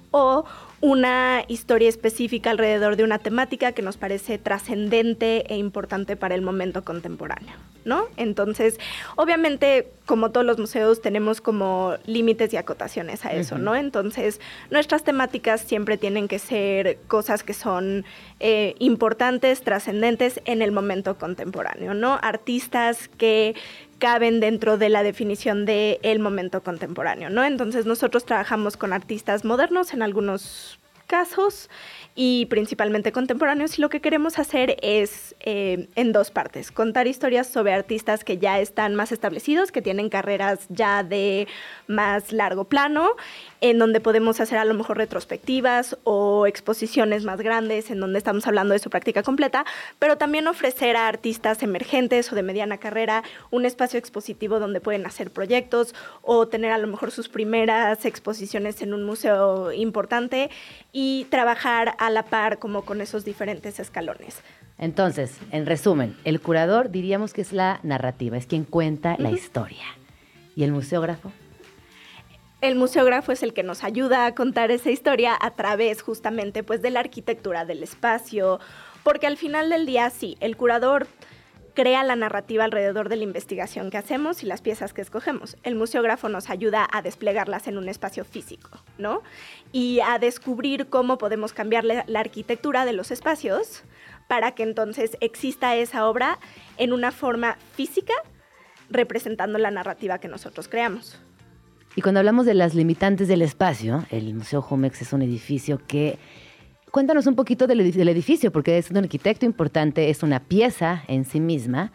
[0.10, 0.46] o
[0.82, 6.42] una historia específica alrededor de una temática que nos parece trascendente e importante para el
[6.42, 7.54] momento contemporáneo,
[7.86, 8.08] ¿no?
[8.18, 8.80] Entonces,
[9.16, 13.58] obviamente, como todos los museos, tenemos como límites y acotaciones a eso.
[13.58, 13.76] ¿no?
[13.76, 18.04] Entonces, nuestras temáticas siempre tienen que ser cosas que son
[18.40, 22.20] eh, importantes, trascendentes en el momento contemporáneo, ¿no?
[22.22, 23.56] Artistas que
[24.02, 27.44] caben dentro de la definición del el momento contemporáneo, ¿no?
[27.44, 31.70] Entonces nosotros trabajamos con artistas modernos en algunos casos
[32.16, 37.48] y principalmente contemporáneos y lo que queremos hacer es eh, en dos partes, contar historias
[37.48, 41.48] sobre artistas que ya están más establecidos, que tienen carreras ya de
[41.88, 43.12] más largo plano,
[43.62, 48.46] en donde podemos hacer a lo mejor retrospectivas o exposiciones más grandes, en donde estamos
[48.46, 49.66] hablando de su práctica completa,
[49.98, 55.06] pero también ofrecer a artistas emergentes o de mediana carrera un espacio expositivo donde pueden
[55.06, 60.50] hacer proyectos o tener a lo mejor sus primeras exposiciones en un museo importante
[60.92, 64.42] y trabajar a la par como con esos diferentes escalones.
[64.80, 69.86] Entonces, en resumen, el curador diríamos que es la narrativa, es quien cuenta la historia.
[70.56, 71.32] ¿Y el museógrafo?
[72.60, 76.82] El museógrafo es el que nos ayuda a contar esa historia a través justamente pues
[76.82, 78.60] de la arquitectura del espacio,
[79.04, 81.06] porque al final del día sí, el curador
[81.74, 85.58] crea la narrativa alrededor de la investigación que hacemos y las piezas que escogemos.
[85.64, 89.22] El museógrafo nos ayuda a desplegarlas en un espacio físico, ¿no?
[89.72, 93.84] Y a descubrir cómo podemos cambiar la, arquitectura de los espacios
[94.28, 96.40] para que entonces exista esa obra
[96.78, 98.14] en una forma física
[98.90, 101.20] representando la narrativa que nosotros creamos.
[101.96, 106.20] Y cuando hablamos de las limitantes del espacio, el Museo Jumex es un edificio que...
[106.92, 111.04] Cuéntanos un poquito del, edi- del edificio, porque es un arquitecto importante, es una pieza
[111.08, 111.92] en sí misma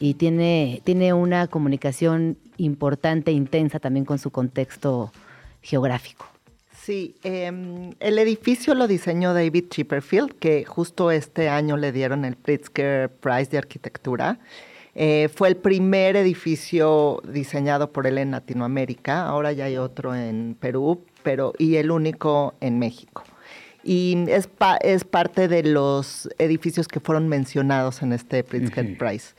[0.00, 5.12] y tiene, tiene una comunicación importante, intensa también con su contexto
[5.62, 6.26] geográfico.
[6.74, 12.34] Sí, em, el edificio lo diseñó David Chipperfield, que justo este año le dieron el
[12.36, 14.38] Pritzker Prize de Arquitectura.
[14.96, 20.56] Eh, fue el primer edificio diseñado por él en Latinoamérica, ahora ya hay otro en
[20.58, 23.22] Perú, pero y el único en México.
[23.82, 29.34] Y es, pa- es parte de los edificios que fueron mencionados en este Pritzker Prize.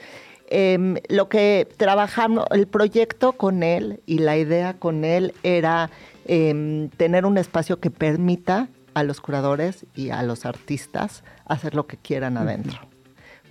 [0.50, 5.90] Em, lo que trabajamos, el proyecto con él y la idea con él era
[6.26, 11.88] em, tener un espacio que permita a los curadores y a los artistas hacer lo
[11.88, 12.80] que quieran adentro.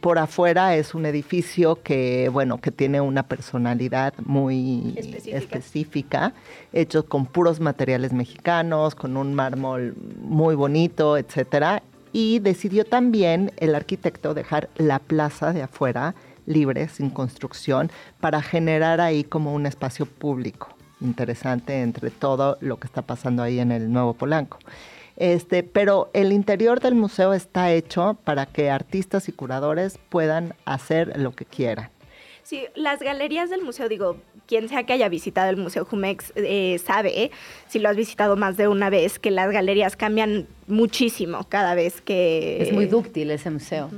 [0.00, 4.94] Por afuera es un edificio que, bueno, que tiene una personalidad muy
[5.26, 6.32] específica,
[6.72, 11.82] hecho con puros materiales mexicanos, con un mármol muy bonito, etcétera.
[12.12, 16.14] Y decidió también el arquitecto dejar la plaza de afuera
[16.46, 17.90] libre, sin construcción,
[18.20, 20.68] para generar ahí como un espacio público
[21.00, 24.58] interesante entre todo lo que está pasando ahí en el Nuevo Polanco.
[25.20, 31.20] Este, pero el interior del museo está hecho para que artistas y curadores puedan hacer
[31.20, 31.90] lo que quieran.
[32.42, 34.16] Sí, las galerías del museo, digo,
[34.46, 37.30] quien sea que haya visitado el Museo Jumex eh, sabe,
[37.68, 42.00] si lo has visitado más de una vez, que las galerías cambian muchísimo cada vez
[42.00, 42.62] que...
[42.62, 43.90] Es muy dúctil ese museo.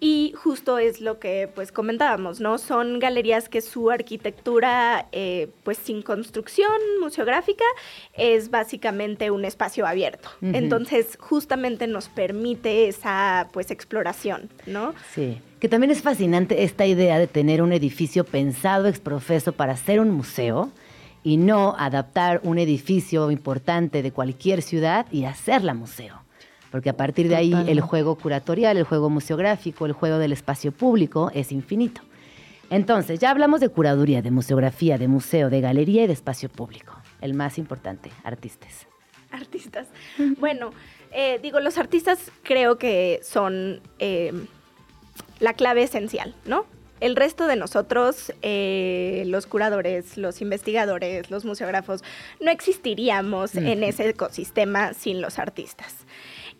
[0.00, 2.58] Y justo es lo que pues comentábamos, ¿no?
[2.58, 7.64] Son galerías que su arquitectura, eh, pues sin construcción museográfica,
[8.14, 10.28] es básicamente un espacio abierto.
[10.40, 14.94] Entonces, justamente nos permite esa pues exploración, ¿no?
[15.14, 15.40] Sí.
[15.60, 19.98] Que también es fascinante esta idea de tener un edificio pensado ex profeso para ser
[19.98, 20.70] un museo
[21.22, 26.22] y no adaptar un edificio importante de cualquier ciudad y hacerla museo.
[26.70, 30.70] Porque a partir de ahí el juego curatorial, el juego museográfico, el juego del espacio
[30.70, 32.02] público es infinito.
[32.70, 36.94] Entonces, ya hablamos de curaduría, de museografía, de museo, de galería y de espacio público.
[37.20, 38.86] El más importante, artistas.
[39.30, 39.88] Artistas.
[40.38, 40.70] Bueno,
[41.10, 44.32] eh, digo, los artistas creo que son eh,
[45.40, 46.66] la clave esencial, ¿no?
[47.00, 52.02] El resto de nosotros, eh, los curadores, los investigadores, los museógrafos,
[52.40, 55.94] no existiríamos en ese ecosistema sin los artistas.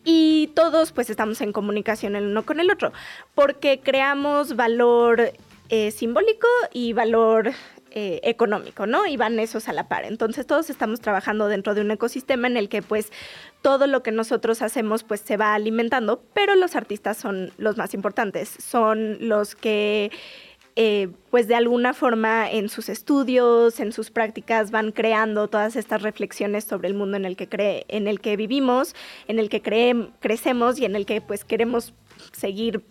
[0.03, 2.93] Y todos pues estamos en comunicación el uno con el otro,
[3.35, 5.33] porque creamos valor
[5.69, 7.51] eh, simbólico y valor
[7.91, 9.07] eh, económico, ¿no?
[9.07, 10.05] Y van esos a la par.
[10.05, 13.11] Entonces todos estamos trabajando dentro de un ecosistema en el que pues
[13.61, 17.93] todo lo que nosotros hacemos pues se va alimentando, pero los artistas son los más
[17.93, 20.11] importantes, son los que
[20.75, 26.01] eh, pues de alguna forma en sus estudios, en sus prácticas van creando todas estas
[26.03, 28.95] reflexiones sobre el mundo en el que cree, en el que vivimos,
[29.27, 31.93] en el que creem- crecemos y en el que pues queremos
[32.31, 32.83] seguir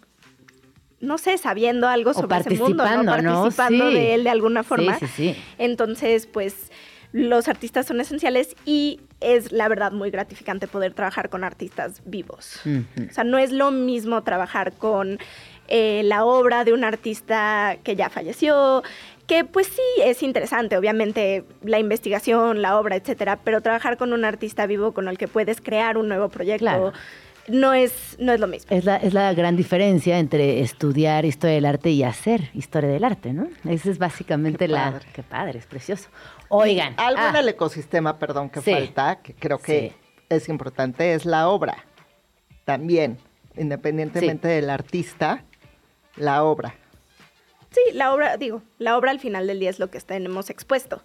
[1.00, 3.04] no sé, sabiendo algo O sobre ese mundo, ¿no?
[3.04, 3.34] participando, ¿no?
[3.42, 3.94] Participando Sí.
[3.94, 4.98] de él de alguna forma.
[4.98, 5.40] Sí, sí, sí.
[5.56, 6.72] Entonces, pues
[7.12, 12.60] los artistas son esenciales y es la verdad muy gratificante poder trabajar con artistas vivos.
[12.66, 15.18] O sea, no es lo mismo trabajar con
[15.68, 18.82] eh, la obra de un artista que ya falleció,
[19.26, 24.24] que pues sí es interesante, obviamente, la investigación, la obra, etcétera, pero trabajar con un
[24.24, 26.92] artista vivo con el que puedes crear un nuevo proyecto Claro.
[27.48, 28.74] no, es, no es lo mismo.
[28.74, 33.04] Es la, es la gran diferencia entre estudiar historia del arte y hacer historia del
[33.04, 33.48] arte, ¿no?
[33.68, 35.00] Esa es básicamente Qué la...
[35.12, 36.08] Qué padre, es precioso.
[36.48, 36.94] Oigan.
[36.96, 38.72] Algo en ah, el ecosistema, perdón, que Sí.
[38.72, 39.92] falta, que creo que
[40.28, 41.84] es importante, es la obra.
[42.64, 43.18] También,
[43.56, 45.44] independientemente del artista,
[46.16, 46.74] la obra.
[47.70, 51.02] Sí, la obra, digo, la obra al final del día es lo que tenemos expuesto.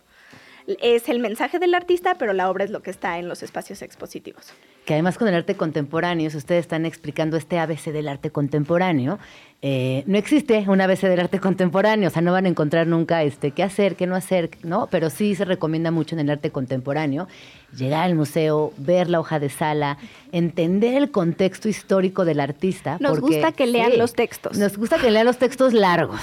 [0.65, 3.81] Es el mensaje del artista, pero la obra es lo que está en los espacios
[3.81, 4.53] expositivos.
[4.85, 9.17] que además con el arte contemporáneo, si ustedes están explicando este ABC del arte contemporáneo,
[9.65, 13.23] eh, no existe un ABC del arte contemporáneo, o sea, no van a encontrar nunca
[13.23, 14.87] este, qué hacer, qué no hacer, ¿no?
[14.87, 17.29] Pero sí se recomienda mucho en el arte contemporáneo
[17.73, 19.97] llegar al museo, ver la hoja de sala,
[20.33, 22.97] entender el contexto histórico del artista.
[22.99, 24.57] Nos porque- gusta que lean sí, los textos.
[24.57, 26.19] Nos gusta que lean los textos largos,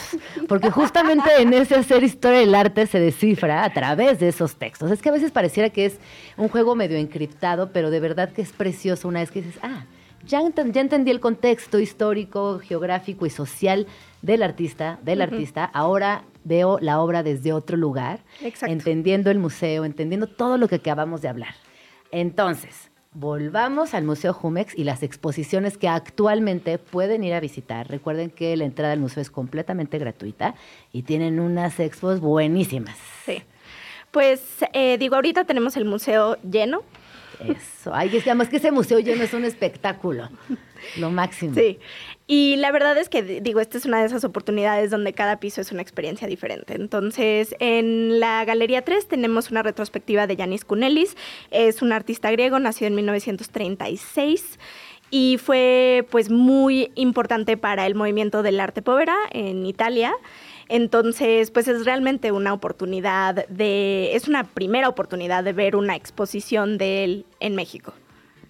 [0.46, 4.90] porque justamente en ese hacer historia del arte se descifra a través de esos textos.
[4.90, 5.96] Es que a veces pareciera que es
[6.36, 9.86] un juego medio encriptado, pero de verdad que es precioso una vez que dices, ah,
[10.26, 13.86] ya, enten- ya entendí el contexto histórico, geográfico y social
[14.22, 18.72] del artista, del artista, ahora veo la obra desde otro lugar, Exacto.
[18.72, 21.54] entendiendo el museo, entendiendo todo lo que acabamos de hablar.
[22.12, 27.88] Entonces, volvamos al Museo Jumex y las exposiciones que actualmente pueden ir a visitar.
[27.88, 30.54] Recuerden que la entrada al museo es completamente gratuita
[30.92, 32.96] y tienen unas expos buenísimas.
[33.26, 33.42] Sí.
[34.10, 34.42] Pues
[34.72, 36.82] eh, digo, ahorita tenemos el museo lleno.
[37.48, 37.92] Eso.
[37.94, 40.28] Ay, es que además que ese museo lleno es un espectáculo.
[40.96, 41.54] Lo máximo.
[41.54, 41.78] Sí.
[42.26, 45.38] Y la verdad es que, di- digo, esta es una de esas oportunidades donde cada
[45.40, 46.74] piso es una experiencia diferente.
[46.74, 51.16] Entonces, en la Galería 3 tenemos una retrospectiva de Yanis Kunelis.
[51.50, 54.58] Es un artista griego, nacido en 1936
[55.10, 60.12] y fue pues muy importante para el movimiento del arte povera en Italia.
[60.70, 66.78] Entonces, pues es realmente una oportunidad de, es una primera oportunidad de ver una exposición
[66.78, 67.92] de él en México.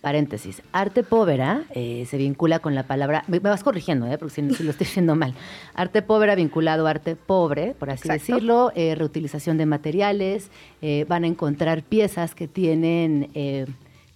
[0.02, 0.62] Paréntesis.
[0.72, 3.24] Arte povera eh, se vincula con la palabra.
[3.26, 4.16] Me, me vas corrigiendo, ¿eh?
[4.18, 5.34] porque si, si lo estoy diciendo mal.
[5.74, 8.32] Arte povera vinculado a arte pobre, por así Exacto.
[8.34, 8.72] decirlo.
[8.74, 10.50] eh, reutilización de materiales.
[10.82, 13.30] eh, van a encontrar piezas que tienen.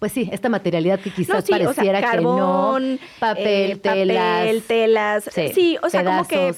[0.04, 3.08] Pues sí, esta materialidad que quizás sí, o sea, pareciera carbón, que no.
[3.20, 4.38] Papel, eh, telas.
[4.38, 5.24] papel, telas.
[5.32, 6.52] Sí, Sí, o sea, como que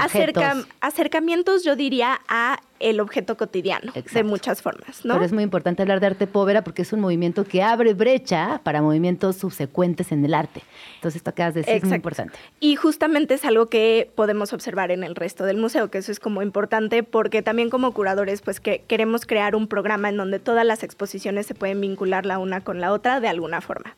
[0.00, 5.14] acerca- acercamientos, yo diría, a el objeto cotidiano de muchas formas, ¿no?
[5.14, 8.60] Pero es muy importante hablar de arte povera porque es un movimiento que abre brecha
[8.62, 10.62] para movimientos subsecuentes en el arte.
[10.98, 12.36] Entonces, esto que acabas de decir es muy importante.
[12.58, 16.18] Y justamente es algo que podemos observar en el resto del museo, que eso es
[16.18, 20.66] como importante porque también como curadores, pues que queremos crear un programa en donde todas
[20.66, 23.96] las exposiciones se pueden vincular la una con la otra de alguna forma.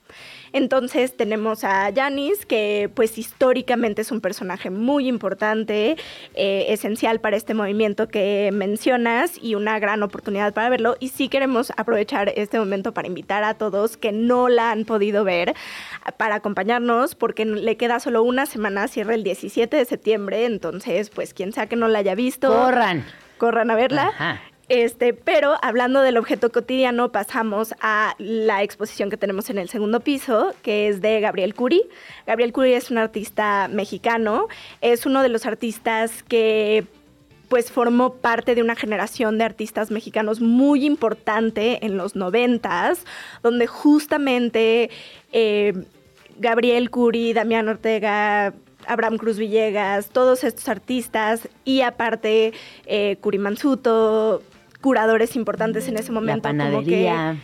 [0.52, 5.96] Entonces tenemos a Janis, que pues históricamente es un personaje muy importante,
[6.34, 10.96] eh, esencial para este movimiento que mencionas y una gran oportunidad para verlo.
[11.00, 15.24] Y sí queremos aprovechar este momento para invitar a todos que no la han podido
[15.24, 15.54] ver
[16.18, 21.34] para acompañarnos porque le queda solo una semana, cierra el 17 de septiembre, entonces pues
[21.34, 22.48] quien sea que no la haya visto.
[22.48, 23.04] Corran.
[23.38, 24.08] Corran a verla.
[24.08, 24.40] Ajá.
[24.70, 29.98] Este, pero hablando del objeto cotidiano, pasamos a la exposición que tenemos en el segundo
[29.98, 31.82] piso, que es de Gabriel Curi.
[32.24, 34.46] Gabriel Curi es un artista mexicano,
[34.80, 36.86] es uno de los artistas que
[37.48, 43.04] pues formó parte de una generación de artistas mexicanos muy importante en los noventas,
[43.42, 44.88] donde justamente
[45.32, 45.72] eh,
[46.40, 48.54] Gabriel Curi, Damián Ortega,
[48.86, 52.54] Abraham Cruz Villegas, todos estos artistas y aparte
[52.86, 54.42] eh, Curi Mansuto,
[54.80, 56.48] curadores importantes en ese momento.
[56.48, 57.36] La panadería.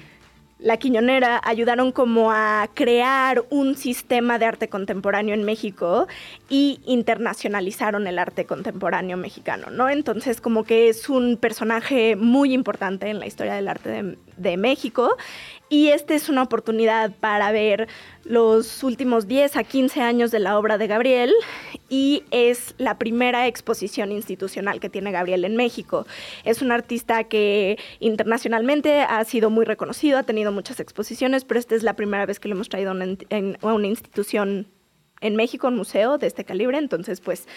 [0.59, 6.09] la Quiñonera ayudaron como a crear un sistema de arte contemporáneo en México
[6.49, 9.91] y internacionalizaron el arte contemporáneo mexicano, ¿no?
[9.91, 14.57] Entonces como que es un personaje muy importante en la historia del arte de, de
[14.57, 15.17] México
[15.69, 17.89] y esta es una oportunidad para ver
[18.25, 21.35] los últimos 10 a 15 años de la obra de Gabriel
[21.89, 26.07] y es la primera exposición institucional que tiene Gabriel en México.
[26.45, 31.75] Es un artista que internacionalmente ha sido muy reconocido, ha tenido muchas exposiciones, pero esta
[31.75, 34.69] es la primera vez que lo hemos traído a una, institución
[35.21, 37.49] en México, un museo de este calibre, entonces pues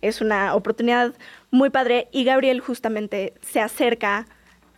[0.00, 1.14] es una oportunidad
[1.50, 4.26] muy padre y Gabriel justamente se acerca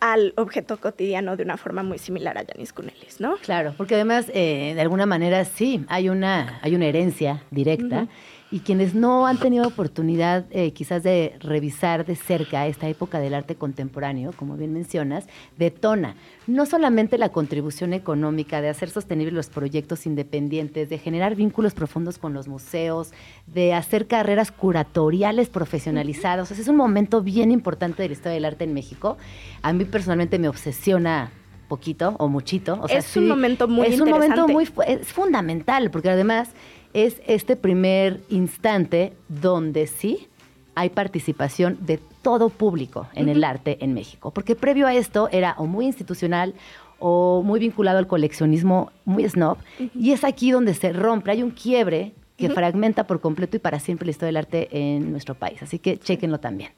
[0.01, 3.37] al objeto cotidiano de una forma muy similar a Janis Kunelis, ¿no?
[3.37, 8.07] Claro, porque además, eh, de alguna manera, sí, hay una, hay una herencia directa.
[8.51, 13.33] Y quienes no han tenido oportunidad eh, quizás de revisar de cerca esta época del
[13.33, 15.25] arte contemporáneo, como bien mencionas,
[15.57, 16.15] detona
[16.47, 22.17] no solamente la contribución económica de hacer sostenibles los proyectos independientes, de generar vínculos profundos
[22.17, 23.13] con los museos,
[23.47, 26.51] de hacer carreras curatoriales profesionalizadas.
[26.51, 29.17] es un momento bien importante de la historia del arte en México.
[29.61, 31.31] A mí personalmente me obsesiona
[31.69, 32.79] poquito o muchito.
[32.81, 36.49] O sea, es un momento muy Es un momento muy es fundamental, porque además
[36.93, 40.27] es este primer instante donde sí
[40.75, 44.31] hay participación de todo público en el arte en México.
[44.31, 46.53] Porque previo a esto era o muy institucional
[46.99, 49.57] o muy vinculado al coleccionismo muy snob.
[49.95, 53.79] Y es aquí donde se rompe, hay un quiebre que fragmenta por completo y para
[53.79, 55.61] siempre la historia del arte en nuestro país.
[55.61, 56.71] Así que chequenlo también.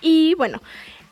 [0.00, 0.60] Y bueno,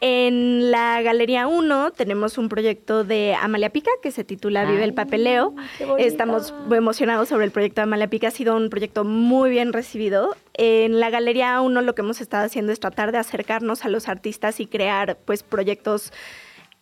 [0.01, 4.95] en la Galería 1 tenemos un proyecto de Amalia Pica que se titula Vive el
[4.95, 5.55] Papeleo.
[5.99, 8.29] Estamos muy emocionados sobre el proyecto de Amalia Pica.
[8.29, 10.35] Ha sido un proyecto muy bien recibido.
[10.55, 14.09] En la Galería 1 lo que hemos estado haciendo es tratar de acercarnos a los
[14.09, 16.13] artistas y crear pues proyectos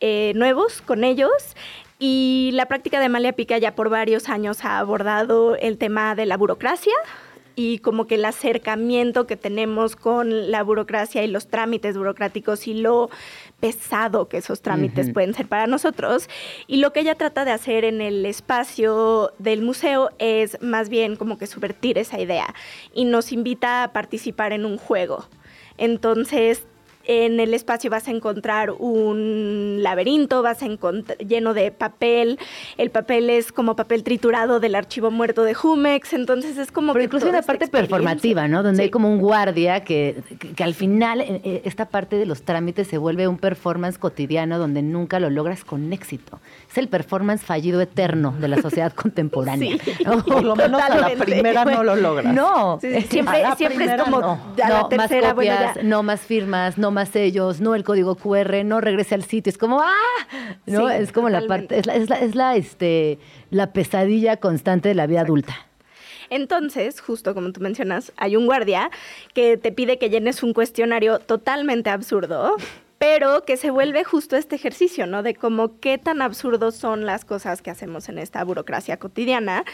[0.01, 1.33] eh, nuevos con ellos.
[1.99, 6.27] Y la práctica de Amalia Pica ya por varios años ha abordado el tema de
[6.27, 6.95] la burocracia,
[7.59, 12.75] y como que el acercamiento que tenemos con la burocracia y los trámites burocráticos y
[12.75, 13.11] lo
[13.59, 16.29] pesado que esos trámites pueden ser para nosotros.
[16.69, 21.17] Y lo que ella trata de hacer en el espacio del museo es más bien
[21.17, 22.55] como que subvertir esa idea
[22.95, 25.27] y nos invita a participar en un juego.
[25.79, 26.63] Entonces
[27.09, 32.39] en el espacio vas a encontrar un laberinto, vas a encontrar lleno de papel.
[32.77, 37.07] El papel es como papel triturado del archivo muerto de Jumex, entonces es como Pero
[37.07, 38.63] incluso hay una parte performativa, ¿no?
[38.63, 40.23] Donde hay como un guardia que,
[40.55, 44.59] que, al final eh, eh, esta parte de los trámites se vuelve un performance cotidiano
[44.59, 46.41] donde nunca lo logras con éxito.
[46.69, 49.77] Es el performance fallido eterno de la sociedad contemporánea.
[50.27, 52.35] Por lo menos a la primera no lo logras.
[52.35, 57.09] No, siempre, siempre es como a la tercera, más copias, no más firmas, no más
[57.09, 59.51] sellos, no el código QR, no regrese al sitio.
[59.51, 60.57] Es como, ¡ah!
[60.67, 60.91] ¿No?
[60.91, 63.19] es como la parte, es la, es la, es la, este,
[63.51, 65.57] la pesadilla constante de la vida adulta.
[66.31, 68.91] Entonces, justo como tú mencionas, hay un guardia
[69.35, 72.57] que te pide que llenes un cuestionario totalmente absurdo
[72.99, 75.23] pero que se vuelve justo este ejercicio, ¿no?
[75.23, 79.65] De cómo qué tan absurdos son las cosas que hacemos en esta burocracia cotidiana.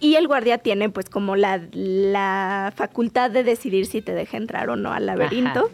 [0.00, 4.68] Y el guardia tiene pues como la, la facultad de decidir si te deja entrar
[4.68, 5.70] o no al laberinto.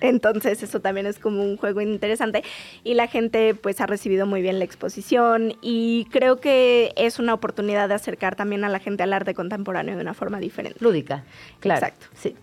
[0.00, 2.42] Entonces eso también es como un juego interesante
[2.82, 7.34] y la gente pues ha recibido muy bien la exposición y creo que es una
[7.34, 10.78] oportunidad de acercar también a la gente al arte contemporáneo de una forma diferente.
[10.82, 11.24] Lúdica,
[11.60, 11.86] claro.
[11.86, 12.06] Exacto.
[12.14, 12.34] Sí.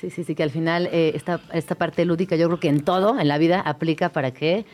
[0.00, 2.80] Sí, sí, sí, que al final eh, esta, esta parte lúdica yo creo que en
[2.84, 4.64] todo, en la vida, aplica para que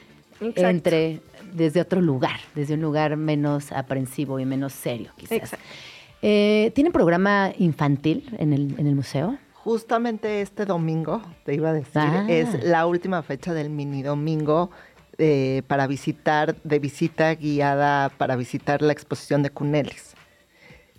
[0.40, 0.68] Exacto.
[0.68, 1.20] entre
[1.52, 5.32] desde otro lugar, desde un lugar menos aprensivo y menos serio, quizás.
[5.38, 5.64] Exacto.
[6.22, 9.36] Eh, ¿Tienen programa infantil en el, en el museo?
[9.52, 12.26] Justamente este domingo, te iba a decir, Ah.
[12.28, 14.70] es la última fecha del mini domingo
[15.16, 20.13] eh, para visitar, de visita guiada para visitar la exposición de Cunelis.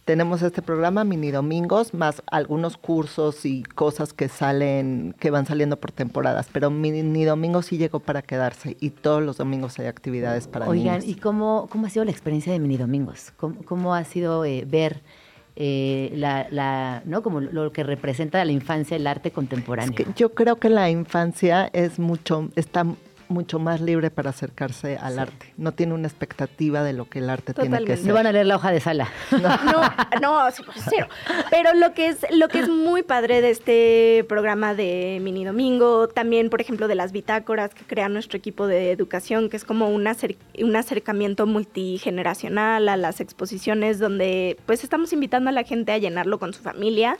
[0.05, 5.77] Tenemos este programa mini domingos más algunos cursos y cosas que salen, que van saliendo
[5.79, 10.47] por temporadas, pero mini domingo sí llegó para quedarse y todos los domingos hay actividades
[10.47, 11.17] para Oigan, niños.
[11.17, 13.33] ¿y cómo, cómo ha sido la experiencia de Mini Domingos?
[13.35, 15.01] ¿Cómo, cómo ha sido eh, ver
[15.55, 17.23] eh, la, la, ¿no?
[17.23, 19.95] como lo que representa la infancia el arte contemporáneo?
[19.95, 22.85] que yo creo que la infancia es mucho, está
[23.27, 25.53] mucho más libre para acercarse al arte.
[25.57, 28.05] No tiene una expectativa de lo que el arte tiene que ser.
[28.07, 29.09] No van a leer la hoja de sala.
[29.31, 29.81] No,
[30.21, 31.07] no, sí, pues, cero.
[31.49, 36.07] Pero lo que es lo que es muy padre de este programa de Mini Domingo,
[36.07, 39.89] también, por ejemplo, de las bitácoras que crea nuestro equipo de educación, que es como
[39.89, 45.91] un, acer- un acercamiento multigeneracional a las exposiciones, donde pues estamos invitando a la gente
[45.91, 47.17] a llenarlo con su familia.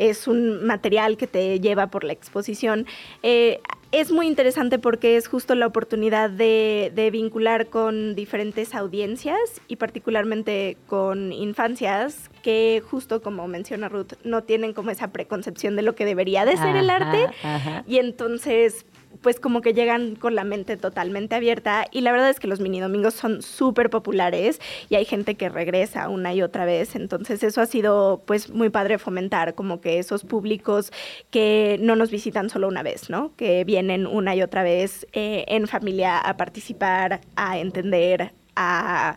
[0.00, 2.86] Es un material que te lleva por la exposición.
[3.22, 3.60] Eh,
[3.92, 9.76] es muy interesante porque es justo la oportunidad de, de vincular con diferentes audiencias y
[9.76, 15.96] particularmente con infancias que justo como menciona Ruth, no tienen como esa preconcepción de lo
[15.96, 17.84] que debería de ser el arte ajá.
[17.86, 18.86] y entonces
[19.22, 22.60] pues como que llegan con la mente totalmente abierta y la verdad es que los
[22.60, 27.42] mini domingos son súper populares y hay gente que regresa una y otra vez, entonces
[27.42, 30.92] eso ha sido pues muy padre fomentar como que esos públicos
[31.30, 33.34] que no nos visitan solo una vez, ¿no?
[33.36, 39.16] Que vienen una y otra vez eh, en familia a participar, a entender, a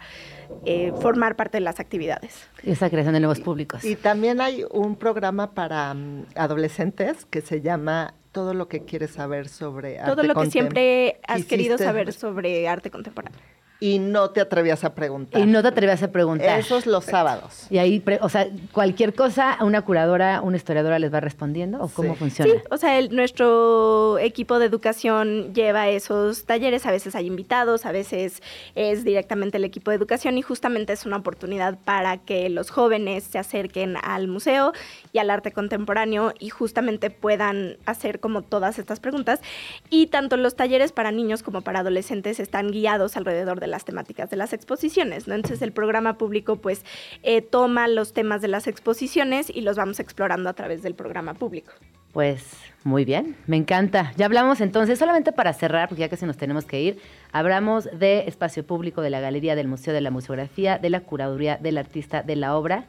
[0.66, 2.48] eh, formar parte de las actividades.
[2.64, 3.84] Esa creación de nuevos públicos.
[3.84, 9.12] Y también hay un programa para mm, adolescentes que se llama Todo lo que quieres
[9.12, 13.40] saber sobre arte Todo lo que siempre has querido saber sobre arte contemporáneo.
[13.84, 15.42] Y no te atrevías a preguntar.
[15.42, 16.58] Y no te atreves a preguntar.
[16.58, 17.68] Esos los sábados.
[17.70, 21.90] Y ahí, pre- o sea, cualquier cosa, una curadora, una historiadora les va respondiendo o
[21.90, 22.50] cómo funciona.
[22.50, 27.86] Sí, o sea, el- nuestro equipo de educación lleva esos talleres, a veces hay invitados,
[27.86, 28.42] a veces
[28.76, 33.26] es directamente el equipo de educación y justamente es una oportunidad para que los jóvenes
[33.26, 34.72] se acerquen al museo
[35.12, 39.42] y al arte contemporáneo y justamente puedan hacer como todas estas preguntas.
[39.90, 44.30] Y tanto los talleres para niños como para adolescentes están guiados alrededor de las temáticas
[44.30, 45.28] de las exposiciones.
[45.28, 46.86] Entonces el programa público pues
[47.24, 51.34] eh, toma los temas de las exposiciones y los vamos explorando a través del programa
[51.34, 51.74] público.
[52.14, 52.46] Pues
[52.84, 54.14] muy bien, me encanta.
[54.16, 57.00] Ya hablamos entonces, solamente para cerrar, porque ya casi nos tenemos que ir,
[57.32, 61.58] hablamos de espacio público, de la galería, del Museo de la Museografía, de la curaduría
[61.58, 62.86] del artista, de la obra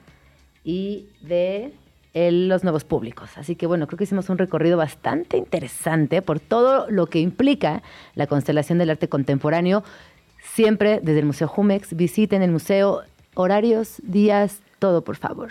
[0.62, 1.72] y de
[2.14, 3.30] los nuevos públicos.
[3.36, 7.82] Así que bueno, creo que hicimos un recorrido bastante interesante por todo lo que implica
[8.14, 9.82] la constelación del arte contemporáneo.
[10.44, 13.02] Siempre desde el Museo Jumex, visiten el museo,
[13.34, 15.50] horarios, días, todo por favor.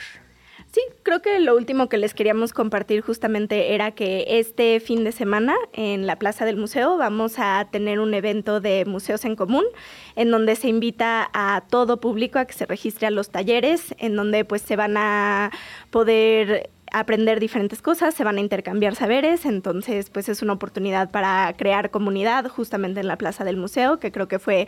[0.73, 5.11] Sí, creo que lo último que les queríamos compartir justamente era que este fin de
[5.11, 9.65] semana en la Plaza del Museo vamos a tener un evento de museos en común
[10.15, 14.15] en donde se invita a todo público a que se registre a los talleres, en
[14.15, 15.51] donde pues se van a
[15.91, 21.53] poder aprender diferentes cosas, se van a intercambiar saberes, entonces pues es una oportunidad para
[21.57, 24.67] crear comunidad justamente en la Plaza del Museo, que creo que fue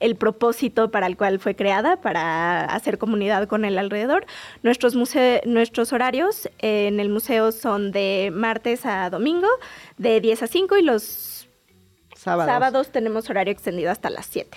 [0.00, 4.24] el propósito para el cual fue creada, para hacer comunidad con el alrededor.
[4.62, 9.48] Nuestros, muse- nuestros horarios eh, en el museo son de martes a domingo,
[9.98, 11.48] de 10 a 5 y los
[12.16, 12.50] Sábados.
[12.52, 14.56] sábados tenemos horario extendido hasta las 7.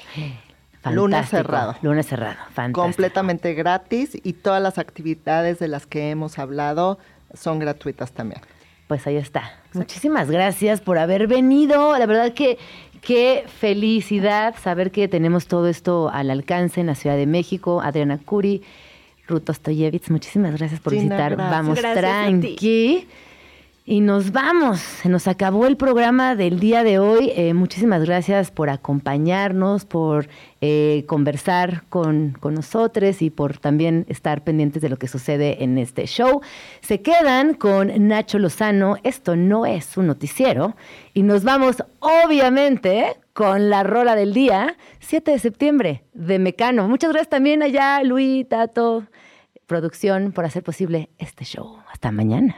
[0.86, 1.38] Lunes Fantástico.
[1.44, 1.76] cerrado.
[1.82, 2.82] Lunes cerrado, fantástico.
[2.82, 6.98] Completamente gratis y todas las actividades de las que hemos hablado
[7.34, 8.42] son gratuitas también.
[8.88, 9.52] Pues ahí está.
[9.74, 11.98] Muchísimas gracias por haber venido.
[11.98, 12.58] La verdad que
[13.02, 17.82] qué felicidad saber que tenemos todo esto al alcance en la Ciudad de México.
[17.82, 18.64] Adriana Curi,
[19.28, 21.32] Ruth Ostoyevitz, muchísimas gracias por Gina, visitar.
[21.36, 21.52] gracias.
[21.52, 22.40] Vamos Gracias a ti.
[22.40, 23.08] tranqui.
[23.90, 24.82] Y nos vamos.
[24.82, 27.32] Se nos acabó el programa del día de hoy.
[27.38, 30.28] Eh, muchísimas gracias por acompañarnos, por
[30.60, 35.78] eh, conversar con, con nosotros y por también estar pendientes de lo que sucede en
[35.78, 36.42] este show.
[36.82, 38.98] Se quedan con Nacho Lozano.
[39.04, 40.76] Esto no es un noticiero.
[41.14, 46.90] Y nos vamos, obviamente, con la rola del día, 7 de septiembre, de Mecano.
[46.90, 49.06] Muchas gracias también allá, Luis, Tato,
[49.66, 51.78] producción, por hacer posible este show.
[51.90, 52.58] Hasta mañana.